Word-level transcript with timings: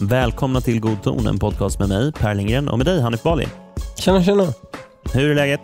Välkomna 0.00 0.60
till 0.60 0.80
God 0.80 1.02
ton, 1.02 1.26
en 1.26 1.38
podcast 1.38 1.78
med 1.78 1.88
mig, 1.88 2.12
Per 2.12 2.34
Lindgren, 2.34 2.68
och 2.68 2.78
med 2.78 2.86
dig, 2.86 3.00
Hanif 3.00 3.22
Bali. 3.22 3.46
Tjena, 3.98 4.22
tjena. 4.22 4.52
Hur 5.12 5.30
är 5.30 5.34
läget? 5.34 5.60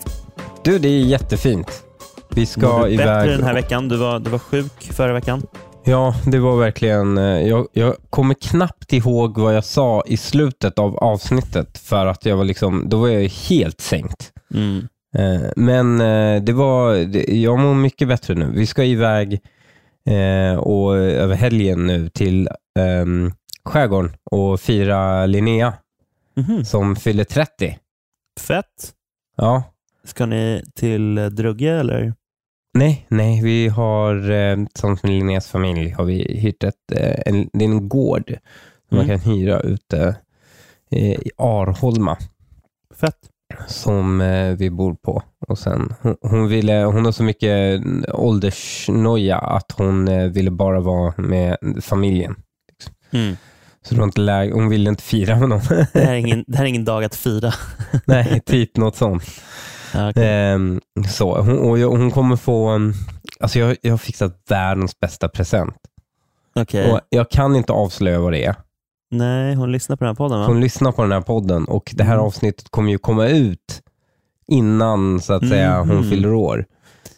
Du, 0.64 0.78
det 0.78 0.88
är 0.88 1.00
jättefint. 1.00 1.82
Vi 2.28 2.46
ska 2.46 2.68
Mår 2.68 2.84
du 2.84 2.90
iväg. 2.90 3.06
bättre 3.06 3.32
den 3.36 3.44
här 3.44 3.54
veckan? 3.54 3.88
Du 3.88 3.96
var, 3.96 4.18
du 4.18 4.30
var 4.30 4.38
sjuk 4.38 4.92
förra 4.92 5.12
veckan. 5.12 5.42
Ja, 5.84 6.14
det 6.26 6.38
var 6.38 6.56
verkligen... 6.56 7.18
eh, 7.18 7.24
Jag, 7.48 7.66
jag 7.72 7.96
kommer 8.10 8.34
knappt 8.34 8.92
ihåg 8.92 9.38
vad 9.38 9.56
jag 9.56 9.64
sa 9.64 10.02
i 10.06 10.16
slutet 10.16 10.78
av 10.78 10.96
avsnittet 10.96 11.78
för 11.78 12.06
att 12.06 12.26
jag 12.26 12.36
var 12.36 12.44
liksom, 12.44 12.88
då 12.88 13.00
var 13.00 13.08
jag 13.08 13.28
helt 13.28 13.80
sänkt. 13.80 14.32
Mm. 14.54 14.88
Eh, 15.16 15.50
Men 15.56 16.00
eh, 16.00 16.42
det 16.42 16.52
var, 16.52 16.94
jag 17.34 17.58
mår 17.58 17.74
mycket 17.74 18.08
bättre 18.08 18.34
nu. 18.34 18.50
Vi 18.54 18.66
ska 18.66 18.84
iväg 18.84 19.40
och 20.58 20.96
över 20.96 21.34
helgen 21.34 21.86
nu 21.86 22.08
till 22.08 22.48
um, 23.02 23.32
skärgården 23.64 24.12
och 24.30 24.60
fira 24.60 25.26
Linnea 25.26 25.72
Mhm. 26.36 26.64
som 26.64 26.96
fyller 26.96 27.24
30. 27.24 27.78
Fett. 28.40 28.66
Ja, 29.36 29.62
Ska 30.04 30.26
ni 30.26 30.62
till 30.74 31.14
Drugge 31.14 31.70
eller? 31.80 32.14
Nej, 32.74 33.06
nej, 33.08 33.42
vi 33.42 33.68
har 33.68 34.30
eh, 34.30 34.56
tillsammans 34.66 35.02
med 35.02 35.12
Linneas 35.12 35.46
familj 35.48 35.90
har 35.90 36.04
vi 36.04 36.38
hyrt 36.40 36.64
ett, 36.64 36.92
eh, 36.92 37.14
en, 37.26 37.50
det 37.52 37.64
är 37.64 37.68
en 37.68 37.88
gård 37.88 38.24
som 38.88 38.96
man 38.98 39.04
Mm. 39.04 39.20
kan 39.20 39.32
hyra 39.32 39.60
ute 39.60 40.16
eh, 40.90 41.10
i 41.12 41.30
Arholma 41.36 42.16
Fett. 43.00 43.16
som 43.68 44.20
eh, 44.20 44.52
vi 44.56 44.70
bor 44.70 44.94
på. 44.94 45.22
Och 45.48 45.58
sen, 45.58 45.94
hon, 46.02 46.16
hon, 46.20 46.48
ville, 46.48 46.72
hon 46.84 47.04
har 47.04 47.12
så 47.12 47.22
mycket 47.22 47.82
åldersnoja 48.12 49.38
att 49.38 49.72
hon 49.76 50.08
eh, 50.08 50.26
ville 50.28 50.50
bara 50.50 50.80
vara 50.80 51.14
med 51.16 51.56
familjen. 51.82 52.34
Mm. 53.10 53.36
Så 53.82 53.94
det 53.94 53.98
var 54.00 54.06
inte 54.06 54.20
läge, 54.20 54.52
hon 54.52 54.68
ville 54.68 54.90
inte 54.90 55.02
fira 55.02 55.38
med 55.38 55.48
någon. 55.48 55.60
Det, 55.92 56.00
här 56.00 56.12
är 56.12 56.16
ingen, 56.16 56.44
det 56.46 56.56
här 56.56 56.64
är 56.64 56.68
ingen 56.68 56.84
dag 56.84 57.04
att 57.04 57.14
fira. 57.14 57.52
nej, 58.06 58.40
typ 58.46 58.76
något 58.76 58.96
sånt. 58.96 59.24
Okej. 59.94 60.28
Ehm, 60.28 60.80
så, 61.08 61.40
hon, 61.40 61.58
och 61.58 61.78
jag, 61.78 61.88
hon 61.90 62.10
kommer 62.10 62.36
få, 62.36 62.80
alltså 63.40 63.58
jag, 63.58 63.76
jag 63.82 63.92
har 63.92 63.98
fixat 63.98 64.42
världens 64.48 65.00
bästa 65.00 65.28
present. 65.28 65.74
Okej. 66.54 66.92
Och 66.92 67.00
jag 67.08 67.30
kan 67.30 67.56
inte 67.56 67.72
avslöja 67.72 68.20
vad 68.20 68.32
det 68.32 68.44
är. 68.44 68.54
Nej, 69.10 69.54
hon 69.54 69.72
lyssnar 69.72 69.96
på 69.96 70.04
den 70.04 70.08
här 70.10 70.14
podden 70.16 70.40
va? 70.40 70.46
Hon 70.46 70.60
lyssnar 70.60 70.92
på 70.92 71.02
den 71.02 71.12
här 71.12 71.20
podden 71.20 71.64
och 71.64 71.92
det 71.94 72.04
här 72.04 72.14
Mm. 72.14 72.26
avsnittet 72.26 72.70
kommer 72.70 72.90
ju 72.90 72.98
komma 72.98 73.26
ut 73.28 73.82
innan 74.48 75.20
så 75.20 75.32
att 75.32 75.48
säga 75.48 75.78
hon 75.78 75.96
Mhm. 75.96 76.10
fyller 76.10 76.32
år. 76.34 76.64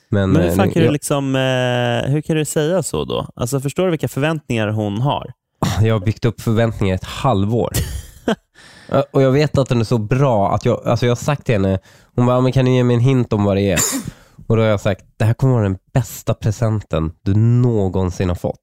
Men, 0.09 0.31
Men 0.31 0.43
hur 0.43 0.51
eh, 0.51 0.57
fan 0.57 0.71
kan 0.71 0.83
jag, 0.83 0.89
du 0.89 0.93
liksom, 0.93 1.37
eh, 1.37 2.11
hur 2.13 2.21
kan 2.21 2.37
du 2.37 2.45
säga 2.45 2.83
så 2.83 3.05
då? 3.05 3.27
Alltså 3.37 3.61
förstår 3.61 3.85
du 3.85 3.91
vilka 3.91 4.09
förväntningar 4.09 4.69
hon 4.69 5.01
har? 5.01 5.33
jag 5.83 5.95
har 5.95 6.01
byggt 6.01 6.25
upp 6.25 6.41
förväntningar 6.41 6.95
ett 6.95 7.05
halvår. 7.05 7.71
Och 9.13 9.23
jag 9.23 9.31
vet 9.33 9.59
att 9.59 9.69
den 9.69 9.81
är 9.81 9.85
så 9.85 9.99
bra 9.99 10.55
att 10.55 10.65
jag, 10.65 10.87
alltså 10.87 11.07
jag 11.07 11.11
har 11.11 11.17
sagt 11.17 11.45
till 11.47 11.55
henne, 11.55 11.79
hon 12.17 12.27
bara, 12.27 12.41
men 12.41 12.53
kan 12.53 12.65
du 12.65 12.71
ge 12.71 12.85
mig 12.85 12.95
en 12.95 13.01
hint 13.03 13.33
om 13.33 13.45
vad 13.45 13.57
det 13.57 13.73
är? 13.73 13.79
Och 14.47 14.57
då 14.57 14.63
har 14.63 14.69
jag 14.69 14.81
sagt, 14.81 15.05
det 15.17 15.25
här 15.25 15.35
kommer 15.35 15.53
vara 15.55 15.63
den 15.63 15.79
bästa 15.93 16.35
presenten 16.35 17.13
du 17.23 17.35
någonsin 17.35 18.29
har 18.29 18.37
fått. 18.37 18.61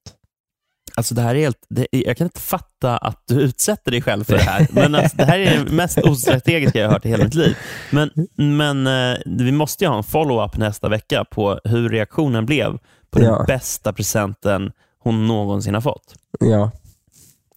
Alltså 0.95 1.15
det 1.15 1.21
här 1.21 1.35
är 1.35 1.39
helt, 1.39 1.57
det, 1.69 1.87
jag 1.91 2.17
kan 2.17 2.25
inte 2.27 2.39
fatta 2.41 2.97
att 2.97 3.23
du 3.27 3.41
utsätter 3.41 3.91
dig 3.91 4.01
själv 4.01 4.23
för 4.23 4.33
det 4.33 4.41
här. 4.41 4.67
Men 4.71 4.95
alltså, 4.95 5.17
det 5.17 5.25
här 5.25 5.39
är 5.39 5.63
det 5.65 5.71
mest 5.71 5.97
ostrategiska 5.97 6.79
jag 6.79 6.87
har 6.87 6.93
hört 6.93 7.05
i 7.05 7.09
hela 7.09 7.23
mitt 7.23 7.33
liv. 7.33 7.55
Men, 7.91 8.09
men 8.37 8.87
eh, 8.87 9.17
vi 9.25 9.51
måste 9.51 9.83
ju 9.83 9.89
ha 9.89 9.97
en 9.97 10.03
follow-up 10.03 10.57
nästa 10.57 10.89
vecka 10.89 11.25
på 11.31 11.59
hur 11.63 11.89
reaktionen 11.89 12.45
blev 12.45 12.77
på 13.11 13.19
den 13.19 13.27
Ja. 13.27 13.43
bästa 13.47 13.93
presenten 13.93 14.71
hon 14.99 15.27
någonsin 15.27 15.73
har 15.73 15.81
fått. 15.81 16.15
Ja. 16.39 16.47
Ja, 16.47 16.71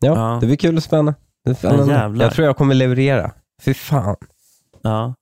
Ja. 0.01 0.39
det 0.41 0.47
blir 0.47 0.57
kul 0.57 0.77
och 0.77 0.83
spännande. 0.83 1.15
Det 1.45 1.51
är 1.51 1.55
spännande. 1.55 1.93
jävlar. 1.95 2.25
jag 2.25 2.35
tror 2.35 2.47
jag 2.47 2.57
kommer 2.57 2.75
leverera. 2.75 3.31
Fy 3.63 3.75
fan. 3.75 4.17
Ja. 4.83 5.15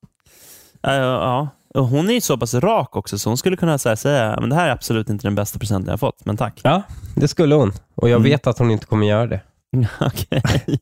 Ja, 0.82 0.94
ja. 0.94 1.48
Och 1.75 1.87
hon 1.87 2.10
är 2.10 2.15
ju 2.15 2.20
så 2.20 2.37
pass 2.38 2.54
rak 2.54 2.97
också, 2.97 3.19
så 3.19 3.31
hon 3.31 3.37
skulle 3.37 3.56
kunna 3.56 3.72
här 3.72 3.97
säga 3.97 4.37
men 4.41 4.48
det 4.48 4.54
här 4.56 4.66
är 4.69 4.72
absolut 4.72 5.09
inte 5.10 5.26
den 5.26 5.34
bästa 5.34 5.59
presenten 5.59 5.87
jag 5.87 5.93
har 5.93 5.98
fått, 5.98 6.25
men 6.25 6.37
tack. 6.37 6.60
Ja, 6.65 6.82
det 7.16 7.28
skulle 7.28 7.54
hon. 7.54 7.72
Och 7.94 8.09
jag 8.09 8.16
Mm. 8.16 8.31
vet 8.31 8.47
att 8.47 8.59
hon 8.59 8.70
inte 8.70 8.87
kommer 8.87 9.06
göra 9.06 9.26
det. 9.26 9.41
Okej. 10.00 10.42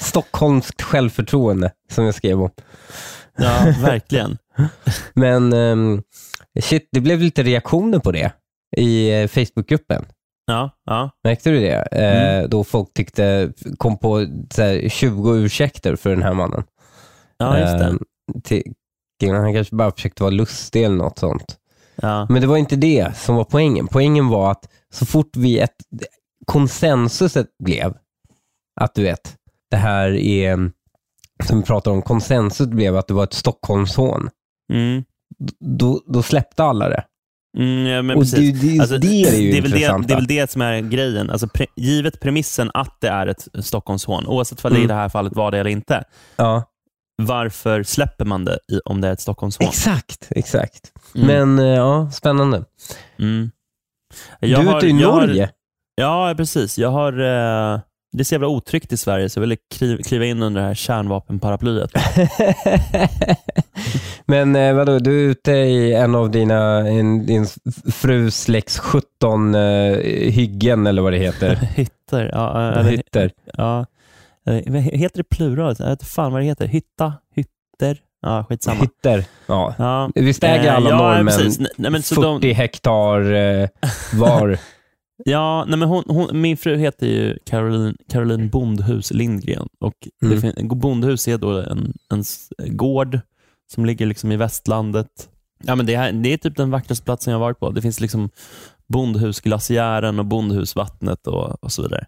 Stockholmskt 0.00 0.82
självförtroende, 0.82 1.70
som 1.90 2.04
jag 2.04 2.14
skrev 2.14 2.42
om. 2.42 2.50
Ja, 3.36 3.64
verkligen. 3.82 4.38
Men 5.14 5.52
ehm, 5.52 6.02
shit, 6.60 6.88
det 6.92 7.00
blev 7.00 7.20
lite 7.20 7.42
reaktioner 7.42 7.98
på 7.98 8.12
det 8.12 8.32
i 8.76 9.20
eh, 9.22 9.28
Facebookgruppen. 9.28 10.04
Ja, 10.46 10.70
ja. 10.86 11.10
Märkte 11.24 11.50
du 11.50 11.60
det? 11.60 11.88
Eh, 11.92 12.32
Mm. 12.38 12.50
Då 12.50 12.64
folk 12.64 12.94
tyckte, 12.94 13.52
kom 13.78 13.98
på 13.98 14.26
så 14.50 14.62
här, 14.62 14.88
20 14.88 15.34
ursäkter 15.36 15.96
för 15.96 16.10
den 16.10 16.22
här 16.22 16.32
mannen. 16.34 16.64
ja 17.38 17.58
just 17.58 17.78
det. 17.78 17.98
Till, 18.44 18.62
han 19.30 19.54
kanske 19.54 19.76
bara 19.76 19.92
försökte 19.92 20.22
vara 20.22 20.30
lustig 20.30 20.84
eller 20.84 20.96
något 20.96 21.18
sånt. 21.18 21.56
Ja. 21.96 22.26
Men 22.30 22.40
det 22.40 22.46
var 22.46 22.56
inte 22.56 22.76
det 22.76 23.16
som 23.16 23.36
var 23.36 23.44
poängen. 23.44 23.88
Poängen 23.88 24.28
var 24.28 24.50
att 24.50 24.68
så 24.92 25.06
fort 25.06 25.36
vi 25.36 25.58
ett, 25.58 25.76
konsensuset 26.46 27.46
blev 27.64 27.94
att 28.80 28.94
du 28.94 29.02
vet, 29.02 29.36
det 29.70 29.76
här 29.76 30.10
är, 30.10 30.70
som 31.44 31.58
vi 31.60 31.64
pratar 31.64 31.90
om, 31.90 32.02
konsensus 32.02 32.66
blev 32.66 32.96
att 32.96 33.08
det 33.08 33.14
var 33.14 33.24
ett 33.24 33.32
Stockholmshån. 33.32 34.30
Mm. 34.72 35.04
Då, 35.78 36.02
då 36.06 36.22
släppte 36.22 36.64
alla 36.64 36.88
det. 36.88 37.04
Mm, 37.58 37.86
ja, 37.86 38.02
men 38.02 38.16
och 38.16 38.22
precis. 38.22 38.60
det, 38.60 38.68
det, 38.68 38.80
Alltså, 38.80 38.98
det 38.98 39.22
är 39.22 39.40
ju 39.40 39.52
det, 39.52 39.58
är 39.58 39.62
väl 39.62 39.70
det, 39.70 39.78
det 39.78 40.12
är 40.14 40.16
väl 40.16 40.26
det 40.26 40.50
som 40.50 40.62
är 40.62 40.80
grejen. 40.80 41.30
Alltså, 41.30 41.48
pre, 41.48 41.66
givet 41.76 42.20
premissen 42.20 42.70
att 42.74 42.96
det 43.00 43.08
är 43.08 43.26
ett 43.26 43.48
Stockholmshån, 43.64 44.26
oavsett 44.26 44.64
vad 44.64 44.72
det 44.72 44.76
i 44.76 44.78
Mm. 44.78 44.88
det 44.88 44.94
här 44.94 45.08
fallet 45.08 45.36
var 45.36 45.50
det 45.50 45.58
eller 45.58 45.70
inte, 45.70 46.04
Ja, 46.36 46.64
varför 47.26 47.82
släpper 47.82 48.24
man 48.24 48.44
det 48.44 48.58
i, 48.72 48.80
om 48.84 49.00
det 49.00 49.08
är 49.08 49.12
ett 49.12 49.20
Stockholmshån? 49.20 49.66
exakt, 49.68 50.28
exakt. 50.30 50.92
Mm. 51.14 51.26
Men 51.26 51.66
eh, 51.66 51.74
ja, 51.76 52.10
spännande. 52.10 52.64
Mm. 53.18 53.50
du 54.40 54.54
är 54.54 54.76
ute 54.76 54.86
i 54.86 55.00
jag 55.00 55.12
har- 55.12 55.20
Norge. 55.26 55.50
Ja, 55.94 56.34
precis. 56.36 56.78
Jag 56.78 56.90
har, 56.90 57.12
eh, 57.12 57.80
det 58.12 58.20
är 58.20 58.24
så 58.24 58.34
jävla 58.34 58.48
otryggt 58.48 58.92
i 58.92 58.96
Sverige, 58.96 59.28
så 59.28 59.38
jag 59.38 59.40
ville 59.40 59.56
kliva, 60.04 60.24
in 60.24 60.42
under 60.42 60.60
det 60.60 60.66
här 60.66 60.74
kärnvapenparaplyet. 60.74 61.90
Men 64.26 64.56
eh, 64.56 64.74
vadå, 64.74 64.98
du 64.98 65.24
är 65.24 65.30
ute 65.30 65.52
i 65.52 65.94
en 65.94 66.14
av 66.14 66.30
dina, 66.30 66.88
en, 66.88 67.26
din 67.26 67.46
frus 67.92 68.48
lex 68.48 68.78
17 68.78 69.54
eh, 69.54 69.60
hyggen 70.30 70.86
eller 70.86 71.02
vad 71.02 71.12
det 71.12 71.18
heter. 71.18 71.54
Hytter. 71.74 72.30
Ja, 72.32 72.70
eh, 72.72 72.78
eller, 72.78 72.90
Hytter. 72.90 73.30
ja. 73.56 73.86
Eh, 74.46 74.72
Heter 74.82 75.16
det 75.18 75.28
plural? 75.36 75.74
Jag 75.78 75.86
vet 75.86 76.02
fan 76.08 76.32
vad 76.32 76.40
det 76.40 76.46
heter. 76.46 76.66
Hytta? 76.66 77.14
Hytter? 77.34 77.98
Ja, 78.22 78.44
skitsamma. 78.48 78.80
Hytter. 78.80 79.24
Ja. 79.46 79.74
Ja. 79.78 80.10
Visst 80.14 80.44
äger 80.44 80.64
Eh, 80.64 80.74
alla 80.76 80.90
ja, 80.90 80.96
norrmän 80.98 81.26
precis. 81.26 81.58
Nej, 81.76 81.90
men 81.90 82.02
så 82.02 82.14
40 82.14 82.40
de, 82.40 82.52
hektar 82.52 83.32
eh, 83.32 83.68
var? 84.14 84.58
ja, 85.24 85.64
nej, 85.68 85.78
men 85.78 85.88
hon, 85.88 86.04
hon, 86.06 86.40
min 86.40 86.56
fru 86.56 86.76
heter 86.76 87.06
ju 87.06 87.38
Caroline, 87.46 87.96
Caroline 88.08 88.48
Bondhus 88.48 89.10
Lindgren. 89.10 89.68
Och 89.80 89.94
det 90.20 90.26
Mm. 90.26 90.40
fin, 90.40 90.68
Bondhus 90.68 91.28
är 91.28 91.38
då 91.38 91.58
en, 91.60 91.92
en 92.10 92.24
gård 92.76 93.20
som 93.72 93.86
ligger 93.86 94.06
liksom 94.06 94.32
i 94.32 94.36
västlandet. 94.36 95.28
Ja, 95.64 95.74
men 95.74 95.86
det, 95.86 95.94
är, 95.94 96.12
det 96.12 96.32
är 96.32 96.36
typ 96.36 96.56
den 96.56 96.70
vackraste 96.70 97.04
platsen 97.04 97.32
jag 97.32 97.40
varit 97.40 97.58
på. 97.58 97.70
Det 97.70 97.82
finns 97.82 98.00
liksom 98.00 98.30
Bondhusglaciären 98.88 100.18
och 100.18 100.24
Bondhusvattnet 100.26 101.26
och, 101.26 101.64
och 101.64 101.72
så 101.72 101.82
vidare. 101.82 102.06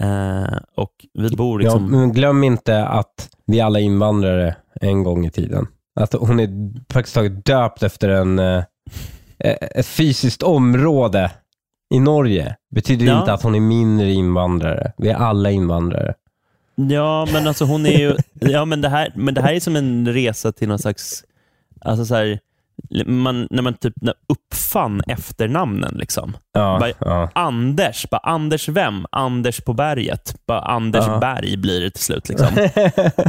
Eh, 0.00 0.58
och 0.76 0.92
vi 1.14 1.36
bor 1.36 1.62
ja, 1.62 1.68
liksom... 1.68 1.90
men 1.90 2.12
glöm 2.12 2.44
inte 2.44 2.86
att 2.86 3.28
vi 3.46 3.60
alla 3.60 3.80
invandrare 3.80 4.56
en 4.80 5.02
gång 5.02 5.26
i 5.26 5.30
tiden. 5.30 5.66
Att 6.00 6.12
hon 6.12 6.40
är 6.40 6.72
praktiskt 6.88 7.14
taget 7.14 7.44
döpt 7.44 7.82
efter 7.82 8.08
en, 8.08 8.38
eh, 8.38 8.64
ett 9.38 9.86
fysiskt 9.86 10.42
område 10.42 11.30
i 11.94 12.00
Norge. 12.00 12.56
Betyder 12.74 13.06
Ja. 13.06 13.18
inte 13.20 13.32
att 13.32 13.42
hon 13.42 13.54
är 13.54 13.60
mindre 13.60 14.12
invandrare. 14.12 14.92
Vi 14.96 15.08
är 15.08 15.14
alla 15.14 15.50
invandrare. 15.50 16.14
Ja, 16.74 17.28
men 17.32 17.46
alltså 17.46 17.64
hon 17.64 17.86
är 17.86 17.98
ju... 17.98 18.16
Ja, 18.40 18.64
men 18.64 18.80
det 18.80 18.88
här, 18.88 19.12
men 19.14 19.34
det 19.34 19.42
här 19.42 19.52
är 19.52 19.60
som 19.60 19.76
en 19.76 20.12
resa 20.12 20.52
till 20.52 20.68
någon 20.68 20.78
slags... 20.78 21.24
Alltså 21.80 22.04
så 22.04 22.14
här, 22.14 22.38
man, 23.06 23.46
när 23.50 23.62
man 23.62 23.74
typ 23.74 23.94
när 24.02 24.14
uppfann 24.28 25.02
efternamnen. 25.08 25.94
Liksom. 25.94 26.36
Ja, 26.52 26.78
Bara- 26.80 27.10
ja. 27.10 27.30
Anders, 27.34 28.06
bara 28.10 28.18
Anders 28.18 28.68
vem? 28.68 29.06
Anders 29.12 29.60
på 29.60 29.72
berget. 29.72 30.34
Bara 30.46 30.60
Anders 30.60 31.04
Ja. 31.06 31.18
Berg 31.18 31.56
blir 31.56 31.80
det 31.80 31.90
till 31.90 32.02
slut. 32.04 32.28
Liksom. 32.28 32.48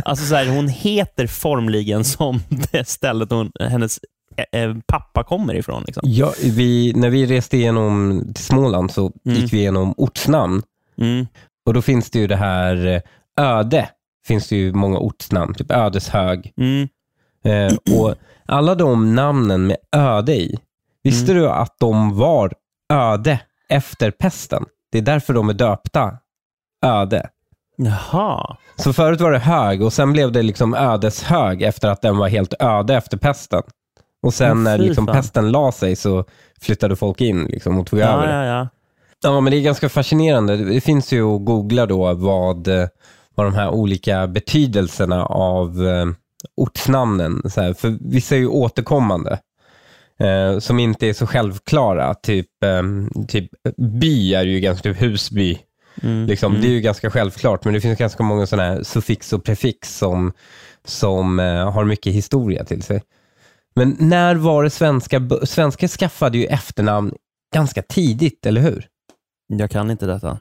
Alltså 0.06 0.26
så 0.26 0.36
här, 0.36 0.48
hon 0.56 0.68
heter 0.68 1.28
formligen 1.28 2.04
som 2.04 2.40
det 2.72 2.88
stället 2.88 3.32
hon, 3.32 3.52
hennes 3.60 4.00
eh, 4.52 4.62
eh, 4.62 4.76
pappa 4.88 5.24
kommer 5.24 5.54
ifrån. 5.56 5.84
Liksom. 5.88 6.04
Ja, 6.06 6.34
vi, 6.44 6.94
när 6.96 7.10
vi 7.10 7.26
reste 7.26 7.58
igenom 7.58 8.22
till 8.36 8.44
Småland 8.44 8.92
så 8.92 9.12
Mm. 9.26 9.38
gick 9.42 9.54
vi 9.54 9.58
igenom 9.58 9.94
ortsnamn. 9.98 10.62
Mm. 11.02 11.28
Och 11.66 11.74
då 11.74 11.82
finns 11.82 12.10
det 12.12 12.20
ju 12.20 12.28
det 12.28 12.36
här 12.36 12.86
eh, 12.86 13.02
Öde. 13.46 13.90
Finns 14.28 14.48
det 14.50 14.56
ju 14.56 14.74
många 14.74 14.98
ortsnamn. 15.00 15.54
Typ 15.54 15.72
Ödeshög. 15.72 16.52
Mm. 16.58 16.88
Eh, 17.44 17.98
och 18.00 18.16
alla 18.46 18.76
de 18.76 19.16
namnen 19.16 19.68
med 19.68 19.78
öde 19.96 20.36
i, 20.36 20.60
visste 21.04 21.32
Mm. 21.32 21.44
du 21.44 21.50
att 21.50 21.76
de 21.80 22.18
var 22.18 22.54
öde 22.94 23.40
efter 23.70 24.12
pesten? 24.12 24.66
Det 24.92 24.98
är 24.98 25.02
därför 25.02 25.34
de 25.34 25.50
är 25.50 25.54
döpta 25.54 26.18
öde. 26.86 27.30
Jaha. 27.78 28.58
Så 28.76 28.94
förut 28.94 29.22
var 29.22 29.32
det 29.32 29.40
hög 29.40 29.82
och 29.82 29.94
sen 29.94 30.14
blev 30.14 30.32
det 30.32 30.42
liksom 30.44 30.74
ödeshög 30.74 31.62
efter 31.62 31.88
att 31.90 32.02
den 32.02 32.18
var 32.18 32.28
helt 32.28 32.54
öde 32.60 32.96
efter 32.96 33.18
pesten. 33.18 33.64
Och 34.24 34.34
sen 34.34 34.64
när 34.64 34.78
liksom 34.78 35.06
pesten 35.08 35.52
la 35.52 35.72
sig 35.72 35.96
så 35.96 36.26
flyttade 36.62 36.96
folk 36.96 37.22
in 37.22 37.46
liksom, 37.46 37.80
och 37.80 37.88
tog 37.88 38.00
Ja, 38.00 38.06
över 38.06 38.34
ja, 38.34 38.46
ja. 38.58 38.68
Ja, 39.24 39.40
men 39.42 39.52
det 39.52 39.58
är 39.58 39.62
ganska 39.62 39.90
fascinerande. 39.90 40.58
Det 40.58 40.82
finns 40.82 41.12
ju 41.14 41.36
att 41.36 41.46
googla 41.46 41.86
då 41.86 42.14
vad, 42.14 42.68
vad 43.36 43.46
de 43.46 43.54
här 43.54 43.70
olika 43.70 44.28
betydelserna 44.28 45.26
av 45.26 45.88
eh, 45.88 46.06
ortsnamnen, 46.56 47.42
så 47.50 47.62
här, 47.62 47.74
för 47.74 47.98
vissa 48.02 48.36
är 48.36 48.40
ju 48.40 48.48
återkommande, 48.48 49.40
eh, 50.20 50.60
som 50.60 50.80
inte 50.80 51.08
är 51.08 51.14
så 51.14 51.28
självklara. 51.28 52.14
Typ, 52.14 52.64
eh, 52.64 52.84
typ 53.28 53.50
by 54.02 54.34
är 54.34 54.46
ju 54.46 54.60
ganska, 54.60 54.84
typ 54.84 55.02
Husby, 55.02 55.60
Mm. 56.04 56.28
liksom, 56.28 56.52
mm. 56.52 56.62
det 56.62 56.68
är 56.68 56.72
ju 56.72 56.82
ganska 56.82 57.12
självklart, 57.12 57.66
men 57.66 57.74
det 57.74 57.82
finns 57.82 58.00
ganska 58.00 58.24
många 58.24 58.48
sådana 58.48 58.70
här 58.70 58.84
suffix 58.84 59.34
och 59.34 59.44
prefix 59.44 59.98
som, 59.98 60.34
som 60.86 61.40
eh, 61.40 61.72
har 61.72 61.86
mycket 61.86 62.14
historia 62.14 62.66
till 62.66 62.84
sig. 62.84 63.02
Men 63.76 63.96
när 64.00 64.36
var 64.36 64.64
det 64.64 64.70
svenska, 64.70 65.22
svenskar 65.44 65.88
skaffade 65.88 66.38
ju 66.38 66.46
efternamn 66.46 67.14
ganska 67.54 67.82
tidigt, 67.82 68.46
eller 68.46 68.62
hur? 68.62 68.88
Jag 69.48 69.72
kan 69.72 69.92
inte 69.92 70.06
detta. 70.06 70.40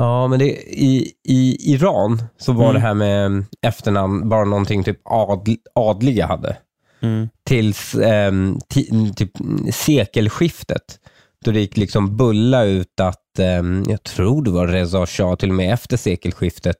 Ja, 0.00 0.28
men 0.28 0.38
det, 0.38 0.44
i, 0.66 1.12
i 1.24 1.72
Iran 1.72 2.22
så 2.38 2.52
var 2.52 2.64
Mm. 2.64 2.74
det 2.74 2.80
här 2.80 2.94
med 2.94 3.44
efternamn 3.62 4.28
bara 4.28 4.44
någonting 4.44 4.84
typ 4.84 5.00
adl, 5.04 5.52
adliga 5.74 6.26
hade. 6.26 6.56
Mm. 7.00 7.28
Tills 7.44 7.94
ehm, 7.94 8.58
ti, 8.68 9.12
typ 9.16 9.30
sekelskiftet. 9.72 10.98
Då 11.44 11.50
det 11.50 11.60
gick 11.60 11.76
liksom 11.76 12.16
bulla 12.16 12.64
ut 12.64 13.00
att, 13.00 13.38
ehm, 13.38 13.84
jag 13.88 14.02
tror 14.02 14.42
det 14.44 14.50
var 14.50 14.66
Reza 14.66 15.06
Shah 15.06 15.34
till 15.34 15.48
och 15.48 15.54
med 15.54 15.72
efter 15.72 15.96
sekelskiftet, 15.96 16.76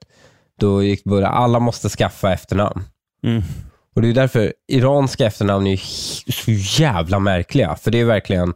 då 0.60 0.82
gick 0.82 1.04
bulla, 1.04 1.28
alla 1.28 1.60
måste 1.60 1.88
skaffa 1.88 2.32
efternamn. 2.32 2.82
Mm. 3.24 3.42
Och 3.96 4.02
det 4.02 4.08
är 4.08 4.14
därför 4.14 4.52
iranska 4.68 5.26
efternamn 5.26 5.66
är 5.66 5.76
så 6.32 6.50
jävla 6.82 7.18
märkliga. 7.18 7.76
För 7.76 7.90
det 7.90 8.00
är 8.00 8.04
verkligen, 8.04 8.54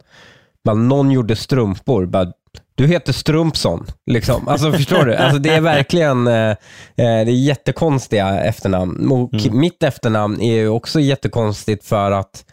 bara 0.63 0.75
någon 0.75 1.11
gjorde 1.11 1.35
strumpor, 1.35 2.05
bara, 2.05 2.31
du 2.75 2.87
heter 2.87 3.13
Strumpson. 3.13 3.85
Liksom. 4.11 4.47
Alltså 4.47 4.71
förstår 4.71 5.05
du? 5.05 5.15
Alltså, 5.15 5.39
det 5.39 5.49
är 5.49 5.61
verkligen 5.61 6.27
eh, 6.27 6.33
eh, 6.33 6.55
det 6.95 7.03
är 7.03 7.25
jättekonstiga 7.25 8.43
efternamn. 8.43 9.11
Och 9.11 9.33
Mm. 9.33 9.59
Mitt 9.59 9.83
efternamn 9.83 10.41
är 10.41 10.53
ju 10.53 10.67
också 10.67 10.99
jättekonstigt 10.99 11.85
för 11.85 12.11
att 12.11 12.45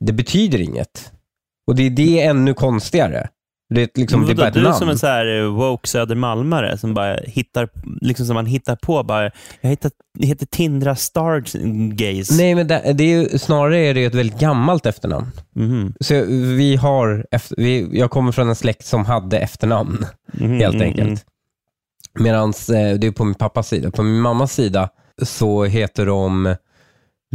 det 0.00 0.12
betyder 0.12 0.60
inget. 0.60 1.12
Och 1.66 1.74
det 1.74 1.82
är 1.82 1.90
det 1.90 2.22
ännu 2.22 2.54
konstigare. 2.54 3.28
Det 3.70 3.82
är, 3.82 3.88
liksom, 4.00 4.20
Men 4.20 4.26
det 4.26 4.32
är 4.32 4.36
bara 4.36 4.48
ett 4.48 4.54
du 4.54 4.62
namn. 4.62 4.74
som 4.74 4.88
en 4.88 4.98
så 4.98 5.06
här 5.06 5.40
eh, 5.40 5.44
woke 5.54 5.88
södermalmare 5.88 6.78
som 6.78 6.94
bara 6.94 7.16
hittar, 7.16 7.68
liksom 8.00 8.26
som 8.26 8.34
man 8.34 8.46
hittar 8.46 8.76
på 8.76 9.02
bara, 9.02 9.30
jag 9.60 9.70
hittar, 9.70 9.90
heter 10.20 10.46
Tindra 10.46 10.96
Stargaze. 10.96 12.34
Nej, 12.36 12.54
men 12.54 12.66
det, 12.68 12.92
det 12.92 13.04
är 13.04 13.20
ju, 13.32 13.38
snarare 13.38 13.78
är 13.78 13.94
det 13.94 14.04
ett 14.04 14.14
väldigt 14.14 14.38
gammalt 14.40 14.86
efternamn. 14.86 15.26
Mhm. 15.54 15.94
Så 16.00 16.14
vi 16.28 16.76
har, 16.76 17.26
efter, 17.30 17.56
vi, 17.56 17.98
jag 17.98 18.10
kommer 18.10 18.32
från 18.32 18.48
en 18.48 18.56
släkt 18.56 18.86
som 18.86 19.04
hade 19.04 19.38
efternamn, 19.38 20.06
Mhm, 20.32 20.58
helt 20.58 20.74
mm, 20.74 20.86
enkelt. 20.86 21.06
mm. 21.08 21.18
Medan 22.18 22.52
det 22.68 23.06
är 23.06 23.10
på 23.12 23.24
min 23.24 23.34
pappas 23.34 23.68
sida. 23.68 23.90
På 23.90 24.02
min 24.02 24.20
mammas 24.20 24.52
sida 24.54 24.88
så 25.22 25.64
heter 25.64 26.06
de 26.06 26.54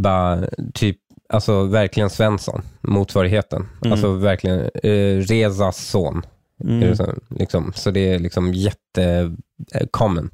bara 0.02 0.44
typ, 0.74 0.98
alltså 1.34 1.64
verkligen 1.64 2.10
Svensson, 2.10 2.62
motsvarigheten. 2.81 3.68
Mm. 3.81 3.92
Alltså 3.92 4.14
verkligen 4.14 4.60
eh, 4.84 5.18
Rezas 5.28 5.78
son. 5.88 6.22
Mm. 6.64 6.96
Så, 6.96 7.14
liksom, 7.30 7.72
så 7.76 7.92
det 7.92 8.14
är 8.14 8.20
liksom 8.20 8.54
jätte 8.54 9.36
eh, 9.74 9.88
common. 9.92 10.30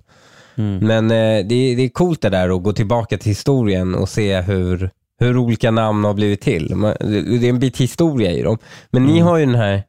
Mm. 0.55 0.77
Men 0.87 1.05
eh, 1.05 1.45
det, 1.47 1.55
är- 1.55 1.75
det 1.75 1.81
är 1.83 1.89
coolt 1.89 2.21
det 2.21 2.29
där 2.29 2.55
att 2.55 2.63
gå 2.63 2.73
tillbaka 2.73 3.17
till 3.17 3.29
historien 3.29 3.95
och 3.95 4.09
se 4.09 4.41
hur, 4.41 4.89
hur 5.19 5.37
olika 5.37 5.71
namn 5.71 6.03
har 6.03 6.13
blivit 6.13 6.41
till. 6.41 6.75
Man- 6.75 6.95
Det 6.99 7.45
är 7.47 7.49
en 7.49 7.59
bit 7.59 7.77
historia 7.77 8.31
i 8.31 8.41
dem. 8.41 8.57
Men 8.91 9.05
ni 9.05 9.11
Mm. 9.11 9.23
har 9.23 9.37
ju 9.37 9.45
den 9.45 9.55
här, 9.55 9.83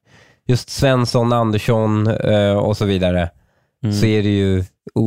just 0.46 0.70
Svensson, 0.70 1.32
Andersson 1.32 2.06
eh, 2.06 2.52
och 2.56 2.76
så 2.76 2.84
vidare. 2.84 3.30
Mm. 3.84 3.94
Så 3.96 4.06
är 4.06 4.22
det 4.22 4.28
ju, 4.36 4.64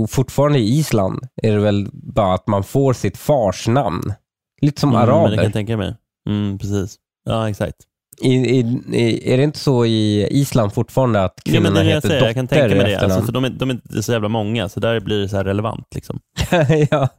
fortfarande 0.09 0.59
i 0.59 0.79
Island, 0.79 1.27
är 1.43 1.51
det 1.51 1.59
väl 1.59 1.87
bara 1.93 2.33
att 2.33 2.47
man 2.47 2.63
får 2.63 2.93
sitt 2.93 3.17
fars 3.17 3.67
namn. 3.67 4.13
Lite 4.61 4.81
som 4.81 4.89
Mm, 4.89 4.99
men 4.99 5.07
Det 5.07 5.11
kan 5.13 5.25
araber. 5.25 5.43
jag 5.43 5.53
tänka 5.53 5.77
mig. 5.77 5.95
Mm, 6.29 6.57
precis. 6.57 6.95
Ja, 7.25 7.49
exakt. 7.49 7.75
I, 8.21 8.33
i, 8.33 8.59
i, 8.93 9.33
är 9.33 9.37
det 9.37 9.43
inte 9.43 9.59
så 9.59 9.85
i 9.85 10.27
Island 10.31 10.73
fortfarande 10.73 11.23
att 11.23 11.41
Ja, 11.43 11.51
men 11.51 11.61
kvinnorna 11.61 11.79
det 11.83 11.85
heter 11.85 12.01
säger. 12.07 12.15
dotter 12.19 12.27
Jag 12.27 12.35
kan 12.35 12.47
tänka 12.47 12.75
mig 12.75 12.85
det. 12.91 12.99
Alltså, 12.99 13.21
för 13.21 13.31
de, 13.31 13.45
är, 13.45 13.49
de 13.49 13.69
är 13.69 13.73
inte 13.73 14.03
så 14.03 14.11
jävla 14.11 14.27
många, 14.29 14.69
så 14.69 14.79
där 14.79 14.99
blir 14.99 15.19
det 15.19 15.29
så 15.29 15.43
relevant. 15.43 15.87
Liksom. 15.95 16.19
ja, 16.91 17.09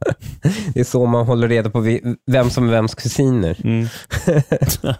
det 0.73 0.79
är 0.79 0.83
så 0.83 1.05
man 1.05 1.25
håller 1.25 1.47
reda 1.47 1.69
på 1.69 1.99
vem 2.31 2.49
som 2.49 2.67
är 2.67 2.71
vems 2.71 2.95
kusiner. 2.95 3.57
Mm. 3.63 3.87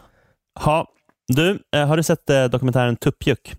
ha, 0.60 0.88
du, 1.28 1.60
eh, 1.76 1.88
har 1.88 1.98
du 1.98 2.04
sett 2.04 2.30
eh, 2.30 2.46
dokumentären 2.46 2.96
Tuppjuck? 2.96 3.56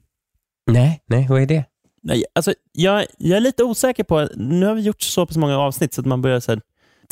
Nej, 0.71 1.01
nej, 1.07 1.27
vad 1.31 1.43
är 1.43 1.47
det? 1.47 1.65
Nej, 2.03 2.25
alltså, 2.35 2.55
jag, 2.73 3.07
jag 3.19 3.37
är 3.37 3.41
lite 3.41 3.65
osäker 3.65 4.05
på, 4.05 4.29
nu 4.37 4.67
har 4.67 4.75
vi 4.75 4.83
gjort 4.83 5.03
så 5.03 5.27
pass 5.27 5.37
många 5.37 5.59
avsnitt 5.59 5.95
så 5.95 6.01
att 6.01 6.07
man 6.07 6.23
börjar 6.23 6.41
så 6.41 6.53
här, 6.53 6.61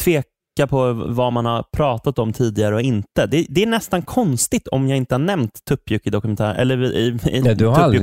tveka 0.03 0.29
på 0.67 0.93
vad 0.93 1.33
man 1.33 1.47
har 1.47 1.63
pratat 1.63 2.19
om 2.19 2.33
tidigare 2.33 2.75
och 2.75 2.81
inte. 2.81 3.27
Det, 3.27 3.47
det 3.49 3.63
är 3.63 3.67
nästan 3.67 4.03
konstigt 4.03 4.69
om 4.69 4.89
jag 4.89 4.97
inte 4.97 5.15
har 5.15 5.21
nämnt 5.21 5.65
Tuppjuck 5.65 6.07
i 6.07 6.11
dokumentären, 6.11 6.57
eller 6.57 6.83
i, 6.83 6.87
i, 6.97 7.37
i 7.37 7.41
Nej, 7.41 7.55
du 7.55 7.67
har 7.67 7.77
aldrig 7.77 8.03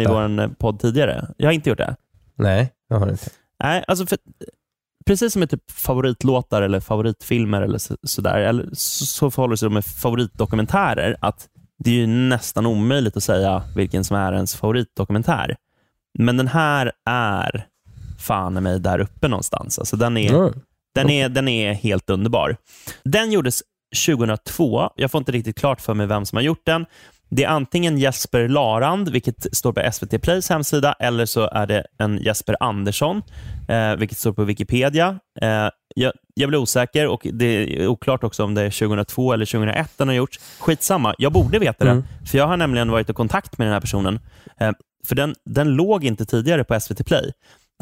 i 0.00 0.06
vår 0.06 0.54
podd 0.54 0.80
tidigare. 0.80 1.28
Jag 1.36 1.46
har 1.46 1.52
inte 1.52 1.68
gjort 1.70 1.78
det. 1.78 1.96
Nej, 2.34 2.72
jag 2.88 2.98
har 2.98 3.10
inte. 3.10 3.30
Nej, 3.62 3.84
alltså 3.88 4.06
för, 4.06 4.18
precis 5.06 5.32
som 5.32 5.40
med 5.40 5.50
typ 5.50 5.70
favoritlåtar 5.70 6.62
eller 6.62 6.80
favoritfilmer 6.80 7.62
eller 7.62 7.78
så, 7.78 7.96
sådär, 8.02 8.40
eller 8.40 8.68
så, 8.72 9.06
så 9.06 9.30
förhåller 9.30 9.52
det 9.52 9.56
sig 9.58 9.68
med 9.68 9.84
favoritdokumentärer, 9.84 11.16
att 11.20 11.48
det 11.78 11.90
är 11.90 11.94
ju 11.94 12.06
nästan 12.06 12.66
omöjligt 12.66 13.16
att 13.16 13.22
säga 13.22 13.62
vilken 13.76 14.04
som 14.04 14.16
är 14.16 14.32
ens 14.32 14.54
favoritdokumentär. 14.56 15.56
Men 16.18 16.36
den 16.36 16.48
här 16.48 16.92
är 17.10 17.66
fan 18.18 18.56
i 18.56 18.60
mig 18.60 18.80
där 18.80 18.98
uppe 18.98 19.28
någonstans. 19.28 19.78
Alltså 19.78 19.96
den, 19.96 20.16
är, 20.16 20.34
Mm. 20.34 20.52
Den, 20.94 21.10
är, 21.10 21.28
den 21.28 21.48
är 21.48 21.72
helt 21.72 22.10
underbar. 22.10 22.56
Den 23.04 23.32
gjordes 23.32 23.62
2002. 24.06 24.90
Jag 24.96 25.10
får 25.10 25.18
inte 25.18 25.32
riktigt 25.32 25.58
klart 25.58 25.80
för 25.80 25.94
mig 25.94 26.06
vem 26.06 26.26
som 26.26 26.36
har 26.36 26.42
gjort 26.42 26.66
den. 26.66 26.86
Det 27.28 27.44
är 27.44 27.48
antingen 27.48 27.98
Jesper 27.98 28.48
Larand, 28.48 29.08
vilket 29.08 29.56
står 29.56 29.72
på 29.72 29.92
SVT 29.92 30.22
Plays 30.22 30.50
hemsida, 30.50 30.92
eller 30.92 31.26
så 31.26 31.48
är 31.50 31.66
det 31.66 31.86
en 31.98 32.18
Jesper 32.18 32.56
Andersson, 32.60 33.22
eh, 33.68 33.94
vilket 33.96 34.18
står 34.18 34.32
på 34.32 34.44
Wikipedia. 34.44 35.18
Eh, 35.40 35.68
jag, 35.94 36.12
jag 36.34 36.48
blir 36.48 36.58
osäker 36.58 37.06
och 37.06 37.26
det 37.32 37.46
är 37.46 37.86
oklart 37.86 38.24
också 38.24 38.44
om 38.44 38.54
det 38.54 38.62
är 38.62 38.70
2002 38.70 39.32
eller 39.32 39.46
2001 39.46 39.90
den 39.96 40.08
har 40.08 40.14
gjorts. 40.14 40.40
Skitsamma, 40.58 41.14
jag 41.18 41.32
borde 41.32 41.58
veta 41.58 41.84
det, 41.84 41.90
Mm. 41.90 42.04
för 42.30 42.38
jag 42.38 42.46
har 42.46 42.56
nämligen 42.56 42.90
varit 42.90 43.10
i 43.10 43.12
kontakt 43.12 43.58
med 43.58 43.66
den 43.66 43.72
här 43.72 43.80
personen. 43.80 44.20
Eh, 44.60 44.72
för 45.08 45.14
den, 45.14 45.34
den 45.44 45.68
låg 45.68 46.04
inte 46.04 46.24
tidigare 46.26 46.64
på 46.64 46.80
SVT 46.80 47.04
Play. 47.06 47.32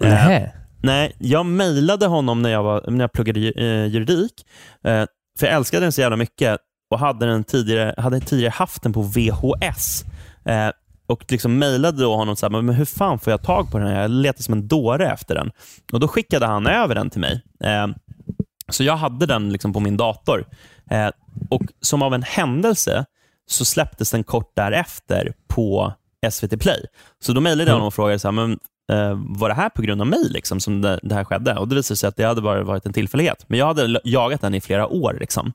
Eh, 0.03 0.09
Nähä. 0.09 0.53
Nej, 0.83 1.13
jag 1.19 1.47
mejlade 1.47 2.07
honom 2.07 2.43
när 2.43 2.51
jag, 2.51 2.63
var, 2.63 2.91
när 2.91 3.01
jag 3.05 3.13
pluggade 3.13 3.41
eh, 3.41 3.87
juridik. 3.87 4.47
Eh, 4.85 5.05
för 5.39 5.47
jag 5.47 5.55
älskade 5.55 5.85
den 5.85 5.93
så 5.93 6.01
jävla 6.01 6.17
mycket 6.17 6.59
och 6.91 6.99
hade, 6.99 7.27
den 7.27 7.45
tidigare, 7.45 7.95
hade 7.99 8.21
tidigare 8.21 8.51
haft 8.51 8.83
den 8.83 8.93
på 8.93 9.03
VHS. 9.03 10.05
Eh, 10.45 10.69
och 11.07 11.25
liksom 11.29 11.59
mejlade 11.59 12.03
då 12.03 12.17
honom 12.17 12.37
så 12.37 12.47
här, 12.47 12.63
men 12.63 12.75
hur 12.75 12.85
fan 12.85 13.19
får 13.19 13.31
jag 13.31 13.43
tag 13.43 13.71
på 13.71 13.79
den 13.79 13.87
här? 13.89 14.01
Jag 14.03 14.11
letar 14.11 14.43
som 14.43 14.53
en 14.55 14.69
dåre 14.69 15.11
efter 15.13 15.35
den. 15.35 15.51
Och 15.93 16.01
Då 16.01 16.09
skickade 16.09 16.47
han 16.47 16.67
över 16.67 16.95
den 16.95 17.11
till 17.11 17.21
mig. 17.21 17.43
Eh, 17.65 17.87
så 18.69 18.85
jag 18.85 18.97
hade 18.97 19.27
den 19.27 19.53
liksom 19.53 19.73
på 19.73 19.81
min 19.81 19.97
dator. 19.97 20.45
Eh, 20.91 21.09
och 21.51 21.63
Som 21.81 22.03
av 22.03 22.15
en 22.15 22.23
händelse 22.23 23.05
så 23.47 23.65
släpptes 23.65 24.11
den 24.11 24.25
kort 24.25 24.53
därefter 24.57 25.33
på 25.49 25.93
SVT 26.31 26.57
Play. 26.61 26.87
Så 27.25 27.33
då 27.33 27.41
mejlade 27.41 27.63
jag 27.63 27.69
Mm. 27.69 27.75
honom 27.75 27.87
och 27.87 27.95
frågade, 27.95 28.19
så 28.19 28.29
här, 28.29 28.33
men, 28.33 28.59
eh, 28.93 29.19
var 29.19 29.49
det 29.49 29.55
här 29.55 29.69
på 29.69 29.83
grund 29.83 30.01
av 30.01 30.07
mig 30.07 30.25
liksom, 30.31 30.61
som 30.61 30.81
det, 30.81 31.01
det 31.03 31.15
här 31.15 31.25
skedde? 31.25 31.55
Och 31.55 31.69
Det 31.69 31.75
visade 31.75 31.97
sig 31.97 32.09
att 32.09 32.17
det 32.17 32.25
hade 32.25 32.43
bara 32.43 32.63
varit 32.63 32.87
en 32.87 32.93
tillfällighet. 32.93 33.45
Men 33.49 33.59
jag 33.59 33.67
hade 33.67 34.01
jagat 34.05 34.41
den 34.41 34.55
i 34.55 34.61
flera 34.61 34.87
år. 34.87 35.17
Liksom. 35.21 35.53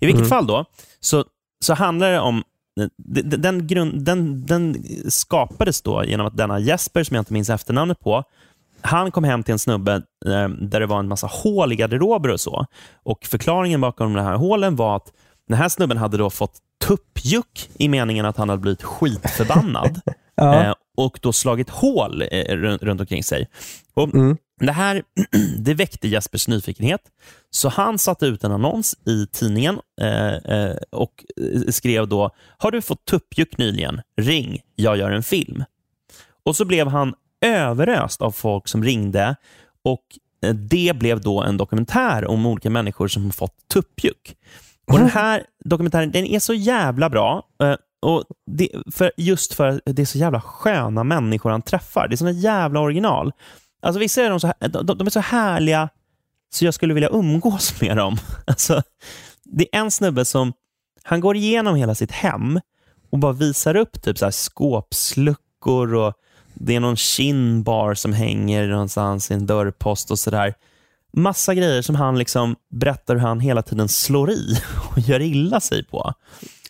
I 0.00 0.06
vilket 0.06 0.20
Mm. 0.20 0.28
fall 0.28 0.46
då, 0.46 0.64
så, 1.00 1.24
så 1.64 1.74
handlar 1.74 2.10
det 2.12 2.20
om 2.20 2.42
eh, 2.80 2.86
den, 3.24 3.66
grund, 3.66 4.02
den, 4.04 4.46
den 4.46 4.84
skapades 5.08 5.82
då 5.82 6.04
genom 6.04 6.26
att 6.26 6.36
denna 6.36 6.58
Jesper, 6.58 7.04
som 7.04 7.14
jag 7.14 7.20
inte 7.20 7.32
minns 7.32 7.50
efternamnet 7.50 8.00
på, 8.00 8.24
han 8.82 9.10
kom 9.10 9.24
hem 9.24 9.42
till 9.42 9.52
en 9.52 9.58
snubbe 9.58 9.94
eh, 10.26 10.48
där 10.48 10.80
det 10.80 10.86
var 10.86 10.98
en 10.98 11.08
massa 11.08 11.26
hål 11.26 11.72
i 11.72 11.76
garderober 11.76 12.28
och 12.28 12.40
så. 12.40 12.66
Och 13.02 13.24
Förklaringen 13.24 13.80
bakom 13.80 14.12
de 14.12 14.22
här 14.24 14.34
hålen 14.36 14.76
var 14.76 14.96
att 14.96 15.12
den 15.48 15.58
här 15.58 15.68
snubben 15.68 15.96
hade 15.96 16.16
då 16.16 16.30
fått 16.30 16.58
tuppjuck 16.86 17.70
i 17.78 17.88
meningen 17.88 18.26
att 18.26 18.36
han 18.36 18.48
hade 18.48 18.60
blivit 18.62 18.82
skitförbannad. 18.82 20.00
Ja. 20.40 20.64
eh, 20.64 20.74
och 20.96 21.18
då 21.22 21.32
slagit 21.32 21.70
hål 21.70 22.22
eh, 22.30 22.56
runt, 22.56 22.82
runt 22.82 23.00
omkring 23.00 23.24
sig. 23.24 23.48
Och 23.94 24.14
Mm. 24.14 24.36
Det 24.60 24.72
här 24.72 25.02
det 25.58 25.74
väckte 25.74 26.08
Jespers 26.08 26.48
nyfikenhet, 26.48 27.00
så 27.50 27.68
han 27.68 27.98
satte 27.98 28.26
ut 28.26 28.44
en 28.44 28.52
annons 28.52 28.96
i 29.06 29.26
tidningen 29.32 29.78
eh, 30.00 30.34
eh, 30.34 30.76
och 30.90 31.24
eh, 31.36 31.70
skrev 31.70 32.08
då 32.08 32.30
“Har 32.58 32.70
du 32.70 32.82
fått 32.82 33.04
tuppjuck 33.04 33.58
nyligen? 33.58 34.00
Ring, 34.16 34.60
jag 34.76 34.96
gör 34.96 35.10
en 35.10 35.22
film”. 35.22 35.64
Och 36.44 36.56
så 36.56 36.64
blev 36.64 36.88
han 36.88 37.14
överöst 37.40 38.22
av 38.22 38.30
folk 38.30 38.68
som 38.68 38.84
ringde 38.84 39.36
och 39.84 40.04
eh, 40.42 40.54
det 40.54 40.96
blev 40.96 41.20
då 41.20 41.42
en 41.42 41.56
dokumentär 41.56 42.26
om 42.26 42.46
olika 42.46 42.70
människor 42.70 43.08
som 43.08 43.32
fått 43.32 43.68
tuppjuck. 43.72 44.36
Och 44.86 44.98
Den 44.98 45.08
här 45.10 45.42
dokumentären 45.64 46.10
den 46.10 46.26
är 46.26 46.38
så 46.38 46.54
jävla 46.54 47.10
bra. 47.10 47.42
Och 48.00 48.24
det, 48.46 48.68
för, 48.92 49.12
just 49.16 49.54
för 49.54 49.68
att 49.68 49.80
det 49.84 50.02
är 50.02 50.06
så 50.06 50.18
jävla 50.18 50.40
sköna 50.40 51.04
människor 51.04 51.50
han 51.50 51.62
träffar. 51.62 52.08
Det 52.08 52.14
är 52.14 52.16
såna 52.16 52.30
jävla 52.30 52.80
original. 52.80 53.32
Alltså 53.82 53.98
Vissa 54.00 54.22
är 54.22 54.30
de, 54.30 54.40
så, 54.40 54.46
här- 54.46 54.68
de, 54.68 54.86
de 54.98 55.06
är 55.06 55.10
så 55.10 55.20
härliga 55.20 55.88
så 56.52 56.64
jag 56.64 56.74
skulle 56.74 56.94
vilja 56.94 57.08
umgås 57.08 57.74
med 57.80 57.96
dem. 57.96 58.16
Alltså, 58.46 58.82
det 59.44 59.76
är 59.76 59.80
en 59.80 59.90
snubbe 59.90 60.24
som 60.24 60.52
han 61.02 61.20
går 61.20 61.36
igenom 61.36 61.76
hela 61.76 61.94
sitt 61.94 62.12
hem 62.12 62.60
och 63.10 63.18
bara 63.18 63.32
visar 63.32 63.76
upp 63.76 64.02
typ 64.02 64.18
så 64.18 64.24
här 64.26 64.32
skåpsluckor 64.32 65.94
och 65.94 66.14
det 66.54 66.76
är 66.76 66.80
någon 66.80 66.96
kinbar 66.96 67.94
som 67.94 68.12
hänger 68.12 68.68
någonstans 68.68 69.30
i 69.30 69.34
en 69.34 69.46
dörrpost 69.46 70.10
och 70.10 70.18
sådär. 70.18 70.54
Massa 71.12 71.54
grejer 71.54 71.82
som 71.82 71.94
han 71.94 72.18
liksom 72.18 72.56
berättar 72.70 73.14
hur 73.14 73.22
han 73.22 73.40
hela 73.40 73.62
tiden 73.62 73.88
slår 73.88 74.30
i 74.30 74.58
och 74.90 74.98
gör 74.98 75.20
illa 75.20 75.60
sig 75.60 75.84
på. 75.84 76.14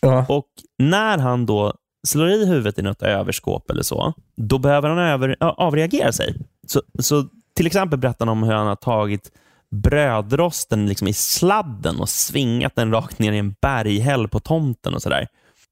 Ja. 0.01 0.25
Och 0.29 0.47
när 0.77 1.17
han 1.17 1.45
då 1.45 1.73
slår 2.07 2.29
i 2.29 2.45
huvudet 2.45 2.79
i 2.79 2.81
något 2.81 3.01
överskåp 3.01 3.69
eller 3.69 3.83
så, 3.83 4.13
då 4.35 4.57
behöver 4.57 4.89
han 4.89 4.97
över, 4.97 5.37
avreagera 5.39 6.11
sig. 6.11 6.35
Så, 6.67 6.81
så 6.99 7.25
till 7.55 7.67
exempel 7.67 7.99
berättar 7.99 8.25
han 8.25 8.37
om 8.37 8.43
hur 8.43 8.53
han 8.53 8.67
har 8.67 8.75
tagit 8.75 9.31
brödrosten 9.71 10.85
liksom 10.85 11.07
i 11.07 11.13
sladden 11.13 11.99
och 11.99 12.09
svingat 12.09 12.75
den 12.75 12.91
rakt 12.91 13.19
ner 13.19 13.31
i 13.31 13.37
en 13.37 13.55
berghäll 13.61 14.27
på 14.27 14.39
tomten 14.39 14.93
och 14.93 15.01
sådär. 15.01 15.27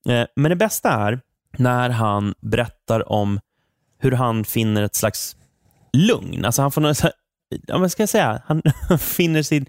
Eh, 0.09 0.25
men 0.35 0.49
det 0.49 0.55
bästa 0.55 0.89
är 0.89 1.19
när 1.57 1.89
han 1.89 2.35
berättar 2.41 3.11
om 3.11 3.39
hur 3.99 4.11
han 4.11 4.43
finner 4.43 4.83
ett 4.83 4.95
slags 4.95 5.35
lugn. 5.93 6.45
Alltså 6.45 6.61
han 6.61 6.71
får 6.71 6.81
något, 6.81 7.01
ja, 7.67 7.77
vad 7.77 7.91
ska 7.91 8.01
jag 8.01 8.09
säga? 8.09 8.41
Han 8.45 8.61
finner 8.99 9.43
sin 9.43 9.65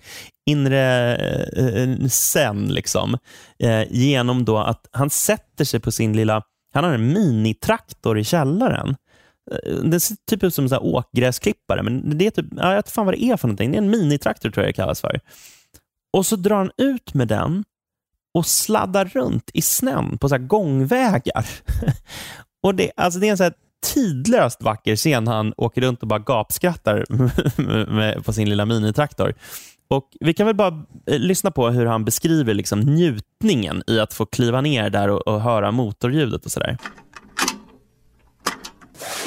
inre 0.51 1.17
eh, 1.17 1.67
eh, 1.67 2.07
sen 2.09 2.69
liksom, 2.69 3.19
eh, 3.59 3.83
genom 3.91 4.45
då 4.45 4.59
att 4.59 4.89
han 4.93 5.11
sätter 5.11 5.65
sig 5.65 5.81
på 5.81 5.93
sin 5.93 6.17
lilla, 6.17 6.43
han 6.75 6.85
har 6.85 6.93
en 6.93 7.13
minitraktor 7.13 8.19
i 8.19 8.25
källaren. 8.25 8.97
Eh, 9.53 9.75
den 9.75 10.01
ser 10.01 10.17
typ 10.31 10.43
ut 10.43 10.55
som 10.55 10.65
en 10.65 10.79
åkgräsklippare, 10.79 11.83
men 11.83 12.19
det 12.19 12.27
är 12.27 12.31
typ, 12.31 12.47
ja, 12.57 12.69
jag 12.69 12.77
vet 12.77 12.87
inte 12.87 12.95
fan 12.95 13.07
vad 13.07 13.15
det 13.15 13.25
är 13.25 13.37
för 13.37 13.49
någonting. 13.49 13.71
Det 13.71 13.77
är 13.77 13.83
en 13.83 13.91
minitraktor 13.91 14.51
tror 14.51 14.65
jag 14.65 14.69
det 14.69 14.77
kallas 14.77 15.01
för. 15.01 15.21
Och 16.13 16.27
så 16.27 16.37
drar 16.37 16.57
han 16.57 16.71
ut 16.77 17.15
med 17.15 17.29
den 17.29 17.65
och 18.35 18.47
sladdar 18.47 19.05
runt 19.05 19.51
i 19.55 19.63
snön 19.63 20.19
på 20.19 20.29
så 20.29 20.35
här 20.35 20.43
gångvägar. 20.43 21.47
och 22.63 22.75
det, 22.75 22.91
alltså 22.97 23.21
det 23.21 23.27
är 23.27 23.31
en 23.31 23.37
så 23.37 23.43
här 23.43 23.55
tidlöst 23.81 24.63
vacker 24.63 24.97
scen 24.97 25.29
han 25.29 25.55
åker 25.57 25.81
runt 25.81 26.03
och 26.03 26.09
bara 26.09 26.19
gapskrattar 26.19 27.05
med, 27.95 28.25
på 28.25 28.33
sin 28.33 28.49
lilla 28.49 28.65
minitraktor. 28.65 29.35
Och 29.89 30.09
Vi 30.21 30.35
kan 30.35 30.47
väl 30.47 30.57
bara 30.57 30.85
eh, 31.07 31.19
lyssna 31.19 31.51
på 31.51 31.69
hur 31.69 31.87
han 31.87 32.05
beskriver 32.05 32.55
liksom 32.55 32.81
njutningen 32.81 33.83
i 33.87 34.01
att 34.01 34.15
få 34.15 34.27
kliva 34.27 34.61
ner 34.61 34.91
där 34.91 35.09
och, 35.09 35.29
och 35.29 35.41
höra 35.41 35.71
motorljudet 35.71 36.45
och 36.45 36.53
sådär. 36.53 36.79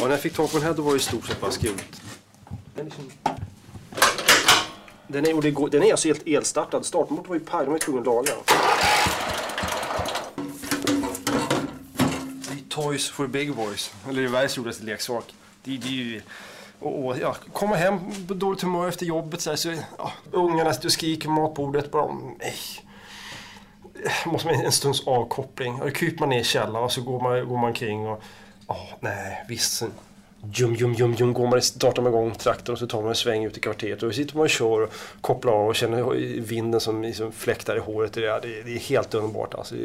Och 0.01 0.07
när 0.07 0.11
jag 0.11 0.21
fick 0.21 0.33
tag 0.33 0.51
på 0.51 0.57
den 0.57 0.67
här 0.67 0.73
då 0.73 0.81
var 0.81 0.91
det 0.91 0.97
i 0.97 0.99
stort 0.99 1.27
sett 1.27 1.41
bara 1.41 1.51
skrot. 1.51 2.01
Den 2.75 2.81
är, 2.81 2.83
liksom... 2.83 3.11
den 5.07 5.25
är, 5.25 5.35
och 5.35 5.41
det 5.41 5.51
går, 5.51 5.69
den 5.69 5.83
är 5.83 5.91
alltså 5.91 6.07
helt 6.07 6.27
elstartad. 6.27 6.85
Startmotorn 6.85 7.27
var 7.27 7.35
ju 7.35 7.41
paj, 7.41 7.65
de 7.65 7.65
var 7.65 7.75
ju 7.75 7.79
tvungna 7.79 7.99
att 8.01 8.05
laga. 8.05 8.31
Det 12.47 12.53
är 12.53 12.62
Toys 12.73 13.09
for 13.09 13.27
big 13.27 13.55
boys. 13.55 13.93
Eller 14.09 14.21
det 14.21 14.27
är 14.27 14.31
världens 14.31 14.57
roligaste 14.57 14.83
leksak. 14.83 15.33
Det, 15.63 15.77
det 15.77 15.87
är 15.87 15.91
ju... 15.91 16.21
Och, 16.79 17.05
och, 17.05 17.17
ja, 17.17 17.35
komma 17.53 17.75
hem 17.75 17.99
på 18.27 18.33
dåligt 18.33 18.61
humör 18.61 18.87
efter 18.87 19.05
jobbet 19.05 19.41
så, 19.41 19.49
här, 19.49 19.57
så 19.57 19.73
ja, 19.97 20.11
ungarna 20.31 20.73
sitter 20.73 20.87
och 20.87 20.91
skriker 20.91 21.27
på 21.27 21.31
matbordet. 21.31 21.91
Bara, 21.91 22.17
nej. 22.39 22.55
Måste 24.25 24.47
man 24.47 24.65
en 24.65 24.71
stunds 24.71 25.07
avkoppling. 25.07 25.73
Och 25.73 25.87
då 25.87 25.91
kryper 25.91 26.19
man 26.19 26.29
ner 26.29 26.39
i 26.39 26.43
källaren 26.43 26.85
och 26.85 26.91
så 26.91 27.01
går 27.01 27.21
man, 27.21 27.47
går 27.47 27.57
man 27.57 27.73
kring 27.73 28.07
och... 28.07 28.23
Ja, 28.67 28.89
nej, 28.99 29.45
visst. 29.47 29.83
Jum, 30.53 30.75
jum, 30.75 30.93
jum, 30.93 31.13
jum, 31.13 31.33
går 31.33 31.47
man, 31.47 31.61
startar 31.61 32.01
man 32.01 32.11
igång 32.11 32.31
traktorn 32.31 32.73
och 32.73 32.79
så 32.79 32.87
tar 32.87 33.01
man 33.01 33.09
en 33.09 33.15
sväng 33.15 33.45
ut 33.45 33.57
i 33.57 33.59
kvarteret 33.59 34.03
och 34.03 34.09
då 34.09 34.13
sitter 34.13 34.35
man 34.35 34.43
och 34.43 34.49
kör 34.49 34.81
och 34.81 34.93
kopplar 35.21 35.53
av 35.53 35.67
och 35.67 35.75
känner 35.75 36.13
vinden 36.39 36.81
som 36.81 37.01
liksom 37.01 37.31
fläktar 37.31 37.75
i 37.75 37.79
håret. 37.79 38.13
Det 38.13 38.27
är, 38.27 38.41
det 38.41 38.59
är, 38.59 38.63
det 38.63 38.75
är 38.75 38.79
helt 38.79 39.13
underbart 39.13 39.53
alltså. 39.53 39.75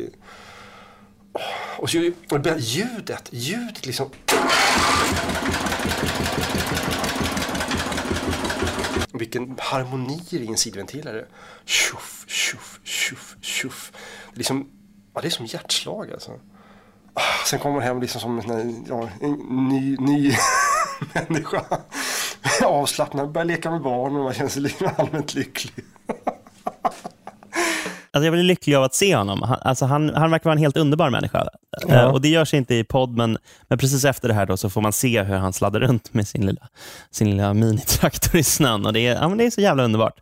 Och 1.78 1.90
så 1.90 2.10
och 2.30 2.40
det 2.40 2.58
ljudet, 2.58 3.28
ljudet 3.32 3.86
liksom. 3.86 4.10
Vilken 9.12 9.56
harmoni 9.58 10.20
i 10.30 10.46
en 10.46 10.56
sidventilare. 10.56 11.26
Tjoff, 11.64 12.24
tjoff, 12.28 12.80
tjoff, 12.84 13.36
tjoff. 13.40 13.92
Det 14.30 14.34
är 14.34 14.38
liksom, 14.38 14.70
ja, 15.14 15.20
det 15.20 15.28
är 15.28 15.30
som 15.30 15.46
hjärtslag 15.46 16.12
alltså. 16.12 16.40
Ah, 17.14 17.44
sen 17.46 17.58
kommer 17.58 17.74
man 17.74 17.84
hem 17.84 18.00
liksom 18.00 18.20
som 18.20 18.38
en, 18.38 18.84
ja, 18.88 19.08
en 19.20 19.32
ny, 19.68 19.96
ny 19.96 20.32
människa. 21.14 21.64
Avslappnad, 22.64 23.32
börjar 23.32 23.44
leka 23.44 23.70
med 23.70 23.82
barn 23.82 24.16
och 24.16 24.24
man 24.24 24.34
känner 24.34 24.50
sig 24.50 24.88
allmänt 24.96 25.34
lycklig. 25.34 25.84
Alltså 28.18 28.26
jag 28.26 28.32
blir 28.32 28.42
lycklig 28.42 28.74
av 28.74 28.84
att 28.84 28.94
se 28.94 29.16
honom. 29.16 29.42
Han, 29.42 29.58
alltså 29.62 29.84
han, 29.84 30.14
han 30.14 30.30
verkar 30.30 30.44
vara 30.44 30.52
en 30.52 30.58
helt 30.58 30.76
underbar 30.76 31.10
människa. 31.10 31.48
Ja. 31.88 31.94
Eh, 31.94 32.04
och 32.04 32.20
Det 32.20 32.28
görs 32.28 32.54
inte 32.54 32.74
i 32.74 32.84
podd, 32.84 33.16
men, 33.16 33.38
men 33.68 33.78
precis 33.78 34.04
efter 34.04 34.28
det 34.28 34.34
här 34.34 34.46
då 34.46 34.56
så 34.56 34.70
får 34.70 34.80
man 34.80 34.92
se 34.92 35.22
hur 35.22 35.34
han 35.36 35.52
sladdar 35.52 35.80
runt 35.80 36.14
med 36.14 36.28
sin 36.28 36.46
lilla, 36.46 36.68
sin 37.10 37.30
lilla 37.30 37.54
minitraktor 37.54 38.36
i 38.40 38.42
snön. 38.42 38.86
Och 38.86 38.92
det, 38.92 39.00
är, 39.06 39.14
ja, 39.14 39.28
men 39.28 39.38
det 39.38 39.44
är 39.46 39.50
så 39.50 39.60
jävla 39.60 39.84
underbart. 39.84 40.14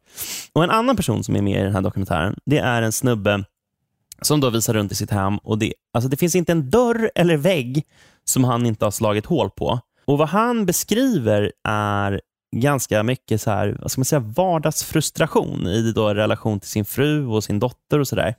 Och 0.53 0.65
En 0.65 0.71
annan 0.71 0.97
person 0.97 1.25
som 1.25 1.37
är 1.37 1.43
med 1.43 1.61
i 1.61 1.65
den 1.65 1.73
här 1.75 1.81
dokumentären, 1.81 2.37
det 2.47 2.59
är 2.59 2.83
en 2.83 2.93
snubbe 2.93 3.45
som 4.23 4.41
då 4.41 4.51
visar 4.51 4.75
runt 4.75 4.93
i 4.93 4.95
sitt 4.95 5.11
hem. 5.11 5.39
Och 5.39 5.59
det, 5.59 5.73
alltså 5.93 6.09
det 6.09 6.17
finns 6.17 6.35
inte 6.35 6.53
en 6.53 6.71
dörr 6.71 7.11
eller 7.15 7.37
vägg 7.37 7.85
som 8.25 8.45
han 8.45 8.67
inte 8.67 8.85
har 8.85 8.91
slagit 8.91 9.27
hål 9.27 9.51
på. 9.51 9.81
Och 10.07 10.19
Vad 10.19 10.29
han 10.29 10.67
beskriver 10.67 11.53
är 11.69 12.21
ganska 12.57 13.03
mycket 13.03 13.41
så 13.41 13.51
här, 13.51 13.77
vad 13.81 13.91
ska 13.91 14.01
man 14.01 14.05
säga, 14.05 14.21
vardagsfrustration 14.21 15.67
i 15.67 15.93
då 15.93 16.15
relation 16.15 16.61
till 16.61 16.71
sin 16.71 16.85
fru 16.85 17.27
och 17.27 17.45
sin 17.45 17.59
dotter 17.59 17.99
och 17.99 18.09
sådär. 18.09 18.35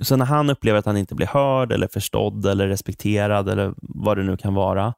Så 0.00 0.16
när 0.16 0.24
han 0.24 0.50
upplever 0.50 0.78
att 0.78 0.86
han 0.86 0.96
inte 0.96 1.14
blir 1.14 1.26
hörd, 1.26 1.72
eller 1.72 1.88
förstådd 1.88 2.46
eller 2.46 2.68
respekterad 2.68 3.48
eller 3.48 3.74
vad 3.76 4.16
det 4.16 4.22
nu 4.22 4.36
kan 4.36 4.54
vara, 4.54 4.94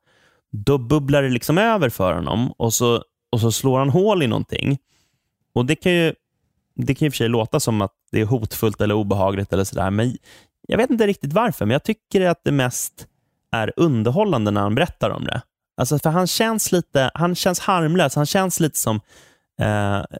då 0.52 0.78
bubblar 0.78 1.22
det 1.22 1.28
liksom 1.28 1.58
över 1.58 1.88
för 1.88 2.14
honom 2.14 2.52
och 2.52 2.74
så, 2.74 3.02
och 3.32 3.40
så 3.40 3.52
slår 3.52 3.78
han 3.78 3.90
hål 3.90 4.22
i 4.22 4.26
någonting. 4.26 4.78
Och 5.54 5.66
Det 5.66 5.76
kan 5.76 5.92
ju 5.92 6.14
det 6.76 6.94
kan 6.94 7.06
i 7.06 7.08
och 7.08 7.12
för 7.12 7.16
sig 7.16 7.28
låta 7.28 7.60
som 7.60 7.82
att 7.82 7.92
det 8.12 8.20
är 8.20 8.24
hotfullt 8.24 8.80
eller 8.80 8.94
obehagligt, 8.94 9.52
eller 9.52 9.64
sådär, 9.64 9.90
men 9.90 10.16
jag 10.68 10.78
vet 10.78 10.90
inte 10.90 11.06
riktigt 11.06 11.32
varför, 11.32 11.66
men 11.66 11.72
jag 11.72 11.84
tycker 11.84 12.20
att 12.26 12.44
det 12.44 12.52
mest 12.52 13.06
är 13.52 13.72
underhållande 13.76 14.50
när 14.50 14.60
han 14.60 14.74
berättar 14.74 15.10
om 15.10 15.24
det. 15.24 15.42
Alltså 15.76 15.98
för 15.98 16.10
Han 16.10 16.26
känns 16.26 16.72
lite, 16.72 17.10
han 17.14 17.34
känns 17.34 17.60
harmlös. 17.60 18.14
Han 18.14 18.26
känns 18.26 18.60
lite 18.60 18.78
som, 18.78 19.00
eh, 19.60 19.66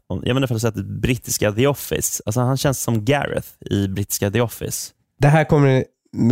jag 0.07 0.19
vet 0.19 0.27
inte 0.27 0.47
om 0.47 0.53
du 0.53 0.59
sett 0.59 0.75
brittiska 0.75 1.51
The 1.51 1.67
Office. 1.67 2.23
Alltså 2.25 2.41
han 2.41 2.57
känns 2.57 2.81
som 2.81 3.05
Gareth 3.05 3.47
i 3.71 3.87
brittiska 3.87 4.31
The 4.31 4.41
Office. 4.41 4.91
Det 5.19 5.27
här 5.27 5.43
kommer, 5.43 5.85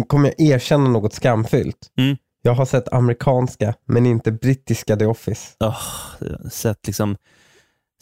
kommer 0.07 0.33
jag 0.37 0.47
erkänna 0.47 0.89
något 0.89 1.13
skamfyllt. 1.13 1.91
Mm. 1.97 2.17
Jag 2.41 2.53
har 2.53 2.65
sett 2.65 2.93
amerikanska, 2.93 3.73
men 3.87 4.05
inte 4.05 4.31
brittiska 4.31 4.95
The 4.95 5.05
Office. 5.05 5.55
Oh, 5.59 5.77
jag 6.19 6.37
har 6.43 6.49
sett 6.49 6.87
liksom 6.87 7.17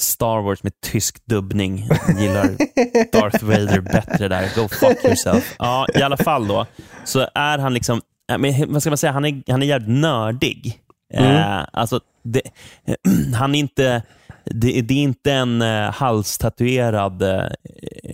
Star 0.01 0.41
Wars 0.41 0.63
med 0.63 0.73
tysk 0.81 1.25
dubbning. 1.25 1.87
Jag 2.07 2.21
gillar 2.21 2.45
Darth 3.11 3.43
Vader 3.43 3.79
bättre 3.81 4.27
där. 4.27 4.55
Go 4.55 4.67
fuck 4.67 5.05
yourself. 5.05 5.55
Ja, 5.59 5.87
I 5.95 6.01
alla 6.01 6.17
fall 6.17 6.47
då, 6.47 6.65
så 7.05 7.27
är 7.35 7.57
han 7.57 7.73
liksom, 7.73 8.01
ja, 8.27 8.37
men, 8.37 8.73
vad 8.73 8.81
ska 8.81 8.89
man 8.89 8.97
säga, 8.97 9.11
han 9.13 9.25
är, 9.25 9.51
han 9.51 9.63
är 9.63 9.67
jävligt 9.67 9.89
nördig. 9.89 10.81
Eh, 11.13 11.65
alltså, 11.73 11.99
det, 12.23 12.41
han 13.35 13.55
är 13.55 13.59
inte, 13.59 14.03
det, 14.45 14.81
det 14.81 14.93
är 14.93 15.03
inte 15.03 15.31
en 15.33 15.61
eh, 15.61 15.91
halstatuerad 15.91 17.21
eh, 17.21 17.47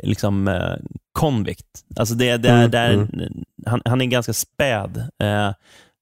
liksom, 0.04 0.48
eh, 0.48 0.74
convict. 1.12 1.66
Alltså 1.96 2.16
det, 2.16 2.38
det, 2.38 2.50
är- 2.50 2.58
Mm, 2.58 2.72
det 2.72 2.78
är, 2.78 2.94
mm. 2.94 3.44
han, 3.66 3.82
han 3.86 4.02
är 4.02 4.06
ganska 4.06 4.34
späd. 4.34 4.98
Eh, 5.24 5.52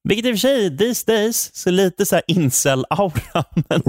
Vilket 0.08 0.26
i 0.26 0.30
och 0.30 0.34
för 0.34 0.38
sig, 0.40 0.78
these 0.78 1.04
days, 1.12 1.56
så 1.56 1.70
lite 1.70 2.06
så 2.06 2.16
här 2.16 2.24
incel-aura. 2.28 3.44
Men, 3.70 3.82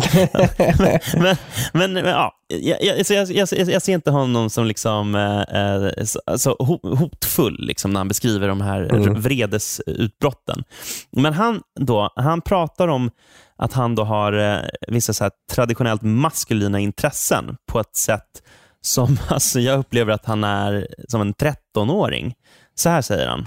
men, 1.23 1.37
men, 1.73 1.93
men, 1.93 2.05
ja, 2.05 2.33
jag, 2.49 2.85
jag, 2.85 3.31
jag, 3.31 3.49
jag, 3.69 3.83
ser 3.83 3.93
inte 3.93 4.11
honom 4.11 4.51
som 4.51 4.67
liksom, 4.67 5.15
eh, 5.15 6.05
så, 6.05 6.21
så 6.39 6.79
hotfull 6.83 7.57
liksom, 7.59 7.91
när 7.91 8.01
han 8.01 8.09
beskriver 8.09 8.49
de 8.49 8.61
här 8.61 8.97
Mm. 8.97 9.21
vredesutbrotten. 9.21 10.65
Men 11.11 11.33
han, 11.33 11.61
då, 11.81 12.13
han 12.17 12.41
pratar 12.41 12.89
om 12.89 13.11
att 13.57 13.73
han 13.73 13.95
då 13.95 14.05
har 14.05 14.33
eh, 14.33 14.59
vissa 14.89 15.13
så 15.13 15.31
traditionellt 15.53 16.03
maskulina 16.03 16.81
intressen 16.81 17.57
på 17.67 17.81
ett 17.81 17.97
sätt 17.97 18.43
som 18.81 19.19
alltså, 19.29 19.61
jag 19.61 19.79
upplever 19.79 20.13
att 20.13 20.25
han 20.25 20.45
är 20.45 20.87
som 21.09 21.21
en 21.21 21.35
13-åring. 21.35 22.35
Så 22.75 22.89
här 22.89 23.03
säger 23.03 23.29
han. 23.29 23.47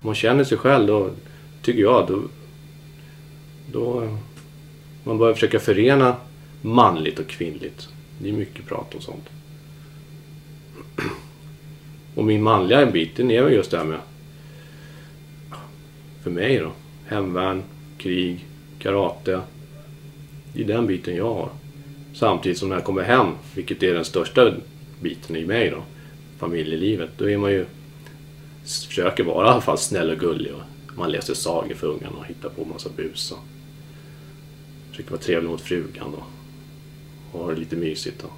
Om 0.00 0.06
man 0.06 0.14
känner 0.14 0.44
sig 0.44 0.58
själv 0.58 0.86
då 0.86 1.10
tycker 1.62 1.80
jag 1.80 2.06
då, 2.08 2.22
då 3.72 4.16
man 5.04 5.18
börjar 5.18 5.34
försöka 5.34 5.60
förena 5.60 6.16
manligt 6.62 7.18
och 7.18 7.26
kvinnligt. 7.26 7.88
Det 8.18 8.28
är 8.28 8.32
mycket 8.32 8.66
prat 8.66 8.94
om 8.94 9.00
sånt. 9.00 9.28
Och 12.14 12.24
min 12.24 12.42
manliga 12.42 12.86
bit 12.86 13.16
den 13.16 13.30
är 13.30 13.42
väl 13.42 13.52
just 13.52 13.70
det 13.70 13.78
här 13.78 13.84
med 13.84 14.00
för 16.22 16.30
mig 16.30 16.58
då 16.58 16.72
hemvärn, 17.06 17.62
krig, 17.98 18.44
karate. 18.78 19.40
Det 20.52 20.62
är 20.62 20.66
den 20.66 20.86
biten 20.86 21.16
jag 21.16 21.34
har. 21.34 21.48
Samtidigt 22.14 22.58
som 22.58 22.68
när 22.68 22.76
jag 22.76 22.84
kommer 22.84 23.02
hem, 23.02 23.26
vilket 23.54 23.82
är 23.82 23.94
den 23.94 24.04
största 24.04 24.52
biten 25.00 25.36
i 25.36 25.44
mig 25.44 25.70
då, 25.70 25.82
familjelivet, 26.38 27.10
då 27.16 27.30
är 27.30 27.38
man 27.38 27.50
ju 27.50 27.66
försöker 28.66 29.24
vara 29.24 29.46
i 29.46 29.50
alla 29.50 29.60
fall 29.60 29.78
snäll 29.78 30.10
och 30.10 30.18
gullig. 30.18 30.52
Och 30.54 30.96
man 30.96 31.12
läser 31.12 31.34
sagor 31.34 31.74
för 31.74 31.86
ungarna 31.86 32.16
och 32.18 32.26
hittar 32.26 32.48
på 32.48 32.64
massa 32.64 32.90
bus. 32.96 33.32
Och 33.32 33.38
försöker 34.90 35.10
vara 35.10 35.20
trevlig 35.20 35.50
mot 35.50 35.60
frugan 35.60 36.14
och, 36.14 36.24
och 37.32 37.44
ha 37.44 37.50
det 37.50 37.56
lite 37.56 37.76
mysigt. 37.76 38.24
Och. 38.24 38.32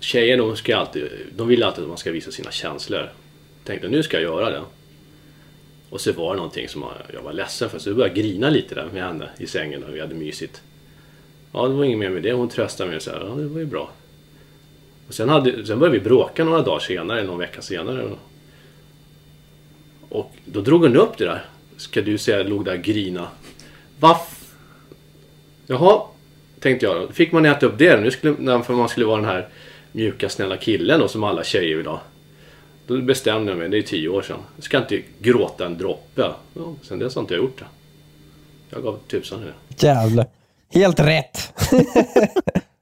Tjejer 0.00 0.36
de, 0.36 0.56
ska 0.56 0.76
alltid, 0.76 1.08
de 1.36 1.48
vill 1.48 1.62
alltid 1.62 1.82
att 1.82 1.88
man 1.88 1.98
ska 1.98 2.12
visa 2.12 2.30
sina 2.30 2.50
känslor. 2.50 3.12
Tänkte 3.64 3.88
nu 3.88 4.02
ska 4.02 4.20
jag 4.20 4.22
göra 4.22 4.50
det. 4.50 4.62
Och 5.90 6.00
så 6.00 6.12
var 6.12 6.30
det 6.30 6.36
någonting 6.36 6.68
som 6.68 6.84
jag 7.12 7.22
var 7.22 7.32
ledsen 7.32 7.70
för 7.70 7.78
så 7.78 7.88
jag 7.88 7.96
började 7.96 8.20
grina 8.20 8.50
lite 8.50 8.74
där 8.74 8.88
med 8.92 9.02
henne 9.02 9.28
i 9.38 9.46
sängen 9.46 9.84
och 9.84 9.94
vi 9.94 10.00
hade 10.00 10.14
mysigt. 10.14 10.62
Ja, 11.52 11.68
det 11.68 11.74
var 11.74 11.84
inget 11.84 11.98
mer 11.98 12.10
med 12.10 12.22
det. 12.22 12.32
Hon 12.32 12.48
tröstade 12.48 12.88
mig 12.88 12.96
och 12.96 13.02
sa 13.02 13.10
ja, 13.10 13.34
det 13.34 13.46
var 13.46 13.60
ju 13.60 13.66
bra. 13.66 13.90
Och 15.08 15.14
sen, 15.14 15.28
hade, 15.28 15.66
sen 15.66 15.78
började 15.78 15.98
vi 15.98 16.04
bråka 16.04 16.44
några 16.44 16.62
dagar 16.62 16.80
senare, 16.80 17.24
någon 17.24 17.38
vecka 17.38 17.62
senare. 17.62 18.10
Och 20.14 20.32
då 20.44 20.60
drog 20.60 20.82
hon 20.82 20.96
upp 20.96 21.18
det 21.18 21.24
där. 21.24 21.44
Ska 21.76 22.02
du 22.02 22.18
säga 22.18 22.42
låg 22.42 22.64
där 22.64 22.74
och 22.74 22.82
grina. 22.82 23.28
Vaff! 24.00 24.44
Jaha, 25.66 26.02
tänkte 26.60 26.86
jag. 26.86 26.96
Då 27.08 27.12
fick 27.12 27.32
man 27.32 27.46
äta 27.46 27.66
upp 27.66 27.78
det. 27.78 28.00
Nu 28.00 28.10
skulle, 28.10 28.34
när- 28.38 28.62
för 28.62 28.74
man 28.74 28.88
skulle 28.88 29.06
vara 29.06 29.16
den 29.16 29.24
här 29.28 29.48
mjuka 29.92 30.28
snälla 30.28 30.56
killen 30.56 31.00
då, 31.00 31.08
som 31.08 31.24
alla 31.24 31.44
tjejer 31.44 31.76
vill 31.76 31.86
ha. 31.86 32.00
Då 32.86 33.00
bestämde 33.00 33.52
jag 33.52 33.58
mig, 33.58 33.68
det 33.68 33.78
är 33.78 33.82
tio 33.82 34.08
år 34.08 34.22
sedan. 34.22 34.38
Jag 34.56 34.64
ska 34.64 34.78
inte 34.78 35.02
gråta 35.18 35.66
en 35.66 35.78
droppe. 35.78 36.30
Ja, 36.54 36.74
sen 36.82 36.98
dess 36.98 37.14
har 37.14 37.22
inte 37.22 37.34
jag 37.34 37.42
gjort 37.42 37.58
det. 37.58 37.64
Jag 38.70 38.82
gav 38.82 38.98
tusan 39.08 39.42
i 39.42 39.44
det. 39.46 39.86
Jävlar. 39.86 40.26
Helt 40.74 41.00
rätt. 41.00 41.52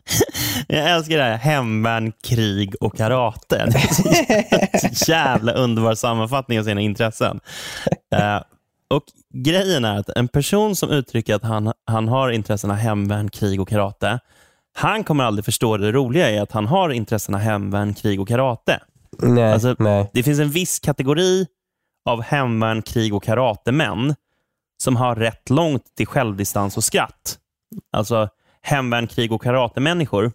Jag 0.68 0.90
älskar 0.90 1.16
det 1.18 1.24
här 1.24 1.36
hemvärn, 1.36 2.12
krig 2.24 2.74
och 2.80 2.96
karate. 2.96 3.66
Det 3.66 3.78
är 3.78 4.94
så 4.94 5.10
jävla 5.10 5.52
underbar 5.52 5.94
sammanfattning 5.94 6.58
av 6.60 6.64
sina 6.64 6.80
intressen. 6.80 7.40
Eh, 8.14 8.40
och 8.90 9.02
Grejen 9.34 9.84
är 9.84 9.98
att 9.98 10.08
en 10.08 10.28
person 10.28 10.76
som 10.76 10.90
uttrycker 10.90 11.34
att 11.34 11.42
han, 11.42 11.72
han 11.86 12.08
har 12.08 12.30
intressena 12.30 12.74
hemvärn, 12.74 13.30
krig 13.30 13.60
och 13.60 13.68
karate, 13.68 14.18
han 14.74 15.04
kommer 15.04 15.24
aldrig 15.24 15.44
förstå 15.44 15.76
det 15.76 15.92
roliga 15.92 16.30
i 16.30 16.38
att 16.38 16.52
han 16.52 16.66
har 16.66 16.90
intressena 16.90 17.38
hemvärn, 17.38 17.94
krig 17.94 18.20
och 18.20 18.28
karate. 18.28 18.80
Nej, 19.18 19.52
Alltså, 19.52 19.76
nej. 19.78 20.10
Det 20.12 20.22
finns 20.22 20.40
en 20.40 20.50
viss 20.50 20.78
kategori 20.80 21.46
av 22.08 22.22
hemvärn, 22.22 22.82
krig 22.82 23.14
och 23.14 23.22
karatemän 23.24 24.14
som 24.82 24.96
har 24.96 25.16
rätt 25.16 25.50
långt 25.50 25.84
till 25.96 26.06
självdistans 26.06 26.76
och 26.76 26.84
skratt. 26.84 27.38
Alltså 27.92 28.28
hemvärn, 28.62 29.06
krig 29.06 29.32
och 29.32 29.42
karatemänniskor 29.42 30.32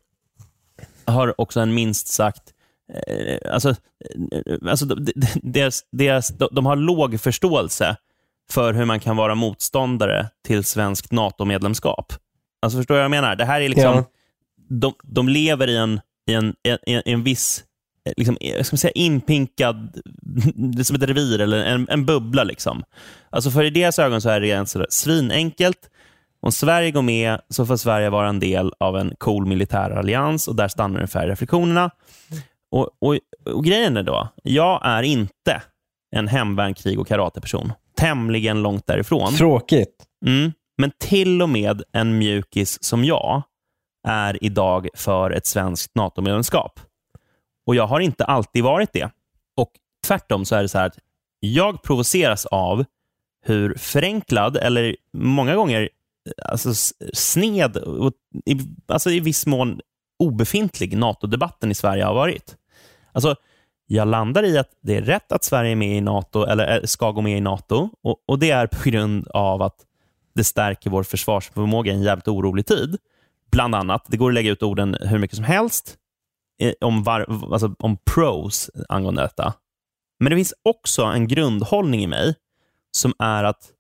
har 1.05 1.41
också 1.41 1.59
en 1.59 1.73
minst 1.73 2.07
sagt 2.07 2.43
eh, 3.07 3.53
alltså, 3.53 3.69
eh, 3.69 4.69
alltså, 4.69 4.85
de- 4.85 4.95
de- 5.15 5.27
deras, 5.43 5.81
deras, 5.91 6.27
de, 6.51 6.65
har 6.65 6.75
låg 6.75 7.19
förståelse 7.19 7.95
för 8.51 8.73
hur 8.73 8.85
man 8.85 8.99
kan 8.99 9.15
vara 9.17 9.35
motståndare 9.35 10.29
till 10.45 10.63
svenskt 10.63 11.11
NATO-medlemskap. 11.11 12.13
Alltså, 12.61 12.77
förstår 12.79 12.95
du 12.95 12.97
vad 12.99 13.03
jag 13.03 13.11
menar? 13.11 13.35
Det 13.35 13.45
här 13.45 13.61
är 13.61 13.69
liksom, 13.69 13.95
Ja. 13.95 14.03
de, 14.69 14.93
de 15.03 15.29
lever 15.29 15.67
i 15.67 15.77
en, 15.77 15.99
i 16.29 16.33
en, 16.33 16.55
i 16.65 17.01
en, 17.11 17.23
viss 17.23 17.63
eh, 18.05 18.13
liksom, 18.17 18.37
eh, 18.41 18.63
ska 18.63 18.77
säga, 18.77 18.91
inpinkad, 18.91 20.01
som 20.83 20.95
ett 20.95 21.03
revir 21.03 21.41
eller 21.41 21.65
en, 21.65 21.89
en 21.89 22.05
bubbla. 22.05 22.43
Liksom. 22.43 22.83
Alltså 23.29 23.51
för 23.51 23.63
i 23.63 23.69
deras 23.69 23.99
ögon 23.99 24.21
så 24.21 24.29
är 24.29 24.39
det 24.41 24.51
en 24.51 24.67
sådär 24.67 24.87
svinenkelt. 24.89 25.89
Om 26.47 26.51
Sverige 26.51 26.91
går 26.91 27.01
med 27.01 27.41
så 27.49 27.65
får 27.65 27.77
Sverige 27.77 28.09
vara 28.09 28.29
en 28.29 28.39
del 28.39 28.73
av 28.79 28.97
en 28.97 29.15
cool 29.17 29.45
militär 29.45 29.89
allians 29.89 30.47
och 30.47 30.55
där 30.55 30.67
stannar 30.67 30.95
ungefär 30.95 31.27
reflektionerna. 31.27 31.91
Och, 32.71 32.89
och, 32.99 33.17
och 33.55 33.63
grejen 33.63 33.97
är 33.97 34.03
då, 34.03 34.27
jag 34.43 34.81
är 34.83 35.03
inte 35.03 35.61
en 36.15 36.27
hemvärn, 36.27 36.73
krig 36.73 36.99
och 36.99 37.07
karateperson. 37.07 37.73
Tämligen 37.97 38.61
långt 38.61 38.87
därifrån. 38.87 39.33
Tråkigt. 39.33 40.05
Mm. 40.25 40.51
Men 40.77 40.91
till 40.99 41.41
och 41.41 41.49
med 41.49 41.83
en 41.91 42.17
mjukis 42.17 42.83
som 42.83 43.03
jag 43.03 43.41
är 44.07 44.43
idag 44.43 44.87
för 44.95 45.31
ett 45.31 45.45
svenskt 45.45 45.95
NATO-medlemskap. 45.95 46.79
Och 47.65 47.75
jag 47.75 47.87
har 47.87 47.99
inte 47.99 48.25
alltid 48.25 48.63
varit 48.63 48.93
det. 48.93 49.09
Och 49.57 49.71
tvärtom 50.07 50.45
så 50.45 50.55
är 50.55 50.61
det 50.61 50.69
så 50.69 50.77
här 50.77 50.85
att 50.85 50.97
jag 51.39 51.83
provoceras 51.83 52.45
av 52.45 52.85
hur 53.45 53.75
förenklad, 53.77 54.57
eller 54.57 54.95
många 55.13 55.55
gånger 55.55 55.89
alltså 56.45 56.93
sned, 57.13 57.77
och 57.77 58.13
i, 58.45 58.57
alltså 58.87 59.09
i 59.09 59.19
viss 59.19 59.45
mån 59.45 59.81
obefintlig 60.19 60.97
NATO-debatten 60.97 61.71
i 61.71 61.75
Sverige 61.75 62.03
har 62.03 62.13
varit. 62.13 62.55
Alltså, 63.11 63.35
jag 63.87 64.07
landar 64.07 64.43
i 64.43 64.57
att 64.57 64.69
det 64.81 64.97
är 64.97 65.01
rätt 65.01 65.31
att 65.31 65.43
Sverige 65.43 65.71
är 65.71 65.75
med 65.75 65.97
i 65.97 66.01
NATO, 66.01 66.43
eller 66.43 66.77
eh, 66.77 66.83
ska 66.83 67.11
gå 67.11 67.21
med 67.21 67.37
i 67.37 67.41
NATO. 67.41 67.89
Och, 68.03 68.23
och 68.27 68.39
Det 68.39 68.51
är 68.51 68.67
på 68.67 68.89
grund 68.89 69.27
av 69.27 69.61
att 69.61 69.75
det 70.35 70.43
stärker 70.43 70.89
vår 70.89 71.03
försvarsförmåga 71.03 71.91
i 71.91 71.95
en 71.95 72.03
jävligt 72.03 72.27
orolig 72.27 72.65
tid. 72.65 72.97
Bland 73.51 73.75
annat. 73.75 74.05
Det 74.07 74.17
går 74.17 74.29
att 74.29 74.33
lägga 74.33 74.51
ut 74.51 74.63
orden 74.63 74.97
hur 75.01 75.19
mycket 75.19 75.35
som 75.35 75.45
helst 75.45 75.97
eh, 76.61 76.73
om, 76.81 77.03
var, 77.03 77.51
alltså, 77.53 77.75
om 77.79 77.97
pros 77.97 78.69
angående 78.89 79.21
detta. 79.21 79.53
Men 80.19 80.29
det 80.29 80.35
finns 80.35 80.53
också 80.63 81.03
en 81.03 81.27
grundhållning 81.27 82.03
i 82.03 82.07
mig 82.07 82.35
som 82.91 83.13
är 83.19 83.43
att 83.43 83.71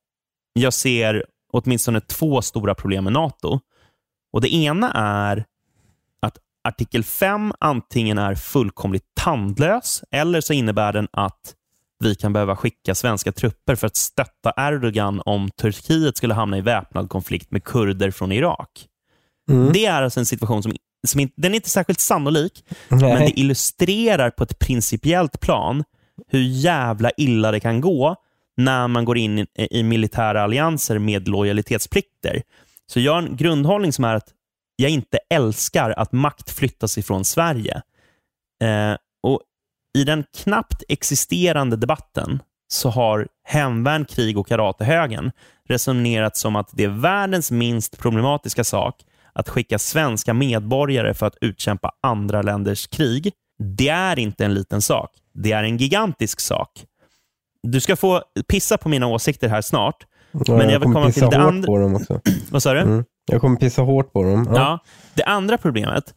jag 0.53 0.73
ser 0.73 1.25
åtminstone 1.53 2.01
två 2.01 2.41
stora 2.41 2.75
problem 2.75 3.03
med 3.03 3.13
NATO. 3.13 3.59
Och 4.33 4.41
Det 4.41 4.53
ena 4.53 4.91
är 4.95 5.45
att 6.21 6.37
artikel 6.63 7.03
5 7.03 7.53
antingen 7.59 8.17
är 8.17 8.35
fullkomligt 8.35 9.05
tandlös 9.13 10.03
eller 10.11 10.41
så 10.41 10.53
innebär 10.53 10.93
den 10.93 11.07
att 11.11 11.53
vi 12.03 12.15
kan 12.15 12.33
behöva 12.33 12.55
skicka 12.55 12.95
svenska 12.95 13.31
trupper 13.31 13.75
för 13.75 13.87
att 13.87 13.95
stötta 13.95 14.53
Erdogan 14.57 15.21
om 15.25 15.49
Turkiet 15.61 16.17
skulle 16.17 16.33
hamna 16.33 16.57
i 16.57 16.61
väpnad 16.61 17.09
konflikt 17.09 17.51
med 17.51 17.63
kurder 17.63 18.11
från 18.11 18.31
Irak. 18.31 18.87
Mm. 19.49 19.73
Det 19.73 19.85
är 19.85 20.01
alltså 20.01 20.19
en 20.19 20.25
situation 20.25 20.63
som, 20.63 20.73
som 21.07 21.19
inte, 21.19 21.33
den 21.37 21.51
är 21.51 21.55
inte 21.55 21.69
särskilt 21.69 21.99
sannolik, 21.99 22.63
men 22.89 22.99
Nej. 22.99 23.17
det 23.19 23.39
illustrerar 23.39 24.29
på 24.29 24.43
ett 24.43 24.59
principiellt 24.59 25.39
plan 25.39 25.83
hur 26.27 26.41
jävla 26.41 27.11
illa 27.17 27.51
det 27.51 27.59
kan 27.59 27.81
gå 27.81 28.15
när 28.57 28.87
man 28.87 29.05
går 29.05 29.17
in 29.17 29.39
i, 29.39 29.47
i 29.71 29.83
militära 29.83 30.43
allianser 30.43 30.99
med 30.99 31.27
lojalitetsplikter. 31.27 32.41
Så 32.87 32.99
jag 32.99 33.13
har 33.13 33.21
en 33.21 33.35
grundhållning 33.35 33.93
som 33.93 34.05
är 34.05 34.15
att 34.15 34.33
jag 34.75 34.91
inte 34.91 35.19
älskar 35.29 35.89
att 35.97 36.11
makt 36.11 36.49
flyttas 36.49 36.97
ifrån 36.97 37.25
Sverige. 37.25 37.81
Eh, 38.63 38.97
och 39.23 39.41
I 39.97 40.03
den 40.03 40.23
knappt 40.37 40.83
existerande 40.89 41.75
debatten 41.75 42.39
så 42.67 42.89
har 42.89 43.27
hemvärn, 43.43 44.05
krig 44.05 44.37
och 44.37 44.47
karatehögen 44.47 45.31
resonerat 45.69 46.37
som 46.37 46.55
att 46.55 46.69
det 46.73 46.83
är 46.83 47.01
världens 47.01 47.51
minst 47.51 47.97
problematiska 47.97 48.63
sak 48.63 48.95
att 49.33 49.49
skicka 49.49 49.79
svenska 49.79 50.33
medborgare 50.33 51.13
för 51.13 51.25
att 51.25 51.37
utkämpa 51.41 51.91
andra 52.01 52.41
länders 52.41 52.87
krig. 52.87 53.31
Det 53.59 53.89
är 53.89 54.19
inte 54.19 54.45
en 54.45 54.53
liten 54.53 54.81
sak. 54.81 55.11
Det 55.33 55.51
är 55.51 55.63
en 55.63 55.77
gigantisk 55.77 56.39
sak. 56.39 56.69
Du 57.71 57.79
ska 57.79 57.95
få 57.95 58.23
pissa 58.47 58.77
på 58.77 58.89
mina 58.89 59.07
åsikter 59.07 59.49
här 59.49 59.61
snart. 59.61 60.05
Ja, 60.31 60.57
men 60.57 60.69
jag 60.69 60.79
vill 60.79 60.79
kommer 60.79 60.93
komma 60.93 61.05
till 61.05 61.13
pissa 61.13 61.29
det 61.29 61.43
hårt 61.43 61.65
på 61.65 61.77
dem 61.77 61.95
också. 61.95 62.21
Vad 62.51 62.63
sa 62.63 62.73
du? 62.73 62.79
Mm. 62.79 63.05
Jag 63.31 63.41
kommer 63.41 63.57
pissa 63.57 63.81
hårt 63.81 64.13
på 64.13 64.23
dem. 64.23 64.47
Ja. 64.49 64.55
Ja. 64.55 64.79
Det 65.13 65.23
andra 65.23 65.57
problemet 65.57 66.13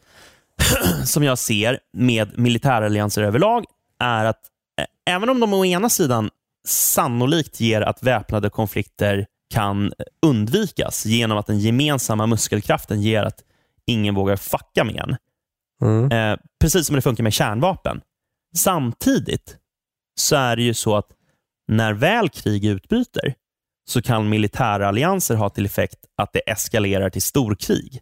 som 1.05 1.23
jag 1.23 1.39
ser 1.39 1.79
med 1.93 2.39
militärallianser 2.39 3.23
överlag 3.23 3.65
är 3.99 4.25
att 4.25 4.41
eh, 4.81 5.15
även 5.15 5.29
om 5.29 5.41
de 5.41 5.55
å 5.55 5.65
ena 5.65 5.89
sidan 5.89 6.31
sannolikt 6.69 7.61
ger 7.61 7.81
att 7.81 8.03
väpnade 8.03 8.51
konflikter 8.51 9.27
kan 9.55 9.93
undvikas 10.27 11.07
genom 11.07 11.39
att 11.39 11.47
den 11.47 11.59
gemensamma 11.59 12.27
muskelkraften 12.27 13.03
ger 13.03 13.23
att 13.23 13.41
ingen 13.87 14.15
vågar 14.15 14.37
fucka 14.37 14.85
med 14.85 14.97
en. 14.97 15.17
Mm. 15.83 16.13
Eh, 16.13 16.39
precis 16.61 16.87
som 16.87 16.97
det 16.97 17.03
funkar 17.03 17.25
med 17.25 17.33
kärnvapen. 17.33 18.01
Samtidigt 18.57 19.57
så 20.15 20.37
är 20.37 20.57
det 20.57 20.63
ju 20.63 20.75
så 20.75 20.97
att 20.97 21.07
när 21.71 21.93
väl 21.93 22.29
krig 22.29 22.65
utbryter 22.65 23.35
så 23.89 24.03
kan 24.03 24.29
militära 24.29 24.89
allianser 24.89 25.35
ha 25.35 25.51
till 25.51 25.67
effekt 25.67 25.99
att 26.17 26.33
det 26.33 26.51
eskalerar 26.51 27.11
till 27.11 27.23
storkrig. 27.23 28.01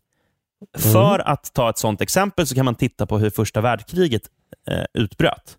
För 0.79 1.19
att 1.19 1.53
ta 1.55 1.71
ett 1.71 1.79
sådant 1.79 2.01
exempel 2.01 2.47
så 2.47 2.55
kan 2.55 2.65
man 2.65 2.75
titta 2.75 3.07
på 3.07 3.19
hur 3.19 3.31
första 3.31 3.61
världskriget 3.61 4.23
eh, 4.69 4.85
utbröt. 4.95 5.57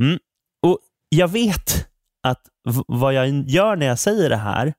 Mm. 0.00 0.18
Och 0.62 0.78
Jag 1.08 1.28
vet 1.28 1.88
att 2.22 2.40
vad 2.86 3.14
jag 3.14 3.28
gör 3.48 3.76
när 3.76 3.86
jag 3.86 3.98
säger 3.98 4.28
det 4.30 4.36
här, 4.36 4.74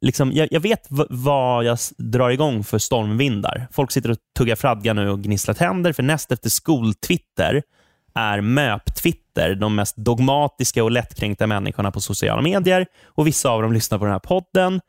liksom, 0.00 0.32
jag, 0.32 0.48
jag 0.50 0.60
vet 0.60 0.86
vad 1.10 1.64
jag 1.64 1.78
drar 1.98 2.30
igång 2.30 2.64
för 2.64 2.78
stormvindar. 2.78 3.68
Folk 3.72 3.90
sitter 3.90 4.10
och 4.10 4.18
tuggar 4.38 4.56
fradga 4.56 4.92
nu 4.92 5.10
och 5.10 5.22
gnisslar 5.22 5.54
tänder, 5.54 5.92
för 5.92 6.02
näst 6.02 6.32
efter 6.32 6.50
skoltwitter 6.50 7.62
är 8.18 8.40
MÖP-Twitter 8.40 9.54
de 9.54 9.74
mest 9.74 9.96
dogmatiska 9.96 10.84
och 10.84 10.90
lättkränkta 10.90 11.46
människorna 11.46 11.90
på 11.90 12.00
sociala 12.00 12.42
medier 12.42 12.86
och 13.06 13.26
vissa 13.26 13.50
av 13.50 13.62
dem 13.62 13.72
lyssnar 13.72 13.98
på 13.98 14.04
den 14.04 14.12
här 14.12 14.18
podden. 14.18 14.80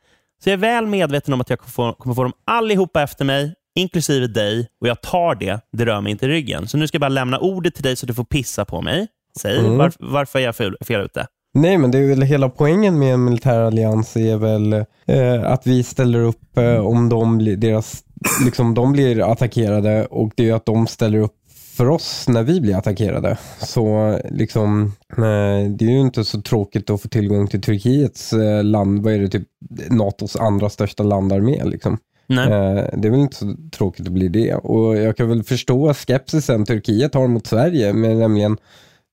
Så 0.44 0.48
jag 0.50 0.52
är 0.52 0.56
väl 0.58 0.86
medveten 0.86 1.34
om 1.34 1.40
att 1.40 1.50
jag 1.50 1.58
kommer 1.58 1.70
få, 1.72 1.92
kommer 1.92 2.14
få 2.14 2.22
dem 2.22 2.32
allihopa 2.46 3.02
efter 3.02 3.24
mig, 3.24 3.54
inklusive 3.78 4.26
dig, 4.26 4.68
och 4.80 4.88
jag 4.88 5.00
tar 5.02 5.34
det. 5.34 5.60
Det 5.72 5.84
rör 5.86 6.00
mig 6.00 6.12
inte 6.12 6.26
i 6.26 6.28
ryggen. 6.28 6.68
Så 6.68 6.76
nu 6.76 6.86
ska 6.88 6.94
jag 6.96 7.00
bara 7.00 7.08
lämna 7.08 7.38
ordet 7.38 7.74
till 7.74 7.82
dig 7.84 7.96
så 7.96 8.06
du 8.06 8.14
får 8.14 8.24
pissa 8.24 8.64
på 8.64 8.82
mig. 8.82 9.06
Säg, 9.40 9.58
Mm. 9.58 9.80
varf- 9.80 9.96
varför 9.98 10.38
är 10.38 10.42
jag 10.42 10.56
fel, 10.56 10.76
fel 10.86 11.00
ute? 11.00 11.26
Nej, 11.54 11.78
men 11.78 11.90
det 11.90 11.98
är 11.98 12.08
väl 12.08 12.22
hela 12.22 12.48
poängen 12.48 12.98
med 12.98 13.14
en 13.14 13.24
militär 13.24 13.60
allians 13.60 14.16
är 14.16 14.36
väl 14.36 14.72
eh, 15.06 15.44
att 15.52 15.66
vi 15.66 15.82
ställer 15.82 16.18
upp 16.18 16.58
eh, 16.58 16.86
om 16.86 17.08
de 17.08 17.38
deras, 17.60 18.02
liksom, 18.44 18.74
de 18.74 18.92
blir 18.92 19.32
attackerade 19.32 20.06
och 20.06 20.32
det 20.36 20.48
är 20.50 20.54
att 20.54 20.66
de 20.66 20.86
ställer 20.86 21.18
upp 21.18 21.34
för 21.80 21.88
oss 21.88 22.28
när 22.28 22.42
vi 22.42 22.60
blir 22.60 22.76
attackerade. 22.76 23.38
Så 23.58 24.18
liksom, 24.30 24.92
eh, 25.10 25.70
det 25.70 25.84
är 25.84 25.90
ju 25.90 26.00
inte 26.00 26.24
så 26.24 26.42
tråkigt 26.42 26.90
att 26.90 27.02
få 27.02 27.08
tillgång 27.08 27.46
till 27.46 27.62
Turkiets 27.62 28.32
eh, 28.32 28.64
land, 28.64 29.02
vad 29.02 29.12
är 29.12 29.18
det, 29.18 29.28
typ 29.28 29.48
NATOs 29.90 30.36
andra 30.36 30.70
största 30.70 31.02
landarmé 31.02 31.64
liksom. 31.64 31.98
Nej. 32.26 32.44
Eh, 32.44 32.84
Det 32.92 33.08
är 33.08 33.10
väl 33.10 33.20
inte 33.20 33.36
så 33.36 33.56
tråkigt 33.72 34.06
att 34.06 34.12
bli 34.12 34.28
det. 34.28 34.54
Och 34.54 34.96
jag 34.96 35.16
kan 35.16 35.28
väl 35.28 35.42
förstå 35.42 35.94
skepsisen 35.94 36.64
Turkiet 36.64 37.14
har 37.14 37.26
mot 37.26 37.46
Sverige, 37.46 37.92
men 37.92 38.18
nämligen 38.18 38.56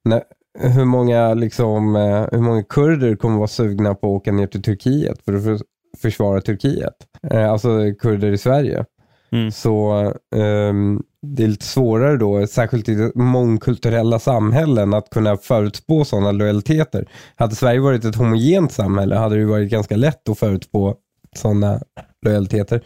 när, 0.06 0.24
hur, 0.60 0.86
många, 0.86 1.34
liksom, 1.34 1.96
hur 2.32 2.42
många 2.42 2.64
kurder 2.64 3.16
kommer 3.16 3.38
vara 3.38 3.48
sugna 3.48 3.96
på 3.96 4.08
att 4.08 4.22
åka 4.22 4.32
ner 4.32 4.48
till 4.48 4.62
Turkiet 4.62 5.26
för 5.26 5.34
att 5.34 5.44
för, 5.44 5.60
försvara 5.98 6.42
Turkiet. 6.42 6.96
Alltså 7.32 7.94
kurder 8.00 8.32
i 8.32 8.38
Sverige. 8.38 8.86
Mm. 9.32 9.52
Så 9.52 9.92
ehm, 10.36 11.04
det 11.22 11.44
är 11.44 11.48
lite 11.48 11.66
svårare 11.66 12.18
då, 12.18 12.48
särskilt 12.48 12.90
i 12.90 13.12
mångkulturella 13.16 14.20
samhällen, 14.20 14.94
att 14.94 15.10
kunna 15.10 15.38
förutspå 15.38 16.06
sådana 16.06 16.32
lojaliteter. 16.32 17.06
Hade 17.36 17.56
Sverige 17.56 17.80
varit 17.80 18.06
ett 18.06 18.16
homogent 18.16 18.72
samhälle 18.72 19.16
hade 19.16 19.36
det 19.38 19.46
varit 19.46 19.70
ganska 19.72 19.96
lätt 19.96 20.30
att 20.30 20.40
förutspå 20.40 20.96
sådana 21.36 21.82
lojaliteter. 22.26 22.82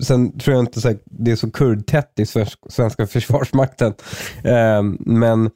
Sen 0.00 0.38
tror 0.38 0.56
jag 0.56 0.62
inte 0.62 0.80
så 0.80 0.88
här, 0.88 0.98
det 1.04 1.30
är 1.30 1.36
så 1.36 1.50
kurdtätt 1.50 2.12
i 2.18 2.24
svensk- 2.24 2.70
svenska 2.70 3.06
försvarsmakten. 3.06 3.94
Ehm, 4.44 4.96
men 5.00 5.50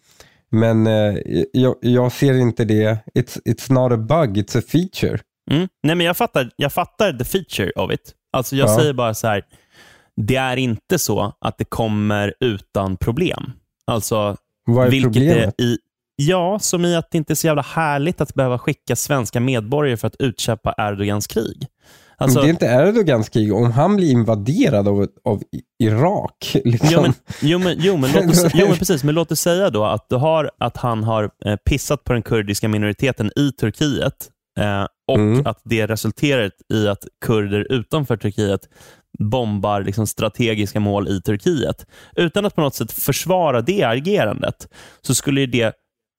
men 0.52 0.87
eh, 0.87 1.14
jag, 1.52 1.74
jag 1.80 2.12
ser 2.12 2.35
inte 2.35 2.64
det. 2.64 2.98
It's, 3.14 3.38
it's 3.44 3.72
not 3.72 3.92
a 3.92 3.96
bug, 3.96 4.37
it's 4.38 4.59
a 4.59 4.62
feature. 4.68 5.18
Mm. 5.50 5.68
Nej, 5.83 5.96
men 5.96 6.06
jag 6.06 6.16
fattar, 6.16 6.50
jag 6.56 6.72
fattar 6.72 7.12
the 7.12 7.24
feature 7.24 7.70
of 7.70 7.92
it. 7.92 8.14
Alltså 8.33 8.56
jag 8.56 8.68
Ja. 8.68 8.76
säger 8.78 8.92
bara 8.92 9.14
så 9.14 9.26
här, 9.26 9.42
det 10.26 10.37
är 10.37 10.56
inte 10.56 10.98
så 10.98 11.33
att 11.40 11.59
det 11.59 11.64
kommer 11.64 12.35
utan 12.40 12.96
problem. 12.96 13.52
Alltså, 13.87 14.37
Vad 14.64 14.87
är 14.87 14.90
vilket 14.90 15.12
problemet? 15.12 15.54
är 15.59 15.64
i, 15.64 15.78
ja, 16.16 16.59
som 16.59 16.85
i 16.85 16.96
att 16.96 17.11
det 17.11 17.18
inte 17.18 17.33
är 17.33 17.35
så 17.35 17.46
jävla 17.46 17.62
härligt 17.62 18.20
att 18.20 18.35
behöva 18.35 18.59
skicka 18.59 18.96
svenska 18.96 19.40
medborgare 19.40 19.96
för 19.96 20.06
att 20.06 20.16
utkämpa 20.18 20.74
Erdogans 20.78 21.26
krig. 21.26 21.66
Alltså, 22.16 22.38
Men 22.38 22.44
det 22.44 22.48
är 22.48 22.50
inte 22.50 22.66
Erdogans 22.66 23.28
krig. 23.28 23.54
Om 23.54 23.72
han 23.72 23.96
blir 23.96 24.11
invaderad 24.12 24.88
av, 24.88 25.06
av 25.24 25.42
Irak. 25.83 26.56
Liksom. 26.64 26.88
Jo 26.90 27.02
men, 27.02 27.12
jo, 27.40 27.59
men, 27.59 27.76
jo, 27.78 27.96
men, 27.96 28.11
låt 28.14 28.30
oss, 28.30 28.46
jo, 28.54 28.66
men 28.68 28.76
precis. 28.78 29.04
Men 29.04 29.14
låt 29.14 29.33
oss 29.33 29.40
säga 29.40 29.70
då 29.70 29.85
att, 29.85 30.06
du 30.09 30.16
har, 30.16 30.50
att 30.59 30.76
han 30.76 31.04
har 31.04 31.30
eh, 31.44 31.56
pissat 31.56 32.04
på 32.04 32.12
den 32.12 32.22
kurdiska 32.22 32.68
minoriteten 32.68 33.30
i 33.37 33.52
Turkiet 33.52 34.28
eh, 34.59 34.83
och 35.09 35.18
Mm. 35.18 35.46
att 35.46 35.61
det 35.64 35.87
resulterar 35.87 36.50
i 36.72 36.88
att 36.88 37.04
kurder 37.26 37.72
utanför 37.72 38.16
Turkiet 38.16 38.61
bombar 39.18 39.82
liksom, 39.82 40.06
strategiska 40.06 40.80
mål 40.80 41.08
i 41.08 41.20
Turkiet. 41.22 41.86
Utan 42.16 42.44
att 42.44 42.54
på 42.54 42.60
något 42.60 42.74
sätt 42.74 42.92
försvara 42.92 43.60
det 43.60 43.82
agerandet 43.82 44.68
så 45.00 45.14
skulle 45.14 45.46
det 45.46 45.72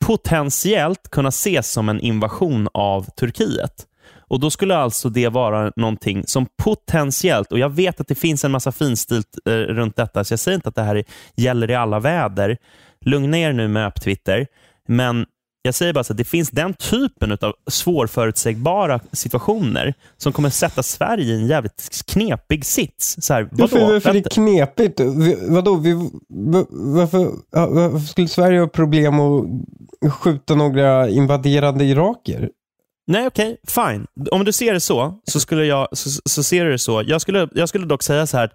potentiellt 0.06 1.10
kunna 1.12 1.30
ses 1.30 1.72
som 1.72 1.90
en 1.90 2.00
invasion 2.00 2.68
av 2.74 3.06
Turkiet. 3.20 3.88
Och 4.32 4.40
Då 4.40 4.50
skulle 4.50 4.78
alltså 4.78 5.10
det 5.10 5.30
vara 5.30 5.72
någonting 5.76 6.24
som 6.28 6.46
potentiellt, 6.64 7.52
och 7.52 7.60
jag 7.60 7.70
vet 7.70 8.02
att 8.02 8.08
det 8.08 8.16
finns 8.16 8.46
en 8.46 8.52
massa 8.52 8.72
finstilt 8.72 9.28
eh, 9.46 9.52
runt 9.54 9.96
detta, 9.96 10.24
så 10.24 10.34
jag 10.34 10.40
säger 10.40 10.56
inte 10.56 10.70
att 10.70 10.76
det 10.76 10.84
här 10.84 11.04
gäller 11.36 11.72
i 11.72 11.76
alla 11.76 12.00
väder. 12.00 12.58
Lugna 13.06 13.38
er 13.38 13.54
nu 13.54 13.68
med 13.68 13.96
Twitter, 13.96 14.48
men 14.88 15.26
jag 15.64 15.76
säger 15.76 15.94
bara 15.94 16.04
så 16.04 16.14
att 16.14 16.18
det 16.18 16.24
finns 16.24 16.50
den 16.50 16.74
typen 16.74 17.32
av 17.32 17.54
svårförutsägbara 17.68 19.00
situationer 19.12 19.94
som 20.18 20.34
kommer 20.34 20.50
sätta 20.50 20.84
Sverige 20.84 21.34
i 21.34 21.42
en 21.42 21.48
jävligt 21.48 22.06
knepig 22.08 22.66
sits. 22.66 23.16
Så 23.20 23.34
här, 23.34 23.50
vadå? 23.52 23.62
Varför, 23.62 23.94
varför 23.94 24.10
är 24.10 24.14
det 24.14 24.30
knepigt? 24.34 25.00
Vadå? 25.50 25.76
Vi, 25.76 25.94
va- 26.30 26.66
varför, 26.70 27.28
varför 27.52 28.08
skulle 28.08 28.28
Sverige 28.28 28.60
ha 28.60 28.68
problem 28.68 29.20
att 29.20 29.46
skjuta 30.14 30.56
några 30.56 31.10
invaderande 31.10 31.86
iraker? 31.86 32.50
Nej, 33.08 33.28
okej. 33.28 33.58
fine. 33.68 34.08
Om 34.32 34.46
du 34.46 34.52
ser 34.52 34.74
det 34.74 34.80
så, 34.80 35.20
så, 35.32 35.40
skulle 35.40 35.66
jag, 35.66 35.88
så, 35.92 36.22
så 36.26 36.44
ser 36.44 36.66
du 36.66 36.72
det 36.72 36.80
så. 36.80 37.04
Jag 37.06 37.22
skulle, 37.22 37.50
jag 37.54 37.70
skulle 37.70 37.86
dock 37.86 38.04
säga 38.04 38.28
så 38.28 38.38
här, 38.38 38.52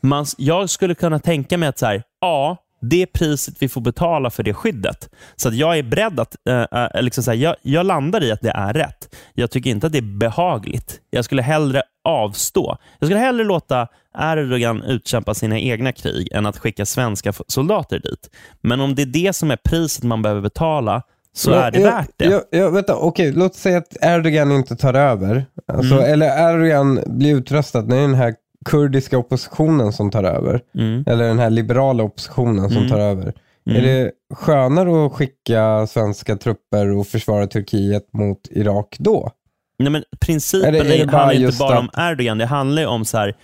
man, 0.00 0.26
jag 0.38 0.70
skulle 0.70 0.94
kunna 0.94 1.18
tänka 1.18 1.58
mig 1.58 1.68
att 1.68 1.78
så 1.78 1.86
här, 1.86 2.02
ja, 2.20 2.56
det 2.80 3.02
är 3.02 3.06
priset 3.06 3.54
vi 3.58 3.68
får 3.68 3.80
betala 3.80 4.30
för 4.30 4.42
det 4.42 4.54
skyddet. 4.54 5.08
Så 5.36 5.48
att 5.48 5.54
jag 5.54 5.78
är 5.78 5.82
beredd 5.82 6.20
att, 6.20 6.36
äh, 6.48 7.02
liksom 7.02 7.24
så 7.24 7.30
här, 7.30 7.38
jag, 7.38 7.56
jag 7.62 7.86
landar 7.86 8.24
i 8.24 8.32
att 8.32 8.40
det 8.40 8.50
är 8.50 8.72
rätt. 8.72 9.14
Jag 9.34 9.50
tycker 9.50 9.70
inte 9.70 9.86
att 9.86 9.92
det 9.92 9.98
är 9.98 10.18
behagligt. 10.18 11.00
Jag 11.10 11.24
skulle 11.24 11.42
hellre 11.42 11.82
avstå. 12.04 12.76
Jag 12.98 13.06
skulle 13.06 13.20
hellre 13.20 13.44
låta 13.44 13.88
Erdogan 14.18 14.82
utkämpa 14.82 15.34
sina 15.34 15.58
egna 15.58 15.92
krig 15.92 16.28
än 16.32 16.46
att 16.46 16.58
skicka 16.58 16.86
svenska 16.86 17.32
soldater 17.48 17.98
dit. 17.98 18.30
Men 18.60 18.80
om 18.80 18.94
det 18.94 19.02
är 19.02 19.06
det 19.06 19.32
som 19.32 19.50
är 19.50 19.58
priset 19.64 20.04
man 20.04 20.22
behöver 20.22 20.40
betala, 20.40 21.02
så 21.36 21.52
är 21.52 21.70
det 21.70 21.80
jag, 21.80 21.90
värt 21.90 22.10
det. 22.16 22.24
Jag, 22.24 22.42
jag, 22.50 22.70
vänta, 22.70 22.96
okej, 22.96 23.32
låt 23.32 23.54
säga 23.54 23.78
att 23.78 23.96
Erdogan 24.00 24.52
inte 24.52 24.76
tar 24.76 24.94
över. 24.94 25.46
Alltså, 25.72 25.94
Mm. 25.94 26.12
Eller 26.12 26.50
Erdogan 26.50 27.00
blir 27.06 27.36
utröstad. 27.36 27.82
Det 27.82 27.96
är 27.96 28.00
den 28.00 28.14
här 28.14 28.34
kurdiska 28.66 29.18
oppositionen 29.18 29.92
som 29.92 30.10
tar 30.10 30.24
över. 30.24 30.60
Mm. 30.78 31.04
Eller 31.06 31.24
den 31.28 31.38
här 31.38 31.50
liberala 31.50 32.02
oppositionen 32.02 32.68
som 32.68 32.76
Mm. 32.78 32.88
tar 32.90 32.98
över. 32.98 33.32
Mm. 33.70 33.78
Är 33.82 33.86
det 33.86 34.10
skönare 34.34 35.06
att 35.06 35.12
skicka 35.12 35.86
svenska 35.86 36.36
trupper 36.36 36.90
och 36.96 37.06
försvara 37.06 37.46
Turkiet 37.46 38.02
mot 38.12 38.38
Irak 38.50 38.96
då? 38.98 39.30
Nej, 39.78 39.90
men 39.90 40.02
principen 40.20 40.68
Är 40.68 40.72
det- 40.72 40.78
är 40.94 41.06
det 41.06 41.12
handlar 41.16 41.32
inte 41.44 41.56
bara 41.58 41.78
om 41.78 41.88
att- 41.92 42.12
Erdogan. 42.12 42.38
Det 42.38 42.46
handlar 42.46 42.82
ju 42.82 42.88
om 42.88 43.04
så 43.04 43.18
här, 43.18 43.34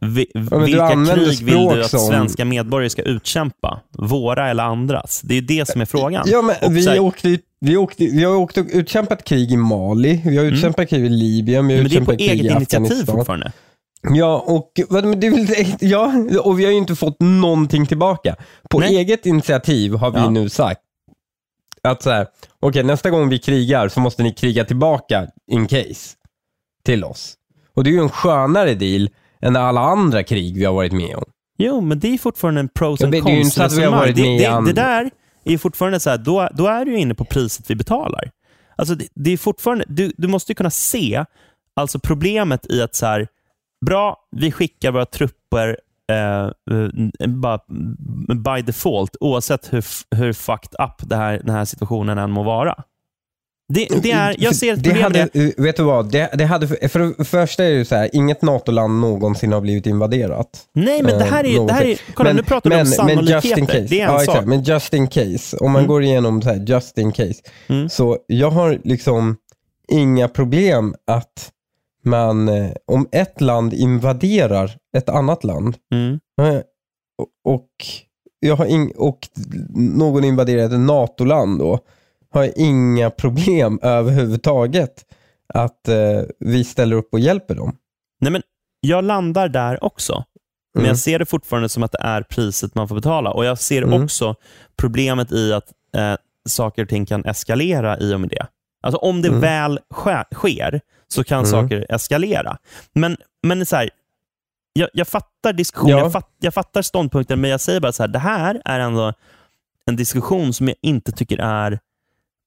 vi, 0.00 0.26
du 0.34 0.40
vilka 0.64 0.88
krig 1.14 1.44
vill 1.44 1.54
du 1.54 1.80
att 1.84 1.90
som- 1.90 2.00
svenska 2.00 2.44
medborgare 2.44 2.90
ska 2.90 3.02
utkämpa? 3.02 3.80
Våra 3.98 4.50
eller 4.50 4.62
andras? 4.62 5.20
Det 5.24 5.34
är 5.34 5.40
ju 5.40 5.46
det 5.46 5.68
som 5.68 5.80
är 5.80 5.84
frågan. 5.84 6.24
Ja, 6.26 6.42
men 6.42 6.56
Och 6.62 6.76
vi, 6.76 6.88
här- 6.88 6.98
åkte, 7.00 7.38
vi, 7.60 7.76
åkte, 7.76 8.04
vi 8.06 8.24
har 8.24 8.36
åkt 8.36 8.56
och 8.58 8.66
utkämpat 8.72 9.24
krig 9.24 9.52
i 9.52 9.56
Mali, 9.56 10.22
vi 10.24 10.36
har 10.36 10.44
utkämpat 10.44 10.88
krig 10.88 11.04
i 11.04 11.08
Libyen, 11.08 11.66
vi 11.66 11.74
har 11.74 11.80
Mm. 11.80 11.82
men 11.82 11.90
det 11.90 11.96
är 11.96 12.04
på 12.04 12.12
utkämpat 12.12 12.18
krig 12.18 12.30
eget 12.30 12.52
i 12.52 12.54
initiativ 12.56 12.82
Afghanistan. 12.84 13.16
fortfarande. 13.16 13.52
Ja, 14.02 14.44
och, 14.46 14.72
men 14.90 15.20
det 15.20 15.30
väl, 15.30 15.46
ja, 15.80 16.12
och 16.44 16.60
vi 16.60 16.64
har 16.64 16.72
ju 16.72 16.78
inte 16.78 16.94
fått 16.96 17.16
någonting 17.20 17.86
tillbaka. 17.86 18.36
På 18.70 18.78
Nej. 18.80 18.96
eget 18.96 19.26
initiativ 19.26 19.94
har 19.94 20.10
vi 20.10 20.18
Ja. 20.18 20.30
nu 20.30 20.48
sagt 20.48 20.80
att 21.82 22.02
så 22.02 22.10
här, 22.10 22.26
okej 22.60 22.82
nästa 22.82 23.10
gång 23.10 23.28
vi 23.28 23.38
krigar 23.38 23.88
så 23.88 24.00
måste 24.00 24.22
ni 24.22 24.34
kriga 24.34 24.64
tillbaka 24.64 25.26
in 25.50 25.66
case 25.66 26.16
till 26.84 27.04
oss. 27.04 27.34
Och 27.74 27.84
det 27.84 27.90
är 27.90 27.92
ju 27.92 28.00
en 28.00 28.08
skönare 28.10 28.74
deal 28.74 29.08
än 29.40 29.56
alla 29.56 29.80
andra 29.80 30.22
krig 30.22 30.56
vi 30.58 30.64
har 30.64 30.74
varit 30.74 30.92
med 30.92 31.16
om. 31.16 31.24
Jo, 31.58 31.80
men 31.80 31.98
det 31.98 32.14
är 32.14 32.18
fortfarande 32.18 32.60
en 32.60 32.68
pros 32.68 33.02
and 33.02 33.12
det 33.12 33.20
cons 33.20 33.54
det, 33.54 34.38
det, 34.38 34.46
an- 34.46 34.64
det 34.64 34.72
där 34.72 35.10
är 35.44 35.58
fortfarande 35.58 36.00
så 36.00 36.10
här, 36.10 36.18
då, 36.18 36.48
då 36.54 36.66
är 36.66 36.84
du 36.84 36.90
ju 36.90 36.98
inne 36.98 37.14
på 37.14 37.24
priset 37.24 37.70
vi 37.70 37.74
betalar. 37.74 38.30
Alltså 38.76 38.94
det, 38.94 39.06
det 39.14 39.30
är 39.32 39.36
fortfarande, 39.36 39.84
du, 39.88 40.12
du 40.16 40.28
måste 40.28 40.52
ju 40.52 40.54
kunna 40.54 40.70
se 40.70 41.24
alltså 41.74 41.98
problemet 41.98 42.66
i 42.70 42.82
att 42.82 42.94
så 42.94 43.06
här, 43.06 43.28
bra, 43.86 44.16
vi 44.36 44.52
skickar 44.52 44.92
våra 44.92 45.06
trupper 45.06 45.78
eh, 46.12 46.44
eh, 46.44 47.28
by 48.36 48.62
default, 48.62 49.16
oavsett 49.20 49.72
hur, 49.72 49.84
hur 50.16 50.32
fucked 50.32 50.80
up 50.80 51.08
det 51.08 51.16
här, 51.16 51.40
den 51.44 51.54
här 51.54 51.64
situationen 51.64 52.18
än 52.18 52.30
må 52.30 52.42
vara. 52.42 52.74
Det, 53.74 53.88
det 54.02 54.10
är, 54.10 54.36
jag 54.38 54.56
ser 54.56 54.72
ett 54.72 54.82
det 54.82 54.90
problem 54.90 55.02
hade, 55.04 55.18
med 55.18 55.30
det. 55.32 55.62
Vet 55.62 55.76
du 55.76 55.82
vad? 55.82 56.10
Det, 56.12 56.30
det 56.34 56.44
hade, 56.44 56.88
för 56.88 57.18
det 57.18 57.24
första 57.24 57.64
är 57.64 57.70
det 57.70 57.84
så 57.84 57.94
här, 57.94 58.10
inget 58.12 58.42
NATO-land 58.42 59.00
någonsin 59.00 59.52
har 59.52 59.60
blivit 59.60 59.86
invaderat. 59.86 60.48
Nej, 60.72 61.02
men 61.02 61.18
det 61.18 61.24
här 61.24 61.44
är, 61.44 61.66
det 61.66 61.72
här 61.72 61.84
är 61.84 62.00
kolla 62.14 62.32
nu 62.32 62.42
pratar 62.42 62.70
vi 62.70 62.76
om 62.80 62.86
sannolikheter. 62.86 63.86
Det 63.88 64.00
är 64.00 64.06
en 64.06 64.12
ja, 64.12 64.18
sak. 64.18 64.28
exakt, 64.28 64.46
men 64.46 64.62
just 64.62 64.94
in 64.94 65.08
case. 65.08 65.56
Om 65.56 65.72
man 65.72 65.80
Mm. 65.80 65.88
går 65.88 66.02
igenom 66.02 66.42
så 66.42 66.48
här, 66.48 66.56
just 66.66 66.98
in 66.98 67.12
case. 67.12 67.42
Mm. 67.66 67.88
Så 67.88 68.18
jag 68.26 68.50
har 68.50 68.78
liksom 68.84 69.36
inga 69.88 70.28
problem 70.28 70.94
att 71.06 71.50
man, 72.08 72.48
eh, 72.48 72.70
om 72.86 73.08
ett 73.12 73.40
land 73.40 73.74
invaderar 73.74 74.76
ett 74.96 75.08
annat 75.08 75.44
land 75.44 75.76
Mm. 75.94 76.20
eh, 76.40 76.60
och, 77.18 77.54
och, 77.54 77.68
jag 78.40 78.56
har 78.56 78.66
ing, 78.66 78.92
och 78.96 79.18
någon 79.74 80.24
invaderar 80.24 80.64
ett 80.64 80.80
NATO-land 80.80 81.58
då, 81.58 81.78
har 82.30 82.42
jag 82.44 82.52
inga 82.56 83.10
problem 83.10 83.78
överhuvudtaget 83.82 85.04
att 85.54 85.88
eh, 85.88 86.22
vi 86.38 86.64
ställer 86.64 86.96
upp 86.96 87.08
och 87.12 87.20
hjälper 87.20 87.54
dem. 87.54 87.76
Nej, 88.20 88.32
men 88.32 88.42
jag 88.80 89.04
landar 89.04 89.48
där 89.48 89.84
också. 89.84 90.24
Men 90.74 90.80
Mm. 90.82 90.88
jag 90.88 90.98
ser 90.98 91.18
det 91.18 91.26
fortfarande 91.26 91.68
som 91.68 91.82
att 91.82 91.92
det 91.92 91.98
är 92.00 92.22
priset 92.22 92.74
man 92.74 92.88
får 92.88 92.94
betala. 92.94 93.30
Och 93.30 93.44
Jag 93.44 93.58
ser 93.58 93.82
Mm. 93.82 94.02
också 94.04 94.34
problemet 94.76 95.32
i 95.32 95.52
att 95.52 95.72
eh, 95.96 96.14
saker 96.48 96.82
och 96.82 96.88
ting 96.88 97.06
kan 97.06 97.24
eskalera 97.24 97.98
i 97.98 98.14
och 98.14 98.20
med 98.20 98.30
det. 98.30 98.46
Alltså 98.82 98.98
Om 98.98 99.22
det 99.22 99.28
Mm. 99.28 99.40
väl 99.40 99.78
sker, 99.94 100.24
sker 100.34 100.80
så 101.08 101.24
kan 101.24 101.38
Mm. 101.38 101.50
saker 101.50 101.86
eskalera. 101.88 102.58
Men, 102.94 103.16
men 103.42 103.66
så 103.66 103.76
här, 103.76 103.90
jag, 104.72 104.88
jag 104.92 105.08
fattar 105.08 105.52
diskussionen, 105.52 105.96
Ja. 105.96 106.02
jag, 106.02 106.12
fatt, 106.12 106.30
jag 106.40 106.54
fattar 106.54 106.82
ståndpunkten, 106.82 107.40
men 107.40 107.50
jag 107.50 107.60
säger 107.60 107.80
bara 107.80 107.92
så 107.92 108.02
här, 108.02 108.08
det 108.08 108.18
här 108.18 108.62
är 108.64 108.80
ändå 108.80 109.12
en 109.86 109.96
diskussion 109.96 110.52
som 110.54 110.68
jag 110.68 110.76
inte 110.82 111.12
tycker 111.12 111.38
är, 111.38 111.78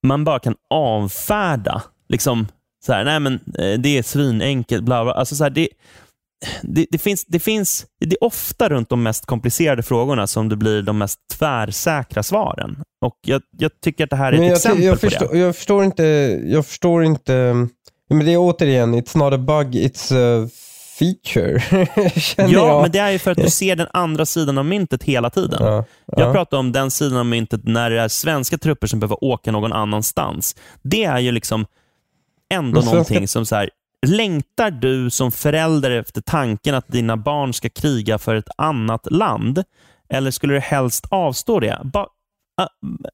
man 0.07 0.23
bara 0.23 0.39
kan 0.39 0.55
avfärda. 0.69 1.81
Liksom, 2.09 2.47
så 2.85 2.93
här, 2.93 3.03
nej 3.03 3.19
men 3.19 3.33
eh, 3.33 3.79
det 3.79 3.97
är 3.97 4.03
svinenkelt, 4.03 4.83
bla 4.83 5.03
bla. 5.03 5.13
Alltså, 5.13 5.35
så 5.35 5.43
här, 5.43 5.51
det, 5.51 5.67
det, 6.61 6.85
det, 6.91 6.97
finns, 6.97 7.25
det, 7.25 7.39
finns, 7.39 7.85
det 7.99 8.15
är 8.15 8.23
ofta 8.23 8.69
runt 8.69 8.89
de 8.89 9.03
mest 9.03 9.25
komplicerade 9.25 9.83
frågorna 9.83 10.27
som 10.27 10.49
det 10.49 10.55
blir 10.55 10.81
de 10.81 10.97
mest 10.97 11.19
tvärsäkra 11.33 12.23
svaren. 12.23 12.83
Och 13.05 13.17
Jag, 13.21 13.41
jag 13.57 13.71
tycker 13.81 14.03
att 14.03 14.09
det 14.09 14.15
här 14.15 14.33
är 14.33 14.37
ett 14.37 14.43
jag, 14.43 14.51
exempel 14.51 14.83
jag, 14.83 14.93
på 14.93 14.99
förstår, 15.09 15.27
det. 15.33 15.37
jag 15.39 15.55
förstår 15.55 15.83
inte, 15.83 16.03
jag 16.45 16.65
förstår 16.65 17.03
inte, 17.03 17.67
men 18.15 18.25
det 18.25 18.33
är 18.33 18.37
återigen, 18.37 18.95
it's 18.95 19.17
not 19.17 19.33
a 19.33 19.37
bug, 19.37 19.75
it's 19.75 20.13
a 20.45 20.49
feature. 20.99 21.61
Ja, 22.37 22.47
jag. 22.47 22.81
men 22.81 22.91
det 22.91 22.99
är 22.99 23.11
ju 23.11 23.19
för 23.19 23.31
att 23.31 23.37
du 23.37 23.49
ser 23.49 23.75
den 23.75 23.87
andra 23.93 24.25
sidan 24.25 24.57
av 24.57 24.65
myntet 24.65 25.03
hela 25.03 25.29
tiden. 25.29 25.59
Ja, 25.65 25.85
Jag 26.05 26.27
ja. 26.29 26.33
pratar 26.33 26.57
om 26.57 26.71
den 26.71 26.91
sidan 26.91 27.17
av 27.17 27.25
myntet 27.25 27.61
när 27.63 27.89
det 27.89 28.01
är 28.01 28.07
svenska 28.07 28.57
trupper 28.57 28.87
som 28.87 28.99
behöver 28.99 29.23
åka 29.23 29.51
någon 29.51 29.73
annanstans. 29.73 30.55
Det 30.81 31.03
är 31.03 31.19
ju 31.19 31.31
liksom 31.31 31.65
ändå 32.53 32.71
Men 32.73 32.81
svenska- 32.83 32.91
någonting 32.95 33.27
som 33.27 33.45
så 33.45 33.55
här, 33.55 33.69
längtar 34.07 34.71
du 34.71 35.09
som 35.09 35.31
förälder 35.31 35.91
efter 35.91 36.21
tanken 36.21 36.75
att 36.75 36.87
dina 36.87 37.17
barn 37.17 37.53
ska 37.53 37.69
kriga 37.69 38.17
för 38.17 38.35
ett 38.35 38.49
annat 38.57 39.11
land? 39.11 39.63
Eller 40.09 40.31
skulle 40.31 40.53
du 40.53 40.59
helst 40.59 41.05
avstå 41.09 41.59
det? 41.59 41.81
Ba- 41.83 42.07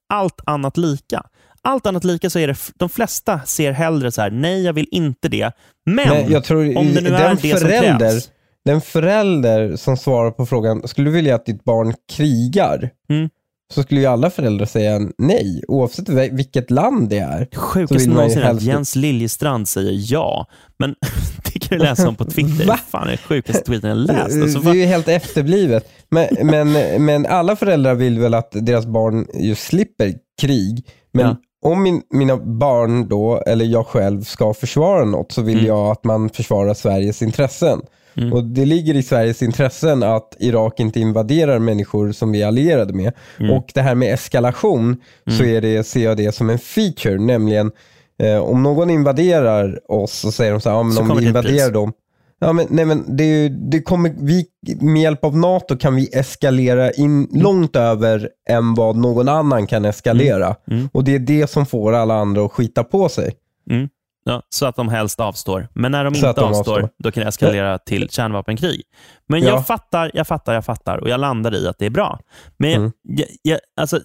allt 0.09 0.41
annat 0.45 0.77
lika. 0.77 1.23
Allt 1.61 1.85
annat 1.85 2.03
lika 2.03 2.29
så 2.29 2.39
är 2.39 2.47
det, 2.47 2.55
de 2.75 2.89
flesta 2.89 3.39
ser 3.45 3.71
hellre 3.71 4.11
så 4.11 4.21
här, 4.21 4.31
nej 4.31 4.63
jag 4.63 4.73
vill 4.73 4.87
inte 4.91 5.29
det. 5.29 5.51
Men 5.85 6.07
Nej, 6.07 6.27
jag 6.29 6.43
tror, 6.43 6.77
om 6.77 6.93
det 6.93 7.01
nu 7.01 7.09
är 7.15 7.35
det 7.41 7.59
som 7.59 7.67
krävs. 7.69 8.29
Den 8.65 8.81
förälder 8.81 9.75
som 9.75 9.97
svarar 9.97 10.31
på 10.31 10.45
frågan, 10.45 10.87
skulle 10.87 11.09
du 11.09 11.13
vilja 11.15 11.35
att 11.35 11.45
ditt 11.45 11.63
barn 11.63 11.93
krigar? 12.11 12.89
Mm. 13.09 13.29
Så 13.73 13.83
skulle 13.83 13.99
ju 13.99 14.05
alla 14.05 14.29
föräldrar 14.29 14.65
säga 14.65 14.99
nej, 15.17 15.63
oavsett 15.67 16.09
vil- 16.09 16.35
vilket 16.35 16.71
land 16.71 17.09
det 17.09 17.17
är. 17.19 17.47
Så 17.53 17.59
Sjukaste 17.59 18.09
någonsin 18.09 18.41
är 18.41 18.51
att 18.51 18.61
Jens 18.61 18.95
Liljestrand 18.95 19.67
säger 19.67 20.13
ja. 20.13 20.45
Men 20.79 20.95
det 21.53 21.59
kan 21.59 21.77
du 21.77 21.83
läsa 21.83 22.07
om 22.07 22.15
på 22.15 22.25
Twitter. 22.31 22.65
Va? 22.67 22.79
Fan, 22.89 23.07
det 23.07 23.13
är 23.13 23.17
sjukaste 23.17 23.63
tweeten 23.63 23.89
jag 23.89 23.97
läst. 23.97 24.41
Alltså, 24.41 24.59
det 24.59 24.69
är 24.69 24.73
ju 24.73 24.85
helt 24.85 25.07
efterblivet. 25.07 25.89
Men, 26.09 26.27
men, 26.43 26.71
men 27.05 27.25
alla 27.25 27.55
föräldrar 27.55 27.95
vill 27.95 28.19
väl 28.19 28.33
att 28.33 28.51
deras 28.51 28.85
barn 28.85 29.27
just 29.33 29.63
slipper 29.63 30.13
krig. 30.41 30.87
Men 31.13 31.25
Ja. 31.25 31.35
Om 31.67 31.83
min, 31.83 32.01
mina 32.09 32.37
barn 32.37 33.07
då, 33.07 33.43
eller 33.45 33.65
jag 33.65 33.85
själv, 33.87 34.23
ska 34.23 34.53
försvara 34.53 35.05
något 35.05 35.31
så 35.31 35.41
vill 35.41 35.55
Mm. 35.57 35.67
jag 35.67 35.91
att 35.91 36.03
man 36.03 36.29
försvarar 36.29 36.73
Sveriges 36.73 37.21
intressen. 37.21 37.81
Mm. 38.17 38.33
Och 38.33 38.43
Det 38.43 38.65
ligger 38.65 38.95
i 38.95 39.03
Sveriges 39.03 39.41
intressen 39.41 40.03
att 40.03 40.35
Irak 40.39 40.79
inte 40.79 40.99
invaderar 40.99 41.59
människor 41.59 42.11
som 42.11 42.31
vi 42.31 42.41
är 42.41 42.47
allierade 42.47 42.93
med. 42.93 43.13
Mm. 43.39 43.51
Och 43.51 43.71
det 43.73 43.81
här 43.81 43.95
med 43.95 44.13
eskalation 44.13 44.97
så 45.37 45.43
är 45.43 45.61
det, 45.61 45.83
ser 45.83 46.03
jag 46.03 46.17
det 46.17 46.31
som 46.35 46.49
en 46.49 46.59
feature, 46.59 47.19
nämligen 47.19 47.71
eh, 48.19 48.37
om 48.37 48.63
någon 48.63 48.89
invaderar 48.89 49.91
oss 49.91 50.13
så 50.13 50.31
säger 50.31 50.51
de 50.51 50.61
så 50.61 50.69
här, 50.69 50.75
ja, 50.77 50.83
men 50.83 50.93
Så 50.93 51.01
om 51.01 51.17
vi 51.17 51.25
invaderar 51.25 51.71
dem 51.71 51.93
Ja, 52.39 52.53
men, 52.53 52.67
nej, 52.69 52.85
men 52.85 53.17
det, 53.17 53.23
ju- 53.25 53.49
det 53.49 53.81
kommer, 53.81 54.13
vi, 54.17 54.45
med 54.81 55.01
hjälp 55.01 55.23
av 55.23 55.37
NATO 55.37 55.77
kan 55.77 55.95
vi 55.95 56.09
eskalera 56.13 56.91
in 56.91 57.27
långt 57.33 57.75
över 57.75 58.29
än 58.49 58.73
vad 58.73 58.95
någon 58.95 59.29
annan 59.29 59.67
kan 59.67 59.85
eskalera. 59.85 60.55
Mm. 60.71 60.89
Och 60.93 61.03
det 61.03 61.15
är 61.15 61.19
det 61.19 61.49
som 61.49 61.65
får 61.65 61.93
alla 61.93 62.13
andra 62.15 62.45
att 62.45 62.51
skita 62.51 62.83
på 62.83 63.09
sig. 63.09 63.33
Mm. 63.69 63.89
Ja, 64.23 64.41
så 64.49 64.65
att 64.65 64.75
de 64.75 64.89
helst 64.89 65.19
avstår. 65.19 65.67
Men 65.73 65.91
när 65.91 66.03
de 66.03 66.15
Så 66.15 66.27
inte 66.29 66.41
de 66.41 66.47
avstår, 66.49 66.73
avstår. 66.73 66.89
då 67.03 67.11
kan 67.11 67.21
det 67.23 67.27
eskalera 67.29 67.77
till 67.77 68.09
kärnvapenkrig. 68.09 68.81
Men 69.27 69.41
Ja. 69.41 69.47
jag 69.49 69.67
fattar, 69.67 70.11
jag 70.13 70.27
fattar, 70.27 70.53
jag 70.53 70.65
fattar 70.65 70.97
och 70.97 71.09
jag 71.09 71.19
landar 71.19 71.55
i 71.55 71.67
att 71.67 71.77
det 71.79 71.85
är 71.85 71.89
bra. 71.89 72.19
Men 72.57 72.69
jag, 72.71 72.77
Mm. 72.79 72.91
jag, 73.03 73.27
jag, 73.41 73.59
alltså, 73.81 73.99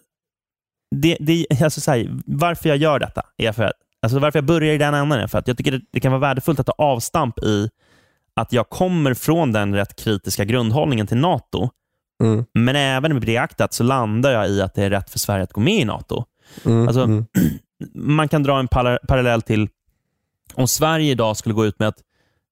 det, 0.96 1.16
det, 1.20 1.46
alltså 1.62 1.80
så 1.80 1.90
här, 1.90 2.18
varför 2.26 2.68
jag 2.68 2.78
gör 2.78 2.98
detta, 2.98 3.22
är 3.36 3.52
för 3.52 3.62
att, 3.64 3.72
alltså 4.02 4.18
varför 4.18 4.38
jag 4.38 4.46
börjar 4.46 4.74
i 4.74 4.78
den 4.78 4.94
änden 4.94 5.18
är 5.20 5.26
för 5.26 5.38
att 5.38 5.48
jag 5.48 5.56
tycker 5.56 5.72
det, 5.72 5.80
det 5.92 6.00
kan 6.00 6.12
vara 6.12 6.20
värdefullt 6.20 6.60
att 6.60 6.66
ta 6.66 6.74
avstamp 6.78 7.38
i 7.38 7.68
att 8.36 8.52
jag 8.52 8.68
kommer 8.68 9.14
från 9.14 9.52
den 9.52 9.74
rätt 9.74 9.96
kritiska 9.96 10.44
grundhållningen 10.44 11.06
till 11.06 11.16
NATO. 11.16 11.68
Mm. 12.22 12.44
Men 12.54 12.76
även 12.76 13.12
med 13.12 13.22
beaktat 13.22 13.74
så 13.74 13.84
landar 13.84 14.30
jag 14.30 14.48
i 14.48 14.62
att 14.62 14.74
det 14.74 14.84
är 14.84 14.90
rätt 14.90 15.10
för 15.10 15.18
Sverige 15.18 15.44
att 15.44 15.52
gå 15.52 15.60
med 15.60 15.80
i 15.80 15.84
NATO. 15.84 16.24
Mm. 16.64 16.88
Alltså, 16.88 17.02
mm. 17.02 17.24
man 17.94 18.28
kan 18.28 18.42
dra 18.42 18.58
en 18.58 18.68
par- 18.68 19.06
parallell 19.08 19.42
till 19.42 19.68
om 20.54 20.68
Sverige 20.68 21.10
idag 21.10 21.36
skulle 21.36 21.54
gå 21.54 21.66
ut 21.66 21.78
med 21.78 21.88
att 21.88 21.98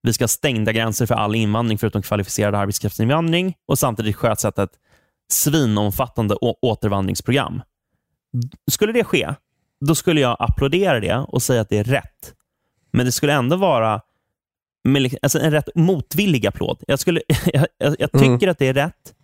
vi 0.03 0.13
ska 0.13 0.23
ha 0.23 0.29
stängda 0.29 0.73
gränser 0.73 1.07
för 1.07 1.15
all 1.15 1.35
invandring 1.35 1.79
förutom 1.79 2.03
kvalificerad 2.03 2.55
arbetskraftsinvandring 2.55 3.55
och 3.67 3.79
samtidigt 3.79 4.17
sjösätta 4.17 4.63
ett 4.63 4.79
svinomfattande 5.33 6.35
återvandringsprogram. 6.41 7.63
Skulle 8.71 8.93
det 8.93 9.05
ske, 9.05 9.35
då 9.81 9.95
skulle 9.95 10.21
jag 10.21 10.37
applådera 10.39 11.01
det 11.01 11.15
och 11.29 11.43
säga 11.43 11.61
att 11.61 11.69
det 11.69 11.79
är 11.79 11.85
rätt. 11.85 12.35
Men 12.93 13.07
det 13.07 13.13
skulle 13.13 13.33
ändå 13.33 13.57
vara 13.57 14.01
med 14.85 15.03
li- 15.03 15.19
alltså 15.23 15.39
en 15.39 15.51
rätt 15.51 15.69
motvillig 15.75 16.47
applåd. 16.47 16.83
Jag, 16.87 16.99
skulle, 16.99 17.21
jag, 17.53 17.67
jag, 17.79 17.97
jag 17.99 18.13
tycker 18.13 18.27
Mm. 18.27 18.51
att 18.51 18.59
det 18.59 18.67
är 18.69 18.75
rätt 18.75 19.15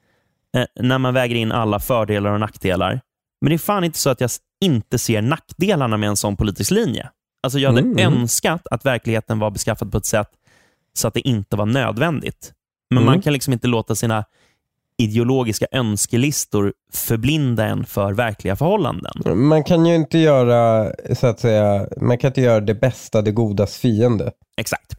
eh, 0.57 0.65
när 0.81 0.99
man 0.99 1.15
väger 1.15 1.37
in 1.37 1.53
alla 1.53 1.81
fördelar 1.81 2.31
och 2.31 2.41
nackdelar. 2.41 3.01
Men 3.41 3.49
det 3.51 3.57
är 3.57 3.59
fan 3.59 3.85
inte 3.85 3.99
så 3.99 4.11
att 4.11 4.21
jag 4.21 4.31
inte 4.61 4.99
ser 4.99 5.23
nackdelarna 5.23 5.97
med 5.97 6.09
en 6.09 6.17
sån 6.17 6.37
politisk 6.37 6.71
linje. 6.71 7.11
Alltså 7.43 7.59
jag 7.59 7.71
hade 7.71 7.81
Mm, 7.83 7.99
mm. 7.99 8.21
önskat 8.21 8.67
att 8.71 8.85
verkligheten 8.87 9.39
var 9.39 9.51
beskaffad 9.51 9.93
på 9.93 9.99
ett 9.99 10.07
sätt 10.07 10.29
så 10.95 11.09
att 11.09 11.15
det 11.15 11.29
inte 11.29 11.57
var 11.57 11.67
nödvändigt. 11.67 12.53
Men 12.91 12.99
Mm. 12.99 13.07
man 13.07 13.23
kan 13.23 13.33
liksom 13.33 13.53
inte 13.53 13.67
låta 13.69 13.95
sina 13.95 14.25
ideologiska 14.99 15.67
önskelistor 15.73 16.73
förblinda 16.93 17.65
en 17.67 17.85
för 17.85 18.13
verkliga 18.13 18.57
förhållanden. 18.57 19.39
Man 19.49 19.65
kan 19.65 19.87
ju 19.87 19.95
inte 19.95 20.19
göra, 20.19 20.93
så 21.15 21.27
att 21.27 21.41
säga, 21.41 21.87
man 22.01 22.19
kan 22.19 22.29
inte 22.29 22.41
göra 22.41 22.61
det 22.61 22.75
bästa 22.75 23.23
det 23.23 23.33
godas 23.33 23.77
fiende. 23.79 24.33
Exakt. 24.57 24.93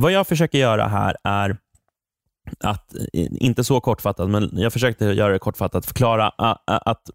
Vad 0.00 0.12
jag 0.12 0.26
försöker 0.26 0.58
göra 0.58 0.88
här 0.88 1.16
är 1.24 1.56
att, 2.64 2.94
inte 3.12 3.64
så 3.64 3.80
kortfattat, 3.80 4.30
men 4.30 4.50
jag 4.52 4.72
försökte 4.72 5.04
göra 5.04 5.32
det 5.32 5.38
kortfattat, 5.38 5.86
förklara 5.86 6.28
att 6.66 7.10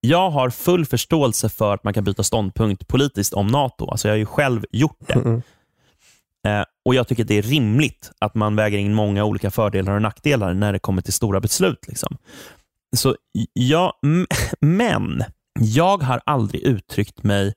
jag 0.00 0.30
har 0.30 0.50
full 0.50 0.86
förståelse 0.86 1.48
för 1.48 1.74
att 1.74 1.84
man 1.84 1.94
kan 1.94 2.04
byta 2.04 2.22
ståndpunkt 2.22 2.88
politiskt 2.88 3.34
om 3.34 3.46
NATO. 3.46 3.90
Alltså 3.90 4.08
jag 4.08 4.12
har 4.12 4.18
ju 4.18 4.26
själv 4.26 4.64
gjort 4.70 4.98
det. 5.06 5.12
Mm. 5.14 5.42
Eh, 6.46 6.64
och 6.84 6.94
Jag 6.94 7.08
tycker 7.08 7.22
att 7.24 7.28
det 7.28 7.38
är 7.38 7.42
rimligt 7.42 8.12
att 8.18 8.34
man 8.34 8.56
väger 8.56 8.78
in 8.78 8.94
många 8.94 9.24
olika 9.24 9.50
fördelar 9.50 9.92
och 9.92 10.02
nackdelar 10.02 10.54
när 10.54 10.72
det 10.72 10.78
kommer 10.78 11.02
till 11.02 11.12
stora 11.12 11.40
beslut. 11.40 11.88
Liksom. 11.88 12.16
Så 12.96 13.16
ja, 13.52 13.98
m- 14.06 14.26
Men 14.60 15.24
jag 15.58 16.02
har 16.02 16.20
aldrig 16.26 16.62
uttryckt 16.62 17.22
mig 17.22 17.54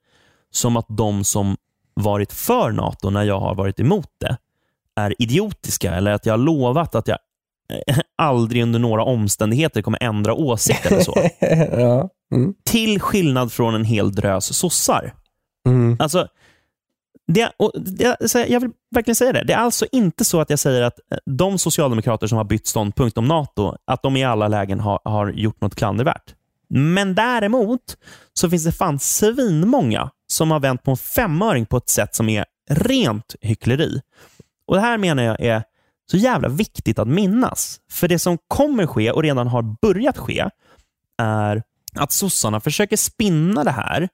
som 0.51 0.77
att 0.77 0.85
de 0.89 1.23
som 1.23 1.57
varit 1.93 2.33
för 2.33 2.71
NATO 2.71 3.09
när 3.09 3.23
jag 3.23 3.39
har 3.39 3.55
varit 3.55 3.79
emot 3.79 4.09
det 4.19 4.37
är 4.95 5.21
idiotiska 5.21 5.95
eller 5.95 6.11
att 6.11 6.25
jag 6.25 6.33
har 6.33 6.37
lovat 6.37 6.95
att 6.95 7.07
jag 7.07 7.17
eh, 7.87 7.97
aldrig 8.17 8.63
under 8.63 8.79
några 8.79 9.03
omständigheter 9.03 9.81
kommer 9.81 10.03
ändra 10.03 10.33
åsikt 10.33 10.85
eller 10.85 11.01
så. 11.01 11.29
ja. 11.81 12.09
Mm. 12.35 12.53
Till 12.65 12.99
skillnad 12.99 13.51
från 13.51 13.75
en 13.75 13.85
hel 13.85 14.11
drös 14.11 14.57
sossar. 14.57 15.13
Mm. 15.67 15.97
Alltså, 15.99 16.27
det, 17.27 17.51
och 17.57 17.71
det, 17.75 18.17
jag 18.33 18.59
vill 18.59 18.71
verkligen 18.95 19.15
säga 19.15 19.33
det. 19.33 19.43
Det 19.43 19.53
är 19.53 19.57
alltså 19.57 19.85
inte 19.91 20.25
så 20.25 20.41
att 20.41 20.49
jag 20.49 20.59
säger 20.59 20.81
att 20.81 20.99
eh, 21.11 21.17
de 21.25 21.57
socialdemokrater 21.57 22.27
som 22.27 22.37
har 22.37 22.45
bytt 22.45 22.67
ståndpunkt 22.67 23.17
om 23.17 23.25
NATO, 23.27 23.75
att 23.85 24.03
de 24.03 24.17
i 24.17 24.23
alla 24.23 24.47
lägen 24.47 24.79
har, 24.79 24.99
har 25.03 25.31
gjort 25.31 25.61
något 25.61 25.75
klandervärt. 25.75 26.35
Men 26.69 27.15
däremot 27.15 27.97
så 28.33 28.49
finns 28.49 28.65
det 28.65 28.71
fan 28.71 28.99
svinmånga 28.99 30.09
som 30.27 30.51
har 30.51 30.59
vänt 30.59 30.83
på 30.83 30.91
en 30.91 30.97
femöring 30.97 31.65
på 31.65 31.77
ett 31.77 31.89
sätt 31.89 32.15
som 32.15 32.29
är 32.29 32.45
rent 32.69 33.35
hyckleri. 33.41 34.01
Och 34.67 34.75
Det 34.75 34.81
här 34.81 34.97
menar 34.97 35.23
jag 35.23 35.39
är 35.39 35.63
så 36.11 36.17
jävla 36.17 36.49
viktigt 36.49 36.99
att 36.99 37.07
minnas. 37.07 37.79
För 37.91 38.07
det 38.07 38.19
som 38.19 38.37
kommer 38.47 38.87
ske 38.87 39.11
och 39.11 39.23
redan 39.23 39.47
har 39.47 39.61
börjat 39.81 40.17
ske 40.17 40.49
är 41.17 41.63
att 41.95 42.11
sossarna 42.11 42.59
försöker 42.59 42.97
spinna 42.97 43.63
det 43.63 43.71
här 43.71 44.09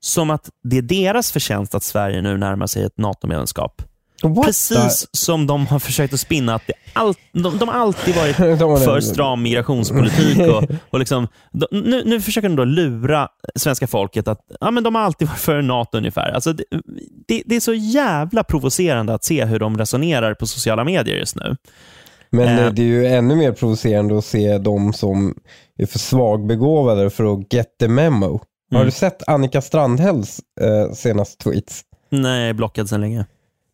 som 0.00 0.30
att 0.30 0.50
det 0.62 0.78
är 0.78 0.82
deras 0.82 1.32
förtjänst 1.32 1.74
att 1.74 1.82
Sverige 1.82 2.22
nu 2.22 2.36
närmar 2.36 2.66
sig 2.66 2.82
ett 2.84 2.98
NATO-medlemskap. 2.98 3.82
What 4.22 4.44
Precis 4.46 5.06
som 5.12 5.46
de 5.46 5.66
har 5.66 5.78
försökt 5.78 6.14
att 6.14 6.20
spinna 6.20 6.54
att 6.54 6.62
det 6.66 6.72
all, 6.92 7.14
de, 7.32 7.58
de 7.58 7.68
har 7.68 7.74
alltid 7.74 8.14
varit 8.14 8.36
för 8.84 9.00
stram 9.00 9.42
migrationspolitik. 9.42 10.38
Och, 10.38 10.64
och 10.90 10.98
liksom, 10.98 11.28
de, 11.52 11.66
nu, 11.70 12.02
nu 12.04 12.20
försöker 12.20 12.48
de 12.48 12.56
då 12.56 12.64
lura 12.64 13.28
svenska 13.56 13.86
folket 13.86 14.28
att 14.28 14.40
ja, 14.60 14.70
men 14.70 14.82
de 14.84 14.94
har 14.94 15.02
alltid 15.02 15.28
varit 15.28 15.38
för 15.40 15.62
NATO 15.62 15.98
ungefär. 15.98 16.30
Alltså, 16.32 16.52
det, 16.52 16.64
det, 17.28 17.42
det 17.46 17.56
är 17.56 17.60
så 17.60 17.74
jävla 17.74 18.44
provocerande 18.44 19.14
att 19.14 19.24
se 19.24 19.44
hur 19.44 19.58
de 19.58 19.78
resonerar 19.78 20.34
på 20.34 20.46
sociala 20.46 20.84
medier 20.84 21.16
just 21.16 21.36
nu. 21.36 21.56
Men 22.30 22.48
Eh. 22.48 22.64
eh, 22.66 22.72
det 22.72 22.82
är 22.82 22.86
ju 22.86 23.06
ännu 23.06 23.36
mer 23.36 23.52
provocerande 23.52 24.18
att 24.18 24.24
se 24.24 24.58
de 24.58 24.92
som 24.92 25.34
är 25.78 25.86
för 25.86 25.98
svagbegåvade 25.98 27.10
för 27.10 27.34
att 27.34 27.52
get 27.52 27.66
the 27.80 27.88
memo. 27.88 28.40
Har 28.70 28.76
Mm. 28.78 28.84
du 28.86 28.90
sett 28.90 29.28
Annika 29.28 29.60
Strandhälls 29.60 30.40
eh, 30.60 30.92
senaste 30.94 31.44
tweets? 31.44 31.80
Nej, 32.10 32.40
jag 32.40 32.48
är 32.48 32.54
blockad 32.54 32.88
sedan 32.88 33.00
länge. 33.00 33.26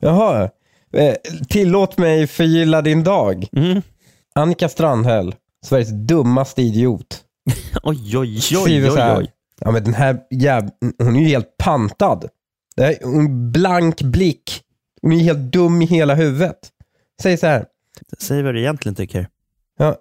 Jaha. 0.04 0.50
Eh, 0.92 1.14
tillåt 1.48 1.98
mig 1.98 2.26
förgylla 2.26 2.82
din 2.82 3.04
dag. 3.04 3.48
Mm. 3.56 3.82
Annika 4.34 4.68
Strandhäll, 4.68 5.34
Sveriges 5.66 5.88
dummaste 5.88 6.62
idiot. 6.62 7.20
Oj, 7.82 8.18
oj, 8.18 8.40
oj, 8.56 8.90
oj, 8.90 8.98
här. 8.98 9.18
oj. 9.18 9.30
Ja, 9.60 9.70
men 9.70 9.84
den 9.84 9.94
här 9.94 10.18
jäv... 10.30 10.70
Hon 10.98 11.16
är 11.16 11.20
ju 11.20 11.26
helt 11.26 11.56
pantad. 11.58 12.28
Det 12.76 12.84
är 12.84 13.04
en 13.04 13.52
blank 13.52 14.02
blick. 14.02 14.62
Hon 15.02 15.12
är 15.12 15.18
helt 15.18 15.52
dum 15.52 15.82
i 15.82 15.86
hela 15.86 16.14
huvudet. 16.14 16.58
Säger 17.22 17.36
så 17.36 17.46
här. 17.46 17.66
Säg 18.18 18.42
vad 18.42 18.54
du 18.54 18.60
egentligen 18.60 18.94
tycker. 18.94 19.28
Ja, 19.78 19.96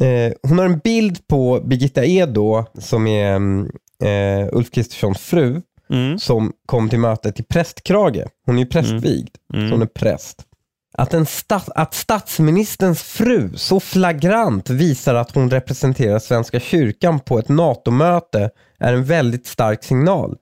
eh, 0.00 0.08
eh, 0.08 0.32
hon 0.42 0.58
har 0.58 0.64
en 0.64 0.78
bild 0.78 1.26
på 1.26 1.60
Birgitta 1.64 2.04
Edo 2.04 2.64
som 2.78 3.06
är 3.06 3.36
mm, 3.36 3.70
eh, 4.04 4.48
Ulf 4.52 4.70
Kristerssons 4.70 5.18
fru 5.18 5.62
Mm. 5.92 6.18
som 6.18 6.52
kom 6.66 6.88
till 6.88 6.98
mötet 6.98 7.40
i 7.40 7.42
prästkrage. 7.42 8.24
Hon 8.46 8.56
är 8.56 8.60
ju 8.62 8.66
prästvigd, 8.66 9.36
Mm. 9.54 9.68
så 9.68 9.74
hon 9.74 9.82
är 9.82 9.86
präst. 9.86 10.42
Att, 10.94 11.14
en 11.14 11.26
stat, 11.26 11.68
att 11.74 11.94
statsministerns 11.94 13.02
fru 13.02 13.50
så 13.56 13.80
flagrant 13.80 14.70
visar 14.70 15.14
att 15.14 15.34
hon 15.34 15.50
representerar 15.50 16.18
Svenska 16.18 16.60
kyrkan 16.60 17.20
på 17.20 17.38
ett 17.38 17.48
NATO-möte 17.48 18.50
är 18.78 18.92
en 18.92 19.04
väldigt 19.04 19.46
stark 19.46 19.84
signal. 19.84 20.36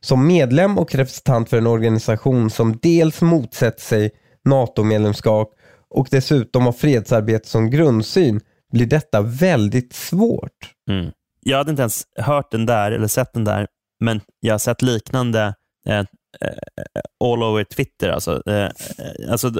Som 0.00 0.26
medlem 0.26 0.78
och 0.78 0.94
representant 0.94 1.48
för 1.50 1.58
en 1.58 1.66
organisation 1.66 2.50
som 2.50 2.78
dels 2.82 3.20
motsätter 3.20 3.80
sig 3.82 4.10
NATO-medlemskap 4.44 5.52
och 5.90 6.08
dessutom 6.10 6.62
har 6.64 6.72
fredsarbete 6.72 7.48
som 7.48 7.70
grundsyn 7.70 8.40
blir 8.72 8.86
detta 8.86 9.20
väldigt 9.20 9.92
svårt. 9.92 10.72
Mm. 10.90 11.10
Jag 11.40 11.58
hade 11.58 11.70
inte 11.70 11.82
ens 11.82 12.02
hört 12.18 12.50
den 12.50 12.66
där 12.66 12.92
eller 12.92 13.06
sett 13.08 13.32
den 13.32 13.44
där, 13.44 13.66
men 14.04 14.20
jag 14.40 14.54
har 14.54 14.58
sett 14.58 14.82
liknande 14.82 15.54
eh, 15.88 15.98
eh, 15.98 16.04
all 17.24 17.42
over 17.42 17.64
Twitter. 17.64 18.08
Alltså, 18.08 18.42
eh, 18.46 18.64
eh, 18.64 18.70
alltså, 19.30 19.52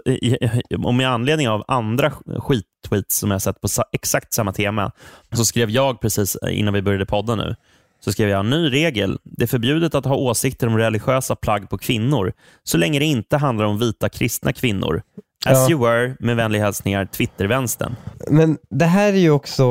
och 0.85 0.95
med 0.95 1.09
anledning 1.09 1.49
av 1.49 1.65
andra 1.69 2.11
skittweets 2.39 3.19
som 3.19 3.31
jag 3.31 3.43
sett 3.43 3.61
på 3.61 3.69
exakt 3.93 4.33
samma 4.35 4.53
tema, 4.53 4.93
så 5.33 5.45
skrev 5.45 5.71
jag 5.71 6.01
precis 6.01 6.37
innan 6.51 6.75
vi 6.75 6.83
började 6.83 7.07
podda 7.07 7.35
nu, 7.35 7.57
så 8.05 8.13
skrev 8.13 8.29
jag 8.29 8.47
ny 8.47 8.73
regel. 8.73 9.19
Det 9.25 9.43
är 9.43 9.47
förbjudet 9.47 9.95
att 9.95 10.05
ha 10.05 10.17
åsikter 10.17 10.67
om 10.67 10.79
religiösa 10.79 11.37
plagg 11.37 11.71
på 11.71 11.79
kvinnor, 11.79 12.33
så 12.63 12.79
länge 12.79 12.99
det 12.99 13.05
inte 13.05 13.37
handlar 13.37 13.65
om 13.65 13.79
vita 13.79 14.09
kristna 14.09 14.53
kvinnor. 14.53 15.03
As 15.47 15.59
Ja. 15.59 15.71
you 15.71 15.81
were, 15.81 16.17
med 16.21 16.37
vänliga 16.37 16.63
hälsningar, 16.63 17.05
Twittervänstern. 17.07 17.97
Men 18.31 18.59
det 18.71 18.85
här 18.85 19.13
är 19.13 19.17
ju 19.17 19.31
också 19.31 19.65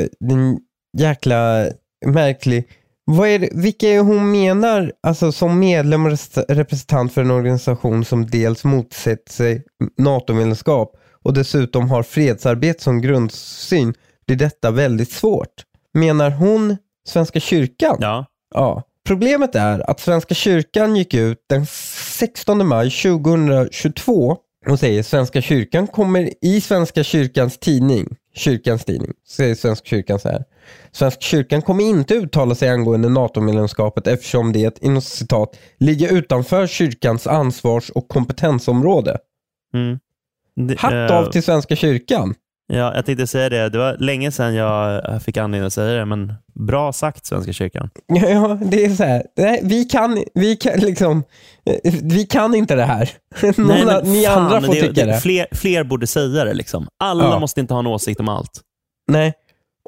eh, 0.00 0.06
den 0.20 0.58
jäkla 0.98 1.66
märklig. 2.06 2.68
Vad 3.04 3.28
är 3.28 3.38
det, 3.38 3.48
vilka 3.52 3.88
är 3.88 4.00
hon 4.00 4.30
menar 4.30 4.92
alltså, 5.02 5.32
som 5.32 5.58
medlem 5.58 6.04
och 6.04 6.10
res- 6.10 6.38
representant 6.48 7.12
för 7.12 7.20
en 7.20 7.30
organisation 7.30 8.04
som 8.04 8.26
dels 8.26 8.64
motsätter 8.64 9.32
sig 9.32 9.64
NATO-medlemskap 9.98 10.96
och 11.24 11.34
dessutom 11.34 11.90
har 11.90 12.02
fredsarbete 12.02 12.82
som 12.82 13.00
grundsyn 13.00 13.94
blir 14.26 14.36
detta 14.36 14.70
väldigt 14.70 15.12
svårt. 15.12 15.48
Menar 15.94 16.30
hon 16.30 16.76
Svenska 17.08 17.40
kyrkan? 17.40 17.96
Ja. 18.00 18.26
Ja. 18.54 18.82
Problemet 19.06 19.54
är 19.54 19.90
att 19.90 20.00
Svenska 20.00 20.34
kyrkan 20.34 20.96
gick 20.96 21.14
ut 21.14 21.38
den 21.48 21.66
16 21.66 22.66
maj 22.66 22.90
2022 22.90 24.36
och 24.68 24.78
säger 24.78 25.02
Svenska 25.02 25.42
kyrkan 25.42 25.86
kommer 25.86 26.30
i 26.44 26.60
Svenska 26.60 27.04
kyrkans 27.04 27.58
tidning, 27.58 28.16
kyrkans 28.34 28.84
tidning, 28.84 29.12
säger 29.28 29.54
Svenska 29.54 29.86
kyrkan 29.86 30.18
så 30.18 30.28
här. 30.28 30.44
Svenska 30.92 31.20
kyrkan 31.20 31.62
kommer 31.62 31.84
inte 31.84 32.14
uttala 32.14 32.54
sig 32.54 32.68
angående 32.68 33.08
NATO-medlemskapet 33.08 34.06
eftersom 34.06 34.52
det, 34.52 34.82
inom 34.82 35.02
citat, 35.02 35.56
ligger 35.78 36.12
utanför 36.12 36.66
kyrkans 36.66 37.26
ansvars 37.26 37.90
och 37.90 38.08
kompetensområde. 38.08 39.18
Mm. 39.74 39.98
Det- 40.56 40.78
Hatt 40.80 40.92
eh, 41.10 41.16
av 41.18 41.30
till 41.30 41.42
Svenska 41.42 41.76
kyrkan. 41.76 42.34
Ja, 42.66 42.94
jag 42.94 43.06
tänkte 43.06 43.26
säga 43.26 43.48
det. 43.48 43.68
Det 43.68 43.78
var 43.78 43.96
länge 43.98 44.32
sedan 44.32 44.54
jag 44.54 45.02
fick 45.22 45.36
anledning 45.36 45.66
att 45.66 45.72
säga 45.72 45.98
det, 45.98 46.04
men 46.04 46.34
bra 46.54 46.92
sagt 46.92 47.26
Svenska 47.26 47.52
kyrkan. 47.52 47.90
Ja, 48.06 48.58
det 48.64 48.84
är 48.84 48.90
så 48.90 49.04
här. 49.04 49.22
Nej, 49.36 49.60
vi 49.62 49.84
kan, 49.84 50.24
vi 50.34 50.56
kan 50.56 50.78
liksom, 50.80 51.24
eh, 51.84 51.94
vi 52.02 52.26
kan 52.26 52.54
inte 52.54 52.74
det 52.74 52.84
här. 52.84 53.10
Någon, 53.56 53.66
Nej, 53.68 53.84
men 53.86 54.12
ni 54.12 54.24
fan, 54.24 54.42
andra 54.44 54.60
får 54.60 54.74
det, 54.74 54.80
tycka 54.80 55.06
det. 55.06 55.20
Fler, 55.20 55.46
fler 55.52 55.84
borde 55.84 56.06
säga 56.06 56.44
det. 56.44 56.54
Liksom. 56.54 56.86
Alla 56.98 57.24
Ja. 57.24 57.38
måste 57.38 57.60
inte 57.60 57.74
ha 57.74 57.78
en 57.78 57.86
åsikt 57.86 58.20
om 58.20 58.28
allt. 58.28 58.60
Nej. 59.10 59.32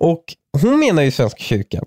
Och 0.00 0.24
hon 0.62 0.78
menar 0.78 1.02
ju 1.02 1.10
Svenska 1.10 1.38
kyrkan. 1.42 1.84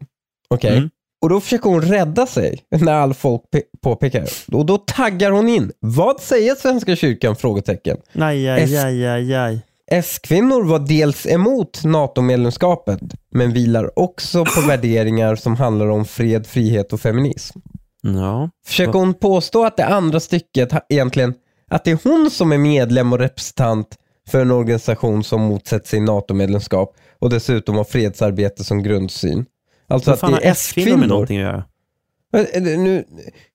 Okej? 0.49 0.77
Mm. 0.77 0.89
Och 1.21 1.29
då 1.29 1.39
försöker 1.39 1.69
hon 1.69 1.81
rädda 1.81 2.25
sig 2.27 2.59
när 2.69 2.93
all 2.93 3.13
folk 3.13 3.41
pe- 3.55 3.61
påpekar 3.83 4.21
det. 4.21 4.55
Och 4.57 4.65
då 4.65 4.77
taggar 4.77 5.31
hon 5.31 5.49
in. 5.49 5.71
Vad 5.79 6.19
säger 6.21 6.55
Svenska 6.55 6.95
kyrkan? 6.95 7.35
Frågetecken. 7.35 7.97
Aj, 8.13 8.49
aj, 8.49 8.77
aj, 8.77 9.07
aj, 9.07 9.33
aj. 9.35 9.59
S-kvinnor 9.91 10.63
var 10.63 10.79
dels 10.79 11.25
emot 11.25 11.83
NATO-medlemskapet, 11.83 12.99
men 13.31 13.53
vilar 13.53 13.99
också 13.99 14.45
på 14.45 14.61
värderingar 14.67 15.35
som 15.35 15.55
handlar 15.55 15.87
om 15.87 16.05
fred, 16.05 16.47
frihet 16.47 16.93
och 16.93 17.01
feminism. 17.01 17.59
Ja. 18.01 18.49
Försöker 18.67 18.99
hon 18.99 19.13
påstå 19.13 19.65
att 19.65 19.77
det 19.77 19.85
andra 19.85 20.19
stycket 20.19 20.69
egentligen, 20.89 21.33
att 21.71 21.83
det 21.83 21.91
är 21.91 21.99
hon 22.03 22.29
som 22.31 22.51
är 22.51 22.57
medlem 22.57 23.13
och 23.13 23.19
representant 23.19 23.87
för 24.29 24.41
en 24.41 24.51
organisation 24.51 25.23
som 25.23 25.41
motsätter 25.41 25.87
sig 25.87 25.99
NATO-medlemskap 25.99 26.95
och 27.19 27.29
dessutom 27.29 27.75
har 27.75 27.83
fredsarbete 27.83 28.63
som 28.63 28.83
grundsyn. 28.83 29.45
Alltså 29.87 30.11
att 30.11 30.21
det 30.21 30.27
är 30.27 30.51
S-kvinnor 30.51 30.97
med 30.97 31.09
någonting 31.09 31.37
att 31.37 31.43
göra? 31.43 31.63
Eh, 32.53 32.61
Nu, 32.61 33.03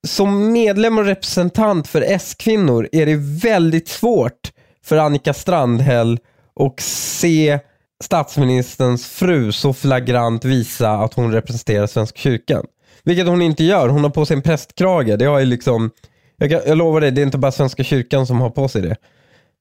som 0.07 0.53
medlem 0.53 0.99
och 0.99 1.05
representant 1.05 1.89
för 1.89 2.03
S-kvinnor 2.03 2.89
är 2.93 3.07
det 3.07 3.17
väldigt 3.43 3.89
svårt 3.89 4.53
för 4.85 4.97
Annika 4.97 5.35
Strandhäll 5.35 6.19
och 6.55 6.81
se 6.83 7.59
statsministerns 8.05 9.07
fru 9.07 9.53
så 9.53 9.73
flagrant 9.73 10.45
visa 10.45 10.91
att 10.91 11.15
hon 11.15 11.33
representerar 11.33 11.87
Svenska 11.87 12.19
kyrkan. 12.19 12.67
Vilket 13.05 13.27
hon 13.27 13.43
inte 13.43 13.65
gör. 13.65 13.89
Hon 13.89 14.03
har 14.03 14.11
på 14.11 14.27
sig 14.27 14.37
en 14.37 14.43
prästkrage. 14.43 15.19
Det 15.19 15.25
har 15.25 15.39
ju 15.39 15.45
liksom, 15.45 15.91
jag, 16.37 16.51
kan, 16.51 16.61
jag 16.67 16.79
lovar 16.79 17.01
dig, 17.01 17.11
det 17.11 17.21
är 17.21 17.27
inte 17.27 17.39
bara 17.39 17.53
Svenska 17.53 17.85
kyrkan 17.85 18.27
som 18.27 18.41
har 18.41 18.51
på 18.51 18.69
sig 18.69 18.83
det. 18.83 18.97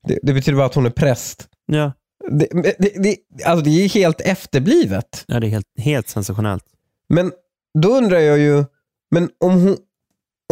Det, 0.08 0.20
det 0.24 0.34
betyder 0.34 0.58
bara 0.58 0.66
att 0.66 0.76
hon 0.76 0.86
är 0.86 0.90
präst. 0.90 1.48
Ja, 1.66 1.92
Det, 2.40 2.48
det, 2.80 2.94
det, 3.04 3.18
alltså 3.46 3.66
det 3.66 3.70
är 3.70 3.90
helt 3.90 4.22
efterblivet. 4.22 5.24
ja 5.28 5.40
det 5.40 5.48
är 5.48 5.50
helt, 5.50 5.68
helt 5.78 6.10
sensationellt. 6.10 6.64
Men 7.10 7.32
då 7.80 7.90
undrar 7.90 8.20
jag 8.20 8.40
ju, 8.40 8.66
men 9.12 9.30
om 9.40 9.62
hon, 9.62 9.78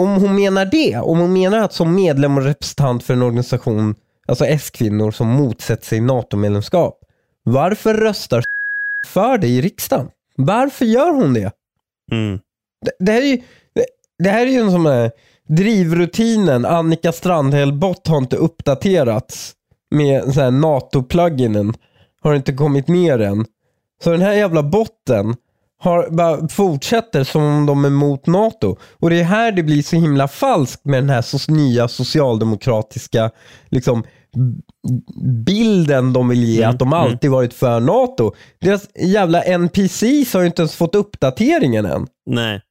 om 0.02 0.14
hon 0.14 0.36
menar 0.36 0.66
det, 0.66 0.98
om 0.98 1.20
hon 1.20 1.34
menar 1.34 1.60
att 1.60 1.74
som 1.74 1.96
medlem 1.96 2.38
och 2.38 2.44
representant 2.44 3.04
för 3.04 3.14
en 3.14 3.22
organisation, 3.22 3.96
alltså 4.28 4.46
S-kvinnor 4.46 5.12
som 5.12 5.28
motsätter 5.28 5.86
sig 5.86 6.02
NATO-medlemskap, 6.02 7.00
varför 7.44 7.94
röstar 7.94 8.44
för 9.08 9.38
det 9.38 9.48
i 9.48 9.62
riksdagen? 9.62 10.10
Varför 10.36 10.86
gör 10.86 11.12
hon 11.12 11.34
det? 11.34 11.52
Mm. 12.12 12.40
Det, 12.86 12.92
det, 13.00 13.12
här, 13.12 13.22
är 13.22 13.26
ju, 13.26 13.42
det, 13.76 13.86
det 14.24 14.30
här 14.30 14.48
är 14.48 14.52
ju 14.52 14.60
en 14.60 14.72
sån 14.72 14.86
här 14.86 15.12
drivrutinen, 15.48 16.66
Annika 16.66 17.12
Strandhäll 17.12 17.74
bot 17.74 18.08
har 18.08 18.18
inte 18.18 18.36
uppdaterats 18.36 19.56
med 19.92 20.34
så 20.34 20.42
här 20.42 20.52
NATO-pluginen. 20.52 21.74
Har 22.22 22.36
inte 22.36 22.54
kommit 22.54 22.88
ner 22.88 23.20
än. 23.20 23.46
Så 24.04 24.12
den 24.12 24.22
här 24.22 24.34
jävla 24.34 24.64
botten 24.64 25.36
har, 25.82 26.10
bara 26.10 26.48
fortsätter 26.48 27.24
som 27.24 27.44
om 27.44 27.66
de 27.66 27.86
är 27.86 27.90
emot 27.90 28.28
NATO. 28.28 28.78
Och 29.00 29.10
det 29.10 29.20
är 29.20 29.24
här 29.24 29.52
det 29.52 29.64
blir 29.64 29.82
så 29.82 29.96
himla 29.96 30.28
falskt 30.28 30.86
med 30.86 31.04
den 31.04 31.10
här 31.10 31.22
så, 31.22 31.52
nya 31.52 31.88
socialdemokratiska 31.88 33.32
liksom, 33.70 34.04
bilden 35.46 36.14
de 36.14 36.30
vill 36.30 36.44
ge, 36.44 36.58
Mm, 36.58 36.70
att 36.70 36.80
de 36.80 36.94
alltid 36.94 37.32
varit 37.32 37.54
för 37.54 37.80
NATO. 37.80 38.34
Deras 38.62 38.88
jävla 39.00 39.42
NPCs 39.44 40.34
har 40.34 40.42
ju 40.42 40.48
inte 40.48 40.62
ens 40.62 40.76
fått 40.76 40.96
uppdateringen 40.96 41.86
än. 41.86 42.08
Nej. 42.26 42.62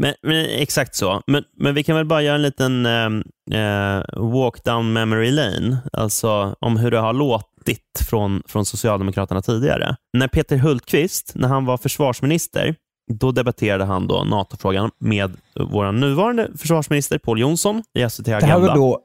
Men, 0.00 0.14
men, 0.22 0.44
exakt 0.44 0.94
så. 0.94 1.22
Men, 1.26 1.44
men 1.56 1.74
vi 1.74 1.82
kan 1.82 1.96
väl 1.96 2.04
bara 2.04 2.22
göra 2.22 2.34
en 2.34 2.42
liten 2.42 2.86
eh, 2.86 4.02
walk 4.16 4.64
down 4.64 4.92
memory 4.92 5.30
lane, 5.30 5.78
alltså 5.92 6.56
om 6.60 6.76
hur 6.76 6.90
det 6.90 6.98
har 6.98 7.12
låtit 7.12 8.00
från, 8.08 8.42
från 8.46 8.64
Socialdemokraterna 8.64 9.42
tidigare. 9.42 9.96
När 10.12 10.28
Peter 10.28 10.56
Hultqvist, 10.56 11.32
när 11.34 11.48
han 11.48 11.64
var 11.64 11.78
försvarsminister, 11.78 12.74
då 13.12 13.32
debatterade 13.32 13.84
han 13.84 14.06
då 14.06 14.24
NATO-frågan 14.24 14.90
med 15.00 15.36
vår 15.54 15.92
nuvarande 15.92 16.48
försvarsminister 16.58 17.18
Paul 17.18 17.40
Jonsson 17.40 17.82
i 17.98 18.10
SVT 18.10 18.28
Agenda. 18.28 18.46
Det, 18.46 18.46
här 18.46 18.58
var 18.58 18.74
då, 18.74 19.00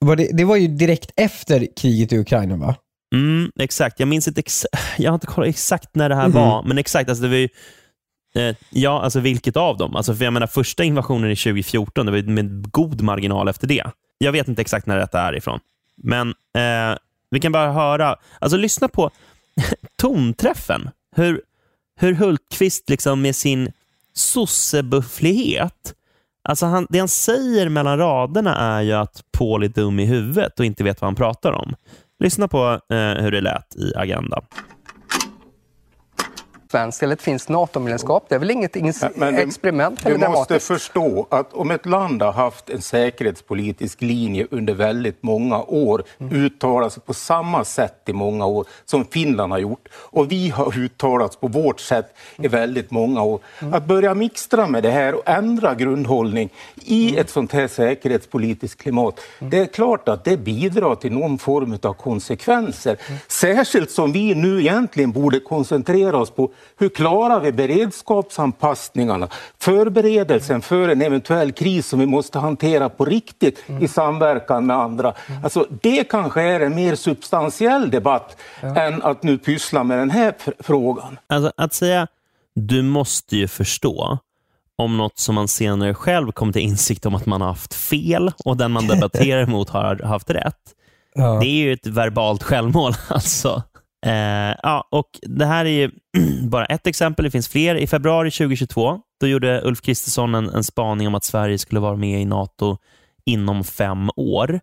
var 0.00 0.16
det, 0.16 0.30
det 0.32 0.44
var 0.44 0.56
ju 0.56 0.68
direkt 0.68 1.10
efter 1.16 1.66
kriget 1.76 2.12
i 2.12 2.18
Ukraina 2.18 2.56
va? 2.56 2.74
Mm, 3.14 3.50
exakt. 3.60 4.00
Jag 4.00 4.08
minns 4.08 4.28
inte 4.28 4.40
ex 4.40 4.66
jag 4.98 5.10
har 5.10 5.14
inte 5.14 5.26
kollat 5.26 5.48
exakt 5.48 5.94
när 5.94 6.08
det 6.08 6.14
här 6.14 6.24
mm. 6.24 6.34
var, 6.34 6.62
men 6.62 6.78
exakt. 6.78 7.08
Alltså 7.08 7.22
det 7.22 7.28
var 7.28 7.36
ju, 7.36 7.48
eh, 8.38 8.56
ja, 8.70 9.02
alltså 9.02 9.20
vilket 9.20 9.56
av 9.56 9.76
dem? 9.76 9.96
Alltså 9.96 10.14
för 10.14 10.24
jag 10.24 10.32
menar, 10.32 10.46
första 10.46 10.84
invasionen 10.84 11.30
i 11.30 11.36
2014, 11.36 12.06
det 12.06 12.12
var 12.12 12.22
med 12.22 12.70
god 12.70 13.02
marginal 13.02 13.48
efter 13.48 13.66
det. 13.66 13.84
Jag 14.18 14.32
vet 14.32 14.48
inte 14.48 14.62
exakt 14.62 14.86
när 14.86 14.98
detta 14.98 15.20
är 15.20 15.36
ifrån, 15.36 15.60
men 16.02 16.28
eh, 16.28 16.98
vi 17.30 17.40
kan 17.40 17.52
bara 17.52 17.72
höra. 17.72 18.16
Alltså 18.38 18.58
lyssna 18.58 18.88
på 18.88 19.10
tonträffen. 19.96 20.90
Hur, 21.16 21.42
hur 22.00 22.14
Hultqvist 22.14 22.88
liksom 22.90 23.22
med 23.22 23.36
sin 23.36 23.72
sossebufflighet 24.14 25.94
Alltså 26.48 26.66
han, 26.66 26.86
det 26.90 26.98
han 26.98 27.08
säger 27.08 27.68
mellan 27.68 27.98
raderna 27.98 28.56
är 28.56 28.82
ju 28.82 28.92
att 28.92 29.24
Paul 29.38 29.62
är 29.62 29.68
dum 29.68 29.98
i 30.00 30.04
huvudet 30.04 30.58
och 30.60 30.64
inte 30.64 30.84
vet 30.84 31.00
vad 31.00 31.08
han 31.08 31.14
pratar 31.14 31.52
om. 31.52 31.74
Lyssna 32.18 32.48
på 32.48 32.80
eh, 32.90 33.22
hur 33.22 33.30
det 33.30 33.40
lät 33.40 33.76
i 33.76 33.92
Agenda 33.96 34.42
svenskt 36.70 37.02
eller 37.02 37.12
ett 37.12 37.22
finskt 37.22 37.48
NATO-medlemskap. 37.48 38.26
Det 38.28 38.34
är 38.34 38.38
väl 38.38 38.50
inget 38.50 38.76
men, 39.14 39.34
experiment 39.34 40.04
Du 40.04 40.18
måste 40.18 40.60
förstå 40.60 41.26
att 41.30 41.52
om 41.52 41.70
ett 41.70 41.86
land 41.86 42.22
har 42.22 42.32
haft 42.32 42.70
en 42.70 42.82
säkerhetspolitisk 42.82 44.02
linje 44.02 44.46
under 44.50 44.74
väldigt 44.74 45.22
många 45.22 45.62
år, 45.62 46.04
mm. 46.18 46.44
uttalat 46.44 46.92
sig 46.92 47.02
på 47.02 47.14
samma 47.14 47.64
sätt 47.64 48.02
i 48.06 48.12
många 48.12 48.46
år 48.46 48.66
som 48.84 49.04
Finland 49.04 49.52
har 49.52 49.58
gjort 49.58 49.88
och 49.94 50.32
vi 50.32 50.48
har 50.48 50.78
uttalats 50.78 51.36
på 51.36 51.48
vårt 51.48 51.80
sätt 51.80 52.16
i 52.36 52.48
väldigt 52.48 52.90
många 52.90 53.22
år. 53.22 53.40
Mm. 53.58 53.74
Att 53.74 53.86
börja 53.86 54.14
mixtra 54.14 54.66
med 54.66 54.82
det 54.82 54.90
här 54.90 55.14
och 55.14 55.28
ändra 55.28 55.74
grundhållning 55.74 56.50
i 56.74 57.08
mm. 57.08 57.20
ett 57.20 57.30
sånt 57.30 57.52
här 57.52 57.68
säkerhetspolitiskt 57.68 58.82
klimat, 58.82 59.20
mm. 59.38 59.50
det 59.50 59.58
är 59.58 59.66
klart 59.66 60.08
att 60.08 60.24
det 60.24 60.36
bidrar 60.36 60.94
till 60.94 61.12
någon 61.12 61.38
form 61.38 61.78
av 61.82 61.92
konsekvenser. 61.92 62.96
Mm. 63.08 63.20
Särskilt 63.28 63.90
som 63.90 64.12
vi 64.12 64.34
nu 64.34 64.60
egentligen 64.60 65.12
borde 65.12 65.40
koncentrera 65.40 66.16
oss 66.16 66.30
på 66.30 66.50
hur 66.76 66.88
klarar 66.88 67.40
vi 67.40 67.52
beredskapsanpassningarna, 67.52 69.28
förberedelsen 69.58 70.62
för 70.62 70.88
en 70.88 71.02
eventuell 71.02 71.52
kris 71.52 71.86
som 71.86 71.98
vi 71.98 72.06
måste 72.06 72.38
hantera 72.38 72.88
på 72.88 73.04
riktigt 73.04 73.64
mm. 73.66 73.84
i 73.84 73.88
samverkan 73.88 74.66
med 74.66 74.76
andra. 74.76 75.14
Mm. 75.26 75.44
Alltså, 75.44 75.66
det 75.82 76.04
kanske 76.04 76.42
är 76.42 76.60
en 76.60 76.74
mer 76.74 76.94
substantiell 76.94 77.90
debatt 77.90 78.36
ja. 78.62 78.76
än 78.76 79.02
att 79.02 79.22
nu 79.22 79.38
pyssla 79.38 79.84
med 79.84 79.98
den 79.98 80.10
här 80.10 80.34
frågan. 80.58 81.18
Alltså, 81.26 81.52
att 81.56 81.74
säga 81.74 82.06
du 82.54 82.82
måste 82.82 83.36
ju 83.36 83.48
förstå 83.48 84.18
om 84.76 84.96
något 84.96 85.18
som 85.18 85.34
man 85.34 85.48
senare 85.48 85.94
själv 85.94 86.32
kom 86.32 86.52
till 86.52 86.62
insikt 86.62 87.06
om 87.06 87.14
att 87.14 87.26
man 87.26 87.40
har 87.40 87.48
haft 87.48 87.74
fel 87.74 88.32
och 88.44 88.56
den 88.56 88.72
man 88.72 88.86
debatterar 88.88 89.42
emot 89.42 89.68
har 89.68 89.96
haft 89.96 90.30
rätt. 90.30 90.74
Ja. 91.14 91.38
Det 91.40 91.46
är 91.46 91.64
ju 91.64 91.72
ett 91.72 91.86
verbalt 91.86 92.42
självmål. 92.42 92.92
Alltså. 93.08 93.62
Eh, 94.06 94.54
ja, 94.62 94.88
och 94.90 95.20
Det 95.22 95.46
här 95.46 95.64
är 95.64 95.70
ju 95.70 95.90
bara 96.48 96.66
ett 96.66 96.86
exempel, 96.86 97.24
det 97.24 97.30
finns 97.30 97.48
fler. 97.48 97.74
I 97.74 97.86
februari 97.86 98.30
2022 98.30 99.00
då 99.20 99.26
gjorde 99.26 99.62
Ulf 99.64 99.80
Kristersson 99.80 100.34
en, 100.34 100.48
en 100.48 100.64
spaning 100.64 101.06
om 101.06 101.14
att 101.14 101.24
Sverige 101.24 101.58
skulle 101.58 101.80
vara 101.80 101.96
med 101.96 102.20
i 102.20 102.24
NATO 102.24 102.78
inom 103.24 103.64
fem 103.64 104.10
år. 104.16 104.60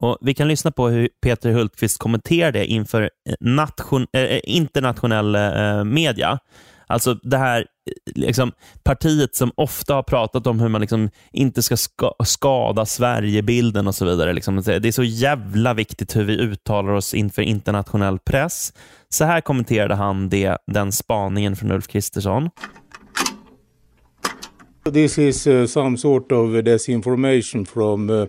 Och 0.00 0.18
Vi 0.20 0.34
kan 0.34 0.48
lyssna 0.48 0.70
på 0.70 0.88
hur 0.88 1.08
Peter 1.22 1.52
Hultqvist 1.52 1.98
kommenterar 1.98 2.52
det 2.52 2.66
inför 2.66 3.02
eh, 3.02 3.34
nation, 3.40 4.06
eh, 4.12 4.22
eh 4.22 4.40
internationell 4.44 5.34
eh, 5.34 5.84
media. 5.84 6.38
Alltså 6.86 7.14
det 7.14 7.38
här 7.38 7.66
liksom, 8.14 8.52
partiet 8.82 9.34
som 9.34 9.52
ofta 9.54 9.94
har 9.94 10.02
pratat 10.02 10.46
om 10.46 10.60
hur 10.60 10.68
man 10.68 10.80
liksom 10.80 11.10
inte 11.32 11.62
ska 11.62 11.76
ska 11.76 12.14
skada 12.24 12.86
Sverigebilden 12.86 13.86
och 13.86 13.94
så 13.94 14.04
vidare. 14.04 14.32
Liksom. 14.32 14.56
Det 14.56 14.88
är 14.88 14.92
så 14.92 15.02
jävla 15.02 15.74
viktigt 15.74 16.16
hur 16.16 16.24
vi 16.24 16.36
uttalar 16.36 16.92
oss 16.92 17.14
inför 17.14 17.42
internationell 17.42 18.18
press. 18.18 18.72
Så 19.08 19.24
här 19.24 19.40
kommenterade 19.40 19.94
han 19.94 20.28
det, 20.28 20.56
den 20.66 20.92
spaningen 20.92 21.56
från 21.56 21.72
Ulf 21.72 21.86
Kristersson. 21.86 22.50
This 24.92 25.18
is 25.18 25.46
uh, 25.46 25.66
some 25.66 25.98
sort 25.98 26.32
of 26.32 26.64
disinformation 26.64 27.66
from 27.66 28.10
uh, 28.10 28.26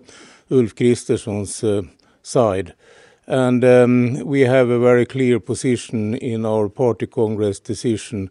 Ulf 0.50 0.76
Kristerssons 0.76 1.64
uh, 1.64 1.84
side. 2.24 2.74
And 3.28 3.64
um, 3.64 4.20
we 4.26 4.46
have 4.46 4.70
a 4.70 4.80
very 4.80 5.06
clear 5.06 5.40
position 5.40 6.16
in 6.16 6.46
our 6.46 6.70
party 6.70 7.08
congress 7.08 7.60
decision 7.60 8.30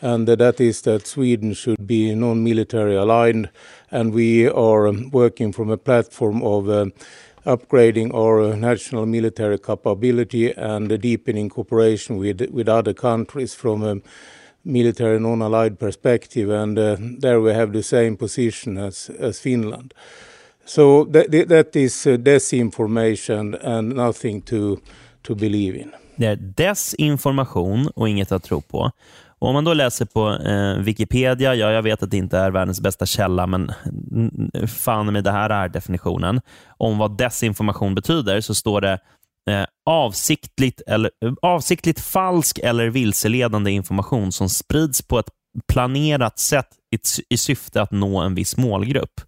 and 0.00 0.26
that 0.26 0.60
is 0.60 0.82
that 0.82 1.06
Sweden 1.06 1.54
should 1.54 1.86
be 1.86 2.14
non-military 2.14 2.94
aligned, 2.94 3.48
and 3.90 4.12
we 4.14 4.48
are 4.48 4.88
um, 4.88 5.10
working 5.10 5.52
from 5.52 5.70
a 5.70 5.76
platform 5.76 6.42
of 6.42 6.68
uh, 6.68 6.86
upgrading 7.46 8.14
our 8.14 8.40
uh, 8.40 8.56
national 8.56 9.06
military 9.06 9.58
capability 9.58 10.52
and 10.52 11.00
deepening 11.00 11.48
cooperation 11.48 12.18
with 12.18 12.40
with 12.50 12.68
other 12.68 12.94
countries 12.94 13.54
from 13.54 13.82
a 13.82 14.00
military 14.64 15.18
non-allied 15.18 15.78
perspective, 15.78 16.50
and 16.50 16.78
uh, 16.78 16.96
there 17.20 17.40
we 17.40 17.52
have 17.52 17.72
the 17.72 17.82
same 17.82 18.16
position 18.16 18.78
as 18.78 19.10
as 19.18 19.40
Finland. 19.40 19.94
So 20.64 21.04
that, 21.04 21.30
that 21.48 21.76
is 21.76 22.06
uh, 22.06 22.18
disinformation 22.18 23.54
and 23.62 23.94
nothing 23.94 24.42
to 24.42 24.78
to 25.22 25.34
believe 25.34 25.74
in. 25.76 25.92
Det 26.16 26.26
är 26.26 26.36
desinformation 26.36 27.88
och 27.94 28.08
inget 28.08 28.32
att 28.32 28.42
tro 28.42 28.60
på. 28.60 28.90
Och 29.38 29.48
om 29.48 29.54
man 29.54 29.64
då 29.64 29.74
läser 29.74 30.04
på 30.04 30.30
eh, 30.30 30.84
Wikipedia, 30.84 31.54
ja, 31.54 31.72
jag 31.72 31.82
vet 31.82 32.02
att 32.02 32.10
det 32.10 32.16
inte 32.16 32.38
är 32.38 32.50
världens 32.50 32.80
bästa 32.80 33.06
källa, 33.06 33.46
men 33.46 33.72
fan 34.66 35.12
med 35.12 35.24
det 35.24 35.30
här 35.30 35.50
är 35.50 35.68
definitionen. 35.68 36.40
Om 36.76 36.98
vad 36.98 37.16
desinformation 37.16 37.94
betyder 37.94 38.40
så 38.40 38.54
står 38.54 38.80
det 38.80 38.98
eh, 39.50 39.64
avsiktligt, 39.86 40.80
eller, 40.86 41.10
avsiktligt 41.42 42.00
falsk 42.00 42.58
eller 42.58 42.88
vilseledande 42.88 43.70
information 43.70 44.32
som 44.32 44.48
sprids 44.48 45.02
på 45.02 45.18
ett 45.18 45.28
planerat 45.72 46.38
sätt 46.38 46.68
i, 46.94 46.98
i 47.34 47.36
syfte 47.36 47.82
att 47.82 47.90
nå 47.90 48.20
en 48.20 48.34
viss 48.34 48.56
målgrupp. 48.56 49.20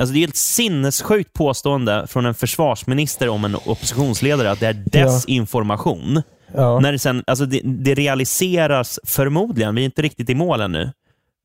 Alltså 0.00 0.14
det 0.14 0.24
är 0.24 0.28
ett 0.28 0.36
sinnessjukt 0.36 1.32
påstående 1.32 2.06
från 2.06 2.26
en 2.26 2.34
försvarsminister 2.34 3.28
om 3.28 3.44
en 3.44 3.54
oppositionsledare 3.54 4.50
att 4.50 4.60
det 4.60 4.66
är 4.66 4.84
desinformation. 4.92 6.14
Ja. 6.14 6.35
Ja. 6.54 6.80
När 6.80 6.92
det, 6.92 6.98
sen, 6.98 7.24
alltså 7.26 7.46
det, 7.46 7.60
det, 7.64 7.94
realiseras 7.94 9.00
förmodligen, 9.04 9.74
vi 9.74 9.80
är 9.80 9.84
inte 9.84 10.02
riktigt 10.02 10.30
i 10.30 10.34
mål 10.34 10.60
ännu, 10.60 10.92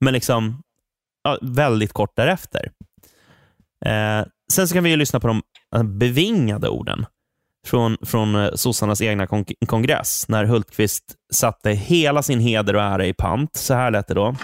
men 0.02 0.14
liksom 0.14 0.62
ja, 1.24 1.38
väldigt 1.42 1.94
kort 1.94 2.16
därefter. 2.16 2.72
Eh, 3.86 4.26
sen 4.54 4.68
så 4.68 4.74
kan 4.74 4.84
vi 4.84 4.96
lyssna 4.96 5.20
på 5.20 5.28
de 5.28 5.42
bevingade 6.00 6.70
orden 6.70 7.06
från, 7.68 7.98
från 8.02 8.36
eh, 8.36 8.52
sossarnas 8.56 9.02
egna 9.02 9.28
kon 9.28 9.46
kongress, 9.66 10.26
när 10.28 10.46
Hultqvist 10.46 11.04
satte 11.34 11.72
hela 11.72 12.24
sin 12.24 12.40
heder 12.40 12.76
och 12.76 12.82
ära 12.82 13.06
i 13.06 13.14
pant. 13.14 13.56
Så 13.56 13.74
här 13.74 13.92
lät 13.92 14.08
det 14.08 14.14
då. 14.14 14.36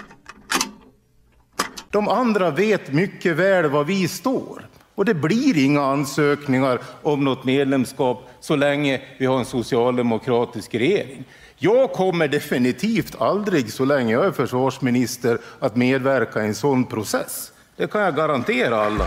De 1.90 2.08
andra 2.08 2.50
vet 2.50 2.92
mycket 2.92 3.36
väl 3.36 3.70
var 3.70 3.84
vi 3.84 4.08
står. 4.08 4.68
Och 4.98 5.04
det 5.04 5.14
blir 5.14 5.64
inga 5.64 5.82
ansökningar 5.82 6.78
om 7.02 7.24
något 7.24 7.44
medlemskap 7.44 8.28
så 8.40 8.56
länge 8.56 9.00
vi 9.18 9.26
har 9.26 9.38
en 9.38 9.44
socialdemokratisk 9.44 10.74
regering. 10.74 11.24
Jag 11.56 11.92
kommer 11.92 12.28
definitivt 12.28 13.20
aldrig, 13.20 13.72
så 13.72 13.84
länge 13.84 14.12
jag 14.12 14.26
är 14.26 14.32
försvarsminister, 14.32 15.38
att 15.58 15.76
medverka 15.76 16.42
i 16.42 16.46
en 16.46 16.54
sån 16.54 16.84
process. 16.84 17.52
Det 17.76 17.86
kan 17.86 18.00
jag 18.00 18.16
garantera 18.16 18.76
alla. 18.76 19.06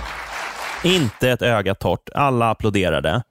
Inte 0.83 1.29
ett 1.29 1.41
öga 1.41 1.75
torrt. 1.75 2.09
Alla 2.15 2.49
applåderade. 2.49 3.23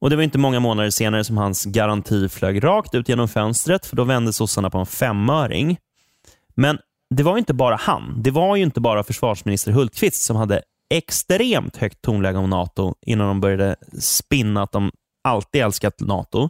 Och 0.00 0.10
Det 0.10 0.16
var 0.16 0.22
inte 0.22 0.38
många 0.38 0.60
månader 0.60 0.90
senare 0.90 1.24
som 1.24 1.36
hans 1.36 1.64
garanti 1.64 2.28
flög 2.28 2.64
rakt 2.64 2.94
ut 2.94 3.08
genom 3.08 3.28
fönstret, 3.28 3.86
för 3.86 3.96
då 3.96 4.04
vände 4.04 4.32
sossarna 4.32 4.70
på 4.70 4.78
en 4.78 4.86
femöring. 4.86 5.78
Men 6.54 6.78
det 7.14 7.22
var 7.22 7.38
inte 7.38 7.54
bara 7.54 7.76
han. 7.76 8.22
Det 8.22 8.30
var 8.30 8.56
ju 8.56 8.62
inte 8.62 8.80
bara 8.80 9.04
försvarsminister 9.04 9.72
Hultqvist 9.72 10.22
som 10.22 10.36
hade 10.36 10.62
extremt 10.94 11.76
högt 11.76 12.02
tonläge 12.02 12.38
om 12.38 12.50
NATO 12.50 12.94
innan 13.06 13.28
de 13.28 13.40
började 13.40 13.76
spinna 14.00 14.62
att 14.62 14.72
de 14.72 14.90
alltid 15.28 15.62
älskat 15.62 16.00
NATO. 16.00 16.48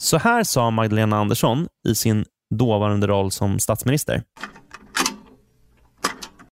Så 0.00 0.18
här 0.18 0.44
sa 0.44 0.70
Magdalena 0.70 1.16
Andersson 1.16 1.68
i 1.88 1.94
sin 1.94 2.24
dåvarande 2.54 3.06
roll 3.06 3.30
som 3.30 3.58
statsminister. 3.58 4.22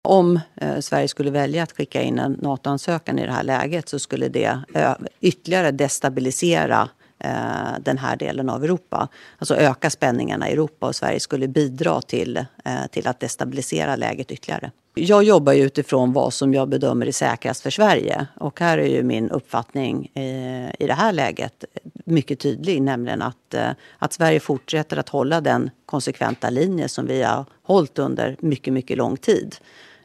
Om 0.08 0.40
eh, 0.56 0.78
Sverige 0.80 1.08
skulle 1.08 1.30
välja 1.30 1.62
att 1.62 1.72
skicka 1.72 2.02
in 2.02 2.18
en 2.18 2.32
NATO-ansökan 2.32 3.18
i 3.18 3.26
det 3.26 3.32
här 3.32 3.42
läget 3.42 3.88
så 3.88 3.98
skulle 3.98 4.28
det 4.28 4.60
ö- 4.74 4.94
ytterligare 5.20 5.70
destabilisera 5.70 6.88
eh, 7.18 7.80
den 7.80 7.98
här 7.98 8.16
delen 8.16 8.50
av 8.50 8.64
Europa. 8.64 9.08
Alltså 9.38 9.56
öka 9.56 9.90
spänningarna 9.90 10.48
i 10.48 10.52
Europa 10.52 10.86
och 10.86 10.96
Sverige 10.96 11.20
skulle 11.20 11.48
bidra 11.48 12.02
till, 12.02 12.36
eh, 12.64 12.86
till 12.90 13.06
att 13.06 13.20
destabilisera 13.20 13.96
läget 13.96 14.30
ytterligare. 14.30 14.70
Jag 14.94 15.24
jobbar 15.24 15.52
ju 15.52 15.62
utifrån 15.64 16.12
vad 16.12 16.32
som 16.32 16.54
jag 16.54 16.68
bedömer 16.68 17.06
är 17.06 17.12
säkrast 17.12 17.62
för 17.62 17.70
Sverige. 17.70 18.26
Och 18.36 18.60
här 18.60 18.78
är 18.78 18.88
ju 18.88 19.02
min 19.02 19.30
uppfattning 19.30 20.10
eh, 20.14 20.68
i 20.78 20.86
det 20.86 20.94
här 20.94 21.12
läget 21.12 21.64
mycket 22.04 22.40
tydlig, 22.40 22.82
nämligen 22.82 23.22
att, 23.22 23.54
eh, 23.54 23.70
att 23.98 24.12
Sverige 24.12 24.40
fortsätter 24.40 24.96
att 24.96 25.08
hålla 25.08 25.40
den 25.40 25.70
konsekventa 25.86 26.50
linje 26.50 26.88
som 26.88 27.06
vi 27.06 27.22
har 27.22 27.44
hållit 27.62 27.98
under 27.98 28.36
mycket, 28.40 28.72
mycket 28.72 28.96
lång 28.96 29.16
tid. 29.16 29.56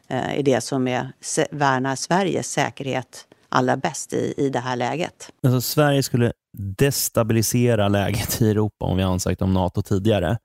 Eh, 0.08 0.42
det 0.44 0.60
som 0.60 0.88
är, 0.88 1.12
värnar 1.50 1.96
Sveriges 1.96 2.50
säkerhet 2.50 3.26
allra 3.48 3.76
bäst 3.76 4.12
i, 4.12 4.34
i 4.36 4.48
det 4.48 4.58
här 4.58 4.76
läget. 4.76 5.32
Alltså, 5.42 5.60
Sverige 5.60 6.02
skulle 6.02 6.32
destabilisera 6.78 7.88
läget 7.88 8.42
i 8.42 8.50
Europa 8.50 8.84
om 8.84 8.96
vi 8.96 9.02
ansökt 9.02 9.42
om 9.42 9.54
NATO 9.54 9.82
tidigare. 9.82 10.38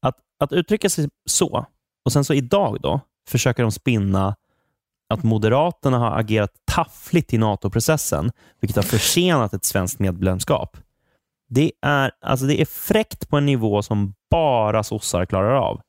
Att, 0.00 0.16
att 0.44 0.52
uttrycka 0.52 0.90
sig 0.90 1.08
så, 1.30 1.66
och 2.04 2.12
sen 2.12 2.24
så 2.24 2.34
idag 2.34 2.78
då, 2.80 3.00
försöker 3.28 3.62
de 3.62 3.72
spinna 3.72 4.36
att 5.08 5.22
Moderaterna 5.22 5.98
har 5.98 6.18
agerat 6.18 6.50
taffligt 6.64 7.34
i 7.34 7.38
NATO-processen, 7.38 8.32
vilket 8.60 8.76
har 8.76 8.82
försenat 8.82 9.54
ett 9.54 9.64
svenskt 9.64 9.98
medlemskap. 9.98 10.76
Det 11.48 11.72
är, 11.82 12.10
alltså 12.20 12.46
det 12.46 12.60
är 12.60 12.66
fräckt 12.66 13.28
på 13.28 13.36
en 13.36 13.46
nivå 13.46 13.82
som 13.82 14.14
bara 14.30 14.82
sossar 14.82 15.26
klarar 15.26 15.54
av. 15.54 15.80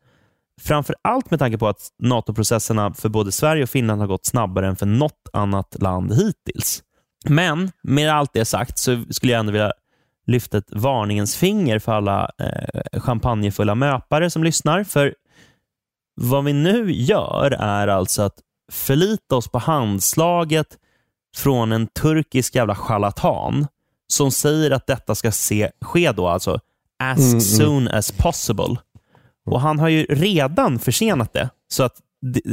Framför 0.61 0.95
allt 1.01 1.31
med 1.31 1.39
tanke 1.39 1.57
på 1.57 1.67
att 1.67 1.89
NATO-processerna 1.99 2.93
för 2.93 3.09
både 3.09 3.31
Sverige 3.31 3.63
och 3.63 3.69
Finland 3.69 4.01
har 4.01 4.07
gått 4.07 4.25
snabbare 4.25 4.67
än 4.67 4.75
för 4.75 4.85
något 4.85 5.29
annat 5.33 5.81
land 5.81 6.13
hittills. 6.13 6.83
Men 7.29 7.71
med 7.83 8.13
allt 8.13 8.33
det 8.33 8.45
sagt 8.45 8.79
så 8.79 9.03
skulle 9.09 9.31
jag 9.31 9.39
ändå 9.39 9.51
vilja 9.51 9.73
lyfta 10.27 10.57
ett 10.57 10.71
varningens 10.71 11.35
finger 11.35 11.79
för 11.79 11.91
alla 11.91 12.29
eh, 12.37 13.01
champagnefulla 13.01 13.75
möpare 13.75 14.29
som 14.29 14.43
lyssnar. 14.43 14.83
För 14.83 15.15
vad 16.15 16.43
vi 16.43 16.53
nu 16.53 16.91
gör 16.91 17.51
är 17.51 17.87
alltså 17.87 18.21
att 18.21 18.39
förlita 18.71 19.35
oss 19.35 19.47
på 19.47 19.59
handslaget 19.59 20.77
från 21.35 21.71
en 21.71 21.87
turkisk 21.87 22.55
jävla 22.55 22.75
charlatan 22.75 23.67
som 24.07 24.31
säger 24.31 24.71
att 24.71 24.87
detta 24.87 25.15
ska 25.15 25.31
se, 25.31 25.71
ske 25.81 26.11
då 26.11 26.27
alltså 26.27 26.59
as 26.99 27.19
mm, 27.19 27.29
mm. 27.29 27.41
soon 27.41 27.87
as 27.87 28.11
possible. 28.11 28.75
Och 29.45 29.61
Han 29.61 29.79
har 29.79 29.89
ju 29.89 30.03
redan 30.03 30.79
försenat 30.79 31.33
det. 31.33 31.49
Så 31.67 31.83
att 31.83 32.01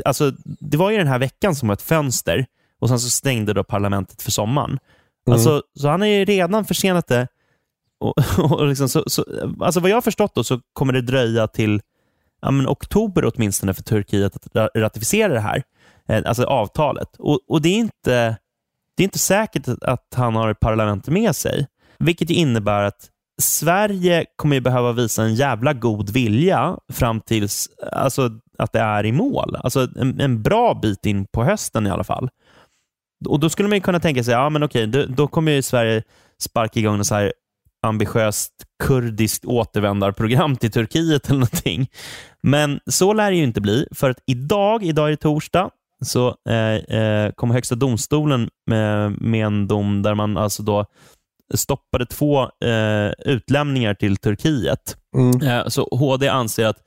alltså, 0.04 0.32
det 0.44 0.76
var 0.76 0.90
ju 0.90 0.98
den 0.98 1.06
här 1.06 1.18
veckan 1.18 1.54
som 1.54 1.68
var 1.68 1.72
ett 1.72 1.82
fönster 1.82 2.46
och 2.80 2.88
sen 2.88 3.00
så 3.00 3.10
stängde 3.10 3.52
då 3.52 3.64
parlamentet 3.64 4.22
för 4.22 4.30
sommaren. 4.30 4.70
Mm. 4.70 5.34
Alltså, 5.34 5.62
så 5.74 5.88
han 5.88 6.00
har 6.00 6.08
ju 6.08 6.24
redan 6.24 6.64
försenat 6.64 7.06
det. 7.08 7.28
Och, 8.00 8.14
och 8.38 8.66
liksom, 8.66 8.88
så, 8.88 9.04
så, 9.06 9.24
alltså 9.60 9.80
vad 9.80 9.90
jag 9.90 9.96
har 9.96 10.02
förstått 10.02 10.34
då 10.34 10.44
så 10.44 10.60
kommer 10.72 10.92
det 10.92 11.02
dröja 11.02 11.46
till 11.46 11.80
ja, 12.42 12.50
men 12.50 12.68
oktober 12.68 13.30
åtminstone 13.34 13.74
för 13.74 13.82
Turkiet 13.82 14.36
att 14.36 14.70
ratificera 14.74 15.32
det 15.32 15.40
här, 15.40 15.62
eh, 16.08 16.22
alltså 16.26 16.44
avtalet. 16.44 17.16
Och, 17.18 17.40
och 17.48 17.62
det, 17.62 17.68
är 17.68 17.78
inte, 17.78 18.36
det 18.96 19.02
är 19.02 19.04
inte 19.04 19.18
säkert 19.18 19.68
att 19.82 20.14
han 20.14 20.36
har 20.36 20.54
parlamentet 20.54 21.12
med 21.12 21.36
sig, 21.36 21.66
vilket 21.98 22.30
innebär 22.30 22.82
att 22.82 23.08
Sverige 23.42 24.24
kommer 24.36 24.56
ju 24.56 24.60
behöva 24.60 24.92
visa 24.92 25.22
en 25.22 25.34
jävla 25.34 25.72
god 25.72 26.10
vilja 26.10 26.76
fram 26.92 27.20
tills 27.20 27.68
alltså, 27.92 28.30
att 28.58 28.72
det 28.72 28.80
är 28.80 29.06
i 29.06 29.12
mål. 29.12 29.56
Alltså 29.56 29.88
en, 29.96 30.20
en 30.20 30.42
bra 30.42 30.74
bit 30.82 31.06
in 31.06 31.26
på 31.26 31.44
hösten 31.44 31.86
i 31.86 31.90
alla 31.90 32.04
fall. 32.04 32.28
Och 33.28 33.40
Då 33.40 33.50
skulle 33.50 33.68
man 33.68 33.80
kunna 33.80 34.00
tänka 34.00 34.24
sig, 34.24 34.34
ja 34.34 34.48
men 34.50 34.62
okej, 34.62 34.86
då, 34.86 35.04
då 35.06 35.28
kommer 35.28 35.52
ju 35.52 35.62
Sverige 35.62 36.02
sparka 36.40 36.80
igång 36.80 36.98
en 36.98 37.04
så 37.04 37.14
här 37.14 37.32
ambitiöst 37.82 38.52
kurdiskt 38.84 39.44
återvändarprogram 39.44 40.56
till 40.56 40.70
Turkiet 40.70 41.28
eller 41.28 41.38
någonting. 41.38 41.90
Men 42.42 42.80
så 42.86 43.12
lär 43.12 43.30
det 43.30 43.36
ju 43.36 43.44
inte 43.44 43.60
bli, 43.60 43.86
för 43.94 44.10
att 44.10 44.18
idag, 44.26 44.84
idag 44.84 45.06
är 45.06 45.10
det 45.10 45.16
torsdag, 45.16 45.70
så 46.04 46.36
eh, 46.48 46.98
eh, 46.98 47.32
kom 47.32 47.50
Högsta 47.50 47.74
domstolen 47.74 48.50
med, 48.66 49.20
med 49.22 49.46
en 49.46 49.66
dom 49.66 50.02
där 50.02 50.14
man 50.14 50.36
alltså 50.36 50.62
då 50.62 50.86
stoppade 51.54 52.06
två 52.06 52.42
eh, 52.42 53.12
utlämningar 53.18 53.94
till 53.94 54.16
Turkiet. 54.16 54.96
Mm. 55.16 55.42
Eh, 55.42 55.68
så 55.68 55.88
HD 55.90 56.28
anser 56.28 56.66
att 56.66 56.78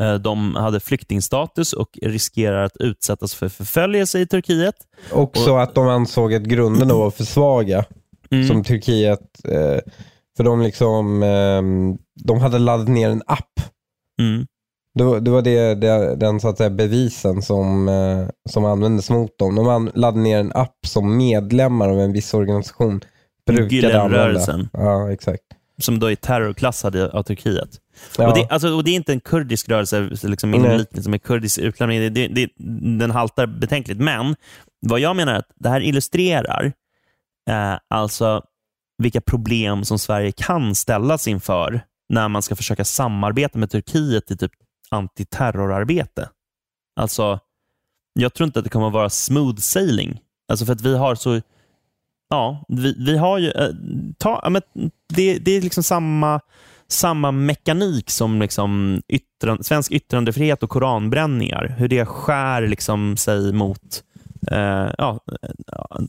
eh, 0.00 0.14
de 0.14 0.56
hade 0.56 0.80
flyktingstatus 0.80 1.72
och 1.72 1.98
riskerar 2.02 2.64
att 2.64 2.76
utsättas 2.76 3.34
för 3.34 3.48
förföljelse 3.48 4.20
i 4.20 4.26
Turkiet. 4.26 4.74
Också 5.12 5.52
och, 5.52 5.62
att 5.62 5.74
de 5.74 5.88
ansåg 5.88 6.34
att 6.34 6.42
grunderna 6.42 6.94
var 6.94 7.10
för 7.10 7.24
svaga. 7.24 7.84
Mm. 8.30 8.48
Som 8.48 8.64
Turkiet, 8.64 9.44
eh, 9.48 9.78
för 10.40 10.44
de, 10.44 10.62
liksom, 10.62 11.22
ehm, 11.22 11.98
de 12.24 12.40
hade 12.40 12.58
laddat 12.58 12.88
ner 12.88 13.10
en 13.10 13.22
app. 13.26 13.60
Mm. 14.20 14.46
Det, 14.94 15.20
det 15.20 15.30
var 15.30 15.42
det, 15.42 15.74
det, 15.74 16.16
den 16.16 16.40
så 16.40 16.48
att 16.48 16.56
säga, 16.56 16.70
bevisen 16.70 17.42
som, 17.42 17.88
eh, 17.88 18.28
som 18.50 18.64
användes 18.64 19.10
mot 19.10 19.38
dem. 19.38 19.54
De 19.54 19.90
laddade 19.94 20.22
ner 20.22 20.38
en 20.38 20.52
app 20.52 20.76
som 20.86 21.16
medlemmar 21.16 21.88
av 21.88 22.00
en 22.00 22.12
viss 22.12 22.34
organisation 22.34 23.00
Gülenrörelsen. 23.50 24.68
Ja, 24.72 25.12
exakt. 25.12 25.42
Som 25.78 25.98
då 25.98 26.10
är 26.10 26.16
terrorklassad 26.16 26.96
av 26.96 27.22
Turkiet. 27.22 27.68
Ja. 28.18 28.28
Och, 28.28 28.34
det, 28.34 28.46
alltså, 28.50 28.68
och 28.68 28.84
det 28.84 28.90
är 28.90 28.96
inte 28.96 29.12
en 29.12 29.20
kurdisk 29.20 29.68
rörelse, 29.68 30.10
liksom 30.22 30.50
minoriteten 30.50 31.02
som 31.02 31.14
är 31.14 31.18
kurdisk 31.18 31.58
utlämning. 31.58 32.14
Det, 32.14 32.28
det, 32.28 32.50
den 32.98 33.10
haltar 33.10 33.46
betänkligt. 33.46 34.00
Men 34.00 34.36
vad 34.86 35.00
jag 35.00 35.16
menar 35.16 35.34
är 35.34 35.38
att 35.38 35.50
det 35.54 35.68
här 35.68 35.80
illustrerar 35.80 36.72
eh, 37.50 37.78
alltså 37.90 38.42
vilka 39.00 39.20
problem 39.20 39.84
som 39.84 39.98
Sverige 39.98 40.32
kan 40.32 40.74
ställas 40.74 41.28
inför 41.28 41.82
när 42.08 42.28
man 42.28 42.42
ska 42.42 42.56
försöka 42.56 42.84
samarbeta 42.84 43.58
med 43.58 43.70
Turkiet 43.70 44.30
i 44.30 44.36
typ 44.36 44.52
antiterrorarbete. 44.90 46.28
Alltså, 47.00 47.38
jag 48.12 48.34
tror 48.34 48.46
inte 48.46 48.58
att 48.58 48.64
det 48.64 48.70
kommer 48.70 48.86
att 48.86 48.92
vara 48.92 49.10
smooth 49.10 49.58
sailing. 49.60 50.20
Alltså 50.48 50.66
för 50.66 50.72
att 50.72 50.80
vi 50.80 50.96
har 50.96 51.14
så 51.14 51.40
Ja, 52.30 52.64
vi, 52.68 52.96
vi 52.98 53.16
har 53.16 53.38
ju... 53.38 53.50
Äh, 53.50 53.68
ta, 54.18 54.48
men 54.50 54.62
det, 55.14 55.38
det 55.38 55.50
är 55.50 55.62
liksom 55.62 55.82
samma, 55.82 56.40
samma 56.88 57.30
mekanik 57.30 58.10
som 58.10 58.40
liksom 58.40 59.02
yttran, 59.08 59.64
svensk 59.64 59.92
yttrandefrihet 59.92 60.62
och 60.62 60.70
koranbränningar. 60.70 61.74
Hur 61.78 61.88
det 61.88 62.06
skär 62.06 62.66
liksom 62.66 63.16
sig 63.16 63.52
mot 63.52 64.02
eh, 64.46 64.90
ja, 64.98 65.20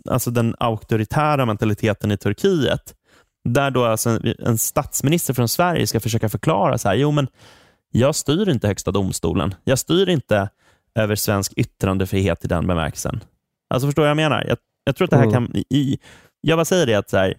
alltså 0.09 0.31
den 0.31 0.55
auktoritära 0.59 1.45
mentaliteten 1.45 2.11
i 2.11 2.17
Turkiet. 2.17 2.93
Där 3.49 3.71
då 3.71 3.85
alltså 3.85 4.09
en, 4.09 4.33
en 4.39 4.57
statsminister 4.57 5.33
från 5.33 5.47
Sverige 5.47 5.87
ska 5.87 5.99
försöka 5.99 6.29
förklara 6.29 6.77
så 6.77 6.87
här, 6.87 6.95
jo 6.95 7.11
men 7.11 7.27
jag 7.91 8.15
styr 8.15 8.49
inte 8.49 8.67
Högsta 8.67 8.91
domstolen. 8.91 9.55
Jag 9.63 9.79
styr 9.79 10.09
inte 10.09 10.49
över 10.95 11.15
svensk 11.15 11.53
yttrandefrihet 11.53 12.45
i 12.45 12.47
den 12.47 12.67
bemärkelsen. 12.67 13.23
Alltså 13.73 13.87
förstår 13.87 14.05
jag 14.05 14.15
vad 14.15 14.23
jag 14.23 14.29
menar? 14.29 14.45
Jag, 14.47 14.57
jag 14.83 14.95
tror 14.95 15.05
att 15.05 15.11
det 15.11 15.17
här 15.17 15.31
kan... 15.31 15.55
I, 15.69 15.99
jag 16.41 16.57
bara 16.57 16.65
säger 16.65 16.85
det 16.85 16.95
att 16.95 17.09
så 17.09 17.17
här, 17.17 17.35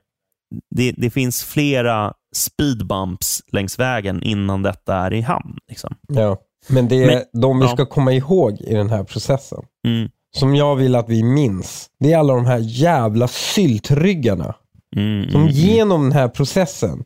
det, 0.71 0.93
det, 0.97 1.11
finns 1.11 1.45
flera 1.45 2.15
speedbumps 2.35 3.43
längs 3.53 3.79
vägen 3.79 4.23
innan 4.23 4.63
detta 4.63 4.97
är 4.97 5.13
i 5.13 5.21
hamn. 5.21 5.59
Liksom. 5.69 5.95
Ja, 6.09 6.37
men 6.69 6.89
det 6.89 7.03
är 7.03 7.07
men, 7.07 7.41
de 7.43 7.59
vi 7.59 7.65
ja. 7.65 7.73
ska 7.73 7.87
komma 7.87 8.13
ihåg 8.13 8.61
i 8.61 8.75
den 8.75 8.91
här 8.91 9.05
processen, 9.05 9.63
mm. 9.87 10.11
Som 10.37 10.55
jag 10.55 10.77
vill 10.77 10.95
att 10.95 11.09
vi 11.09 11.23
minns, 11.23 11.91
det 12.01 12.13
är 12.13 12.19
alla 12.19 12.35
de 12.35 12.47
här 12.47 12.61
jävla 12.63 13.29
syltryggarna 13.29 14.55
mm, 14.97 15.31
som 15.31 15.41
mm, 15.41 15.53
genom 15.53 16.03
den 16.03 16.13
här 16.13 16.29
processen 16.29 17.05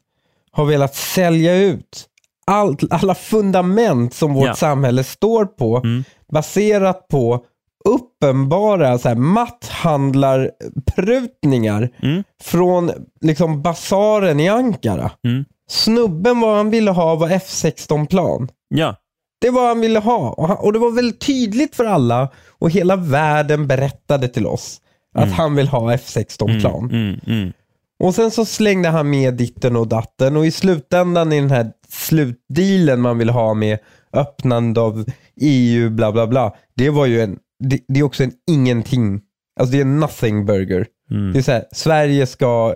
har 0.51 0.65
velat 0.65 0.95
sälja 0.95 1.57
ut 1.57 2.09
allt, 2.47 2.83
alla 2.91 3.15
fundament 3.15 4.15
som 4.15 4.35
vårt 4.35 4.47
ja. 4.47 4.55
samhälle 4.55 5.05
står 5.05 5.45
på, 5.45 5.77
mm. 5.77 6.05
baserat 6.33 7.09
på 7.09 7.45
uppenbara 7.85 8.99
så 8.99 9.09
här, 9.09 9.17
matthandlarprutningar 9.17 11.91
mm. 12.03 12.25
från 12.43 12.91
liksom 13.21 13.63
basaren 13.63 14.41
i 14.41 14.49
Ankara. 14.49 15.11
Mm. 15.25 15.45
Snubben 15.69 16.41
vad 16.41 16.57
han 16.57 16.71
ville 16.71 16.91
ha 16.91 17.15
var 17.15 17.29
F16-plan. 17.29 18.49
Ja. 18.69 18.97
Det 19.39 19.51
var 19.51 19.61
vad 19.61 19.69
han 19.69 19.81
ville 19.81 19.99
ha. 19.99 20.31
Och, 20.31 20.49
han, 20.49 20.57
och, 20.57 20.73
det 20.73 20.79
var 20.79 20.91
väldigt 20.91 21.21
tydligt 21.21 21.77
för 21.77 21.85
alla 21.85 22.29
och 22.49 22.71
hela 22.71 22.97
världen 22.97 23.67
berättade 23.67 24.29
till 24.29 24.47
oss 24.47 24.81
att 25.15 25.25
mm. 25.25 25.35
han 25.35 25.57
vill 25.57 25.69
ha 25.69 25.95
F16-plan. 25.95 26.91
Mm, 26.91 27.21
mm, 27.27 27.53
och 27.99 28.15
sen 28.15 28.31
så 28.31 28.45
slängde 28.45 28.89
han 28.89 29.11
med 29.11 29.35
ditten 29.35 29.77
och 29.77 29.89
datten 29.89 30.37
och 30.37 30.47
i 30.47 30.51
slutändan 30.51 31.33
i 31.33 31.41
den 31.41 31.51
här 31.51 31.71
slutdealen 31.89 33.01
man 33.01 33.19
vill 33.19 33.31
ha 33.31 33.55
med 33.55 33.79
öppnande 34.13 34.81
av 34.81 35.05
EU 35.41 35.91
bla 35.91 36.13
bla 36.13 36.27
bla. 36.27 36.57
Det 36.75 36.91
var 36.91 37.07
ju 37.07 37.21
en 37.21 37.39
det, 37.59 37.81
det, 37.89 38.01
är 38.01 38.05
också 38.05 38.25
en 38.25 38.33
ingenting. 38.51 39.21
Alltså 39.61 39.73
det 39.73 39.79
är 39.79 39.83
en 39.83 40.01
nothing 40.01 40.47
burger. 40.47 40.87
Mm. 41.11 41.33
Det 41.33 41.39
är 41.39 41.43
så 41.43 41.53
här, 41.53 41.65
Sverige 41.73 42.27
ska 42.27 42.75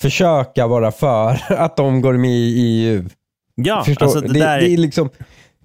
försöka 0.00 0.66
vara 0.66 0.92
för 0.92 1.52
att 1.52 1.76
de 1.76 2.00
går 2.00 2.14
med 2.14 2.30
i 2.30 2.60
EU. 2.60 3.04
Ja, 3.54 3.84
Förstår? 3.84 4.06
alltså 4.06 4.20
det, 4.20 4.28
det, 4.28 4.38
det 4.38 4.70
är 4.70 4.76
liksom 4.76 5.10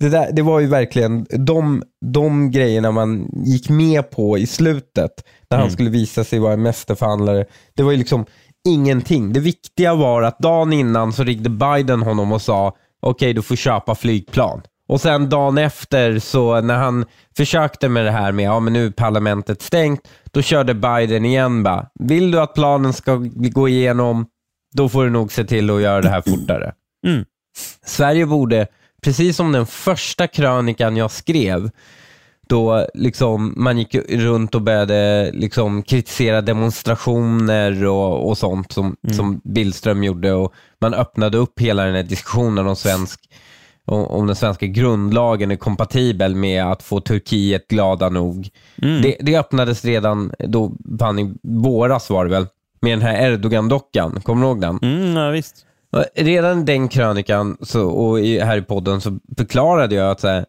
det, 0.03 0.09
där, 0.09 0.31
det 0.31 0.41
var 0.41 0.59
ju 0.59 0.67
verkligen 0.67 1.25
de, 1.29 1.83
de 2.05 2.51
grejerna 2.51 2.91
man 2.91 3.29
gick 3.45 3.69
med 3.69 4.09
på 4.09 4.37
i 4.37 4.47
slutet, 4.47 5.11
när 5.49 5.57
han 5.57 5.67
mm. 5.67 5.73
skulle 5.73 5.89
visa 5.89 6.23
sig 6.23 6.39
vara 6.39 6.53
en 6.53 6.61
mästerförhandlare. 6.61 7.45
Det 7.75 7.83
var 7.83 7.91
ju 7.91 7.97
liksom 7.97 8.25
ingenting. 8.67 9.33
Det 9.33 9.39
viktiga 9.39 9.95
var 9.95 10.21
att 10.21 10.39
dagen 10.39 10.73
innan 10.73 11.13
så 11.13 11.23
ringde 11.23 11.49
Biden 11.49 12.01
honom 12.01 12.31
och 12.31 12.41
sa 12.41 12.67
okej, 12.67 13.11
okay, 13.11 13.33
du 13.33 13.41
får 13.41 13.55
köpa 13.55 13.95
flygplan. 13.95 14.61
Och 14.87 15.01
sen 15.01 15.29
dagen 15.29 15.57
efter, 15.57 16.19
så 16.19 16.61
när 16.61 16.77
han 16.77 17.05
försökte 17.37 17.89
med 17.89 18.05
det 18.05 18.11
här 18.11 18.31
med 18.31 18.45
ja 18.45 18.59
men 18.59 18.73
nu 18.73 18.85
är 18.85 18.91
parlamentet 18.91 19.61
stängt, 19.61 20.07
då 20.31 20.41
körde 20.41 20.73
Biden 20.73 21.25
igen 21.25 21.63
bara, 21.63 21.87
vill 21.99 22.31
du 22.31 22.39
att 22.39 22.53
planen 22.53 22.93
ska 22.93 23.15
gå 23.33 23.67
igenom, 23.67 24.25
då 24.75 24.89
får 24.89 25.03
du 25.03 25.09
nog 25.09 25.31
se 25.31 25.43
till 25.43 25.69
att 25.69 25.81
göra 25.81 26.01
det 26.01 26.09
här 26.09 26.21
fortare. 26.21 26.73
Mm. 27.07 27.25
Sverige 27.85 28.25
borde, 28.25 28.67
precis 29.03 29.37
som 29.37 29.51
den 29.51 29.65
första 29.65 30.27
krönikan 30.27 30.97
jag 30.97 31.11
skrev, 31.11 31.69
då 32.47 32.87
liksom 32.93 33.53
man 33.57 33.77
gick 33.77 33.95
runt 33.95 34.55
och 34.55 34.61
började 34.61 35.31
liksom 35.33 35.83
kritisera 35.83 36.41
demonstrationer 36.41 37.85
och, 37.85 38.29
och 38.29 38.37
sånt 38.37 38.71
som, 38.71 38.95
mm. 39.03 39.13
som 39.15 39.41
Billström 39.43 40.03
gjorde 40.03 40.33
och 40.33 40.53
man 40.81 40.93
öppnade 40.93 41.37
upp 41.37 41.59
hela 41.59 41.85
den 41.85 41.95
här 41.95 42.03
diskussionen 42.03 42.67
om, 42.67 42.75
svensk, 42.75 43.19
om, 43.85 44.27
den 44.27 44.35
svenska 44.35 44.65
grundlagen 44.65 45.51
är 45.51 45.55
kompatibel 45.55 46.35
med 46.35 46.65
att 46.65 46.83
få 46.83 46.99
Turkiet 47.01 47.67
glada 47.67 48.09
nog. 48.09 48.49
Mm. 48.81 49.01
Det, 49.01 49.17
det 49.19 49.37
öppnades 49.37 49.85
redan 49.85 50.31
då, 50.39 50.71
fan 50.99 51.19
i 51.19 51.33
våras 51.43 52.09
var 52.09 52.25
det 52.25 52.31
väl, 52.31 52.47
med 52.81 52.91
den 52.91 53.01
här 53.01 53.31
Erdogan-dockan. 53.31 54.21
Kommer 54.23 54.41
du 54.41 54.47
ihåg 54.47 54.61
den? 54.61 54.79
Mm, 54.81 55.15
ja, 55.15 55.29
visst. 55.29 55.65
Redan 56.15 56.65
den 56.65 56.87
krönikan 56.87 57.57
så, 57.61 57.87
och 57.89 58.19
här 58.19 58.57
i 58.57 58.61
podden 58.61 59.01
så 59.01 59.19
förklarade 59.37 59.95
jag 59.95 60.11
att 60.11 60.19
så 60.19 60.27
här, 60.27 60.45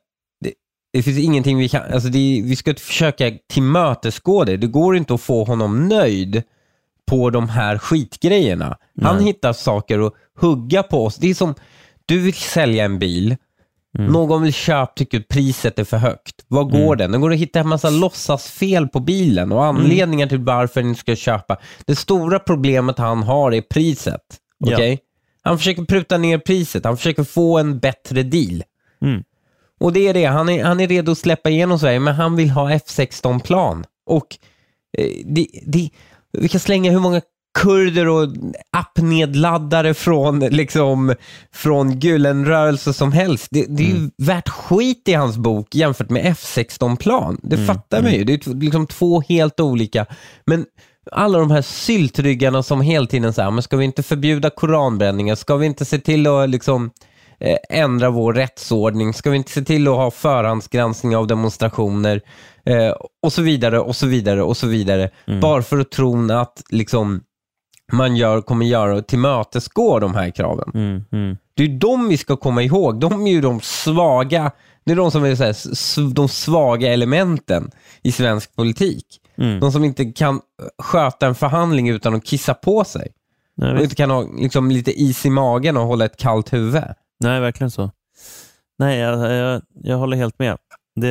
det 0.93 1.03
finns 1.03 1.19
ingenting 1.19 1.59
vi 1.59 1.69
kan, 1.69 1.93
alltså 1.93 2.09
det, 2.09 2.43
vi 2.45 2.57
ska 2.57 2.75
försöka 2.75 3.33
tillmötesgå 3.53 4.45
det. 4.45 4.57
Det 4.57 4.67
går 4.67 4.97
inte 4.97 5.15
att 5.15 5.21
få 5.21 5.45
honom 5.45 5.89
nöjd 5.89 6.43
på 7.07 7.31
de 7.31 7.49
här 7.49 7.79
skitgrejerna. 7.79 8.79
Nej. 8.95 9.07
Han 9.07 9.21
hittar 9.21 9.53
saker 9.53 10.07
att 10.07 10.13
hugga 10.39 10.83
på 10.83 11.05
oss. 11.05 11.17
Det 11.17 11.31
är 11.31 11.35
som, 11.35 11.55
du 12.07 12.19
vill 12.19 12.35
sälja 12.35 12.85
en 12.85 12.99
bil, 12.99 13.37
mm. 13.99 14.13
någon 14.13 14.43
vill 14.43 14.53
köpa, 14.53 14.93
tycker 14.97 15.21
priset 15.21 15.79
är 15.79 15.85
för 15.85 15.97
högt. 15.97 16.45
Vad 16.49 16.71
går 16.71 16.79
mm. 16.87 16.99
den? 16.99 17.13
Den 17.13 17.21
går 17.21 17.33
att 17.33 17.39
hitta 17.39 17.61
en 17.61 17.69
massa 17.69 17.91
låtsasfel 17.91 18.89
på 18.89 19.01
bilen 19.01 19.53
och 19.53 19.65
mm. 19.65 19.77
anledningar 19.77 20.27
mm. 20.27 20.29
till 20.29 20.45
varför 20.45 20.83
den 20.83 20.95
ska 20.95 21.17
köpa. 21.17 21.57
Det 21.87 21.97
stora 21.97 22.39
problemet 22.39 22.99
han 22.99 23.23
har 23.23 23.53
är 23.55 23.61
priset. 23.61 24.23
Okay? 24.67 24.91
Ja. 24.91 24.97
Han 25.45 25.59
försöker 25.59 25.85
pruta 25.85 26.19
ner 26.19 26.39
priset, 26.39 26.85
han 26.85 26.97
försöker 26.97 27.25
få 27.25 27.59
en 27.59 27.79
bättre 27.79 28.23
deal. 28.23 28.63
Mm. 29.03 29.23
Och 29.81 29.93
det 29.93 30.09
är 30.09 30.15
det, 30.15 30.25
han 30.25 30.49
är, 30.49 30.65
han 30.65 30.81
är 30.81 30.89
redo 30.89 31.13
att 31.13 31.19
släppa 31.19 31.51
igenom 31.51 31.79
Sverige, 31.79 32.01
men 32.01 32.15
han 32.15 32.37
vill 32.37 32.51
ha 32.51 32.71
F16-plan. 32.71 33.85
Och 34.07 34.37
eh, 34.99 35.11
det, 35.25 35.47
det, 35.67 35.91
vi 36.33 36.49
kan 36.49 36.61
slänga 36.61 36.91
hur 36.91 37.01
många 37.01 37.21
kurder 37.59 38.09
och 38.09 38.29
appnedladdare 38.71 39.95
från, 39.95 40.41
liksom, 40.41 41.15
från 41.53 42.01
Gülenrörelse 42.01 42.93
som 42.93 43.13
helst. 43.13 43.49
Det, 43.51 43.67
det 43.69 43.91
är 43.91 43.97
mm. 43.97 44.11
värt 44.17 44.49
skit 44.49 45.09
i 45.09 45.13
hans 45.13 45.37
bok 45.37 45.75
jämfört 45.75 46.11
med 46.11 46.25
F16-plan. 46.25 47.41
Det 47.43 47.57
mm. 47.57 47.67
fattar 47.67 48.03
man 48.03 48.13
ju. 48.13 48.25
Det 48.25 48.47
är 48.47 48.55
liksom 48.55 48.87
två 48.87 49.21
helt 49.21 49.61
olika. 49.61 50.07
Men 50.47 50.67
alla 51.13 51.39
de 51.39 51.51
här 51.51 51.63
syltryggarna 51.63 52.63
som 52.63 52.81
hela 52.81 53.07
tiden 53.07 53.33
säger, 53.33 53.51
men 53.51 53.63
ska 53.63 53.77
vi 53.77 53.85
inte 53.85 54.03
förbjuda 54.03 54.51
koranbränningar? 54.51 55.35
Ska 55.35 55.57
vi 55.57 55.67
inte 55.67 55.85
se 55.85 55.99
till 55.99 56.27
att 56.27 56.51
liksom 56.51 56.91
Eh, 57.45 57.57
ändra 57.69 58.11
vår 58.11 58.33
rättsordning? 58.33 59.15
Ska 59.15 59.31
vi 59.31 59.37
inte 59.37 59.53
se 59.53 59.63
till 59.63 59.89
att 59.89 59.95
ha 59.95 60.11
förhandsgranskning 60.11 61.17
av 61.17 61.27
demonstrationer? 61.27 62.21
Eh, 62.65 62.95
och 63.23 63.33
så 63.33 63.43
vidare 63.43 63.81
och 63.81 63.97
så 63.97 64.07
vidare 64.07 64.43
och 64.43 64.57
så 64.57 64.67
vidare. 64.67 65.11
Mm. 65.27 65.41
Bara 65.41 65.63
för 65.63 65.79
att 65.79 65.91
tro 65.91 66.33
att 66.33 66.63
liksom, 66.71 67.21
man 67.93 68.17
gör, 68.17 68.41
kommer 68.41 68.67
göra 68.67 69.03
tillmötesgå 69.03 69.99
de 69.99 70.15
här 70.15 70.31
kraven. 70.31 70.71
Mm, 70.75 71.05
mm. 71.13 71.37
Det 71.55 71.65
är 71.65 71.69
de 71.69 72.09
vi 72.09 72.17
ska 72.17 72.37
komma 72.37 72.63
ihåg. 72.63 73.01
De 73.01 73.27
är 73.27 73.31
ju 73.31 73.41
de 73.41 73.61
svaga, 73.61 74.51
det 74.85 74.93
är 74.93 74.97
de 74.97 75.11
som 75.11 75.25
är 75.25 75.35
så 75.35 75.45
här, 75.45 76.15
de 76.15 76.29
svaga 76.29 76.93
elementen 76.93 77.71
i 78.03 78.13
svensk 78.13 78.57
politik. 78.57 79.21
Mm. 79.37 79.61
De 79.61 79.73
som 79.73 79.85
inte 79.85 80.05
kan 80.05 80.41
sköta 80.79 81.27
en 81.27 81.35
förhandling 81.35 81.89
utan 81.89 82.15
att 82.15 82.25
kissa 82.25 82.55
på 82.55 82.85
sig. 82.85 83.13
Nej, 83.57 83.75
och 83.75 83.83
inte 83.83 83.95
kan 83.95 84.11
ha 84.11 84.27
liksom, 84.39 84.71
lite 84.71 85.03
is 85.03 85.27
i 85.27 85.31
magen 85.31 85.77
och 85.77 85.87
hålla 85.87 86.05
ett 86.05 86.17
kallt 86.17 86.53
huvud. 86.53 86.83
Nej, 87.21 87.41
verkligen 87.41 87.71
så. 87.71 87.91
Nej, 88.79 88.99
jag, 88.99 89.33
jag, 89.33 89.63
jag 89.75 89.97
håller 89.97 90.17
helt 90.17 90.39
med. 90.39 90.59
Det, 91.01 91.11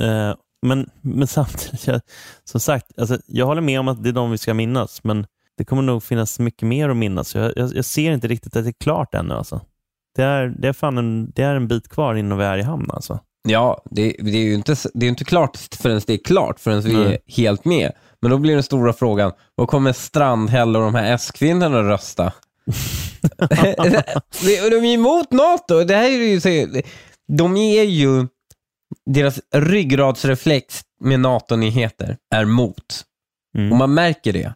eh, 0.00 0.34
men, 0.62 0.90
men 1.00 1.26
samtidigt, 1.26 1.86
jag, 1.86 2.00
som 2.44 2.60
sagt, 2.60 2.98
alltså, 2.98 3.18
jag 3.26 3.46
håller 3.46 3.62
med 3.62 3.80
om 3.80 3.88
att 3.88 4.02
det 4.02 4.08
är 4.08 4.12
de 4.12 4.30
vi 4.30 4.38
ska 4.38 4.54
minnas, 4.54 5.04
men 5.04 5.26
det 5.56 5.64
kommer 5.64 5.82
nog 5.82 6.02
finnas 6.02 6.38
mycket 6.38 6.68
mer 6.68 6.88
att 6.88 6.96
minnas. 6.96 7.34
Jag, 7.34 7.52
jag, 7.56 7.74
jag 7.74 7.84
ser 7.84 8.12
inte 8.12 8.28
riktigt 8.28 8.56
att 8.56 8.64
det 8.64 8.70
är 8.70 8.82
klart 8.84 9.14
ännu. 9.14 9.34
Alltså. 9.34 9.60
Det, 10.16 10.22
är, 10.22 10.46
det, 10.58 10.68
är 10.68 10.72
fan 10.72 10.98
en, 10.98 11.30
det 11.30 11.42
är 11.42 11.54
en 11.54 11.68
bit 11.68 11.88
kvar 11.88 12.14
innan 12.14 12.38
vi 12.38 12.44
är 12.44 12.58
i 12.58 12.62
hamn. 12.62 12.90
Alltså. 12.90 13.20
Ja, 13.46 13.82
det, 13.90 14.16
det, 14.18 14.30
är 14.30 14.42
ju 14.42 14.54
inte, 14.54 14.76
det 14.94 15.06
är 15.06 15.10
inte 15.10 15.24
klart 15.24 15.58
förrän 15.80 16.00
det 16.06 16.12
är 16.12 16.24
klart, 16.24 16.60
förrän 16.60 16.80
vi 16.80 16.94
är 16.94 17.18
helt 17.26 17.64
med. 17.64 17.92
Men 18.20 18.30
då 18.30 18.38
blir 18.38 18.54
den 18.54 18.62
stora 18.62 18.92
frågan, 18.92 19.32
vad 19.54 19.68
kommer 19.68 19.92
Strandhäll 19.92 20.76
och 20.76 20.82
de 20.82 20.94
här 20.94 21.14
S-kvinnorna 21.14 21.80
att 21.80 21.86
rösta? 21.86 22.32
de 24.70 24.76
är 24.76 24.94
emot 24.94 25.32
NATO. 25.32 25.84
Det 25.84 25.94
här 25.94 26.04
är 26.04 26.28
ju 26.28 26.40
så, 26.40 26.80
de 27.28 27.56
är 27.56 27.82
ju, 27.82 28.26
deras 29.06 29.40
ryggradsreflex 29.54 30.80
med 31.00 31.20
NATO-nyheter 31.20 32.16
är 32.34 32.44
mot. 32.44 33.04
Mm. 33.58 33.72
Och 33.72 33.78
man 33.78 33.94
märker 33.94 34.32
det. 34.32 34.54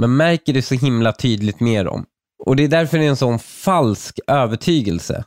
Man 0.00 0.16
märker 0.16 0.52
det 0.52 0.62
så 0.62 0.74
himla 0.74 1.12
tydligt 1.12 1.60
med 1.60 1.84
dem. 1.84 2.06
Och 2.44 2.56
det 2.56 2.64
är 2.64 2.68
därför 2.68 2.98
det 2.98 3.04
är 3.04 3.08
en 3.08 3.16
sån 3.16 3.38
falsk 3.38 4.20
övertygelse. 4.26 5.24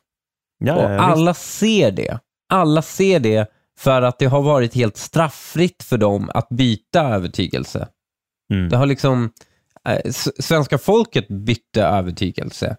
Ja, 0.59 0.75
och 0.75 1.03
alla 1.03 1.33
ser 1.33 1.91
det. 1.91 2.19
Alla 2.53 2.81
ser 2.81 3.19
det 3.19 3.51
för 3.77 4.01
att 4.01 4.19
det 4.19 4.25
har 4.25 4.41
varit 4.41 4.75
helt 4.75 4.97
strafffritt 4.97 5.83
för 5.83 5.97
dem 5.97 6.31
att 6.33 6.49
byta 6.49 7.01
övertygelse. 7.01 7.87
Mm. 8.53 8.69
Det 8.69 8.77
har 8.77 8.85
liksom, 8.85 9.29
Eh, 9.89 10.11
svenska 10.39 10.77
folket 10.77 11.27
bytte 11.27 11.83
övertygelse. 11.83 12.77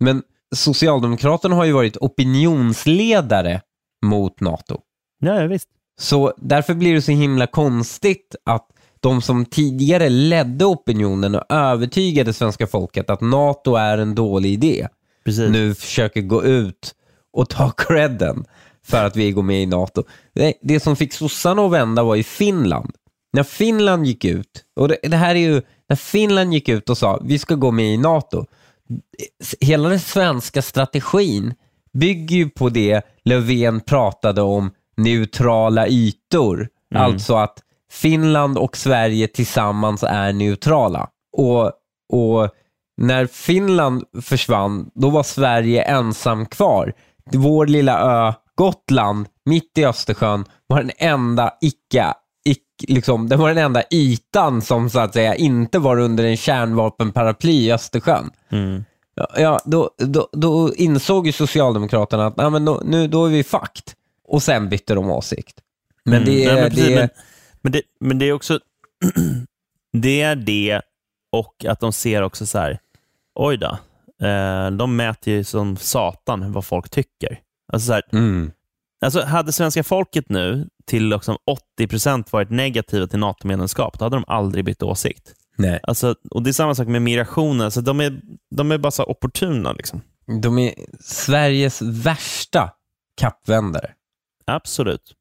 Men 0.00 0.22
Socialdemokraterna 0.54 1.54
har 1.56 1.64
ju 1.64 1.72
varit 1.72 1.96
opinionsledare 1.96 3.60
mot 4.02 4.40
NATO. 4.40 4.80
Ja, 5.18 5.46
visst. 5.46 5.68
Så 6.00 6.32
därför 6.36 6.74
blir 6.74 6.94
det 6.94 7.02
så 7.02 7.12
himla 7.12 7.46
konstigt 7.46 8.36
att 8.44 8.68
de 9.00 9.22
som 9.22 9.44
tidigare 9.44 10.08
ledde 10.08 10.64
opinionen 10.64 11.34
och 11.34 11.44
övertygade 11.48 12.32
svenska 12.32 12.66
folket 12.66 13.10
att 13.10 13.20
NATO 13.20 13.74
är 13.74 13.98
en 13.98 14.14
dålig 14.14 14.52
idé, 14.52 14.88
Precis. 15.24 15.50
nu 15.50 15.74
försöker 15.74 16.20
gå 16.20 16.44
ut 16.44 16.94
och 17.32 17.48
ta 17.48 17.70
credden 17.76 18.44
för 18.86 19.04
att 19.04 19.16
vi 19.16 19.32
går 19.32 19.42
med 19.42 19.62
i 19.62 19.66
NATO. 19.66 20.04
Det, 20.34 20.54
det 20.62 20.80
som 20.80 20.96
fick 20.96 21.12
sossarna 21.12 21.62
att 21.62 21.72
vända 21.72 22.02
var 22.02 22.16
i 22.16 22.24
Finland. 22.24 22.94
När 23.32 23.42
Finland 23.42 24.06
gick 24.06 24.24
ut, 24.24 24.64
och 24.76 24.88
det, 24.88 24.98
det 25.02 25.16
här 25.16 25.34
är 25.34 25.40
ju 25.40 25.62
när 25.88 25.96
Finland 25.96 26.54
gick 26.54 26.68
ut 26.68 26.90
och 26.90 26.98
sa 26.98 27.20
vi 27.24 27.38
ska 27.38 27.54
gå 27.54 27.70
med 27.70 27.94
i 27.94 27.96
NATO, 27.96 28.46
hela 29.60 29.88
den 29.88 30.00
svenska 30.00 30.62
strategin 30.62 31.54
bygger 31.92 32.36
ju 32.36 32.50
på 32.50 32.68
det 32.68 33.06
Löfven 33.24 33.80
pratade 33.80 34.42
om 34.42 34.70
neutrala 34.96 35.88
ytor. 35.88 36.68
Mm. 36.94 37.02
Alltså 37.02 37.34
att 37.36 37.58
Finland 37.92 38.58
och 38.58 38.76
Sverige 38.76 39.28
tillsammans 39.28 40.02
är 40.02 40.32
neutrala. 40.32 41.08
Och, 41.36 41.72
och 42.12 42.50
när 42.96 43.26
Finland 43.26 44.04
försvann, 44.22 44.90
då 44.94 45.10
var 45.10 45.22
Sverige 45.22 45.82
ensam 45.82 46.46
kvar. 46.46 46.92
Vår 47.32 47.66
lilla 47.66 48.00
ö 48.28 48.32
Gotland, 48.54 49.26
mitt 49.44 49.78
i 49.78 49.84
Östersjön, 49.84 50.44
var 50.66 50.78
den 50.78 50.90
enda 50.98 51.52
icke 51.60 52.14
liksom, 52.88 53.28
det 53.28 53.36
var 53.36 53.48
den 53.48 53.58
enda 53.58 53.82
ytan 53.90 54.62
som 54.62 54.90
så 54.90 55.00
att 55.00 55.12
säga 55.12 55.34
inte 55.34 55.78
var 55.78 55.98
under 55.98 56.24
en 56.24 56.36
kärnvapenparaply 56.36 57.52
i 57.52 57.72
Östersjön. 57.72 58.30
Mm. 58.48 58.84
Ja, 59.36 59.60
då, 59.64 59.90
då, 59.98 60.28
då, 60.32 60.74
insåg 60.74 61.26
ju 61.26 61.32
Socialdemokraterna 61.32 62.26
att 62.26 62.36
nej, 62.36 62.50
men 62.50 62.64
då, 62.64 62.82
nu, 62.84 63.08
då 63.08 63.26
är 63.26 63.30
vi 63.30 63.44
fakt. 63.44 63.96
Och 64.24 64.42
sen 64.42 64.68
bytte 64.68 64.94
de 64.94 65.10
åsikt. 65.10 65.60
Men 66.04 66.14
mm. 66.14 66.24
det 66.24 66.44
är... 66.44 66.54
Nej, 66.54 66.62
men, 66.62 66.70
precis, 66.70 66.86
det... 66.86 66.94
Men, 66.94 67.08
men, 67.62 67.72
det, 67.72 67.82
men 68.00 68.18
det 68.18 68.24
är 68.24 68.32
också... 68.32 68.58
det 69.92 70.22
är 70.22 70.36
det 70.36 70.80
och 71.32 71.64
att 71.68 71.80
de 71.80 71.92
ser 71.92 72.22
också 72.22 72.46
så 72.46 72.58
här, 72.58 72.78
oj 73.34 73.56
då, 73.56 73.78
eh, 74.26 74.70
de 74.70 74.96
mäter 74.96 75.32
ju 75.32 75.44
som 75.44 75.76
satan 75.76 76.52
vad 76.52 76.64
folk 76.64 76.90
tycker. 76.90 77.40
Alltså 77.72 77.86
så 77.86 77.92
här, 77.92 78.02
mm. 78.12 78.50
Alltså, 79.00 79.22
hade 79.22 79.52
svenska 79.52 79.84
folket 79.84 80.24
nu 80.28 80.68
till 80.86 81.08
liksom 81.08 81.36
80% 81.80 82.24
varit 82.30 82.50
negativa 82.50 83.06
till 83.06 83.18
NATO-medlemskap, 83.18 83.98
då 83.98 84.04
hade 84.04 84.16
de 84.16 84.24
aldrig 84.26 84.64
bytt 84.64 84.82
åsikt. 84.82 85.34
Nej. 85.56 85.80
Alltså, 85.82 86.14
och 86.30 86.42
Det 86.42 86.50
är 86.50 86.52
samma 86.52 86.74
sak 86.74 86.88
med 86.88 87.02
migrationen. 87.02 87.60
Alltså, 87.60 87.80
de, 87.80 88.00
är, 88.00 88.20
de 88.50 88.72
är 88.72 88.78
bara 88.78 88.90
så 88.90 89.04
opportuna. 89.04 89.72
Liksom. 89.72 90.00
De 90.42 90.58
är 90.58 90.74
Sveriges 91.00 91.82
värsta 91.82 92.70
kappvändare. 93.16 93.90
Absolut. 94.44 95.16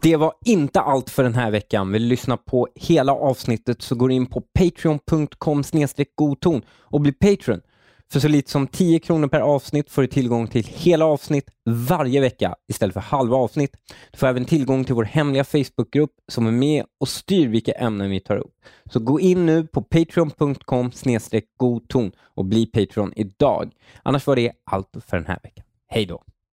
Det 0.00 0.16
var 0.16 0.32
inte 0.44 0.80
allt 0.80 1.10
för 1.10 1.22
den 1.22 1.34
här 1.34 1.50
veckan. 1.50 1.92
Vill 1.92 2.02
du 2.02 2.08
lyssna 2.08 2.36
på 2.36 2.68
hela 2.74 3.12
avsnittet 3.12 3.82
så 3.82 3.94
går 3.94 4.12
in 4.12 4.26
på 4.26 4.40
patreon.com 4.40 5.62
godton 6.14 6.62
och 6.68 7.00
bli 7.00 7.12
Patreon. 7.12 7.60
För 8.12 8.20
så 8.20 8.28
lite 8.28 8.50
som 8.50 8.66
10 8.66 8.98
kronor 8.98 9.28
per 9.28 9.40
avsnitt 9.40 9.90
får 9.90 10.02
du 10.02 10.08
tillgång 10.08 10.48
till 10.48 10.64
hela 10.64 11.04
avsnitt 11.04 11.50
varje 11.64 12.20
vecka 12.20 12.54
istället 12.68 12.94
för 12.94 13.00
halva 13.00 13.36
avsnitt. 13.36 13.76
Du 14.12 14.18
får 14.18 14.26
även 14.26 14.44
tillgång 14.44 14.84
till 14.84 14.94
vår 14.94 15.04
hemliga 15.04 15.44
Facebookgrupp 15.44 16.10
som 16.28 16.46
är 16.46 16.52
med 16.52 16.84
och 17.00 17.08
styr 17.08 17.48
vilka 17.48 17.72
ämnen 17.72 18.10
vi 18.10 18.20
tar 18.20 18.36
upp. 18.36 18.54
Så 18.90 19.00
gå 19.00 19.20
in 19.20 19.46
nu 19.46 19.66
på 19.66 19.82
patreon.com 19.82 20.90
godton 21.56 22.12
och 22.34 22.44
bli 22.44 22.66
Patreon 22.66 23.12
idag. 23.16 23.72
Annars 24.02 24.26
var 24.26 24.36
det 24.36 24.52
allt 24.64 24.96
för 25.06 25.16
den 25.16 25.26
här 25.26 25.38
veckan. 25.42 25.64
Hej 25.88 26.06
då! 26.06 26.22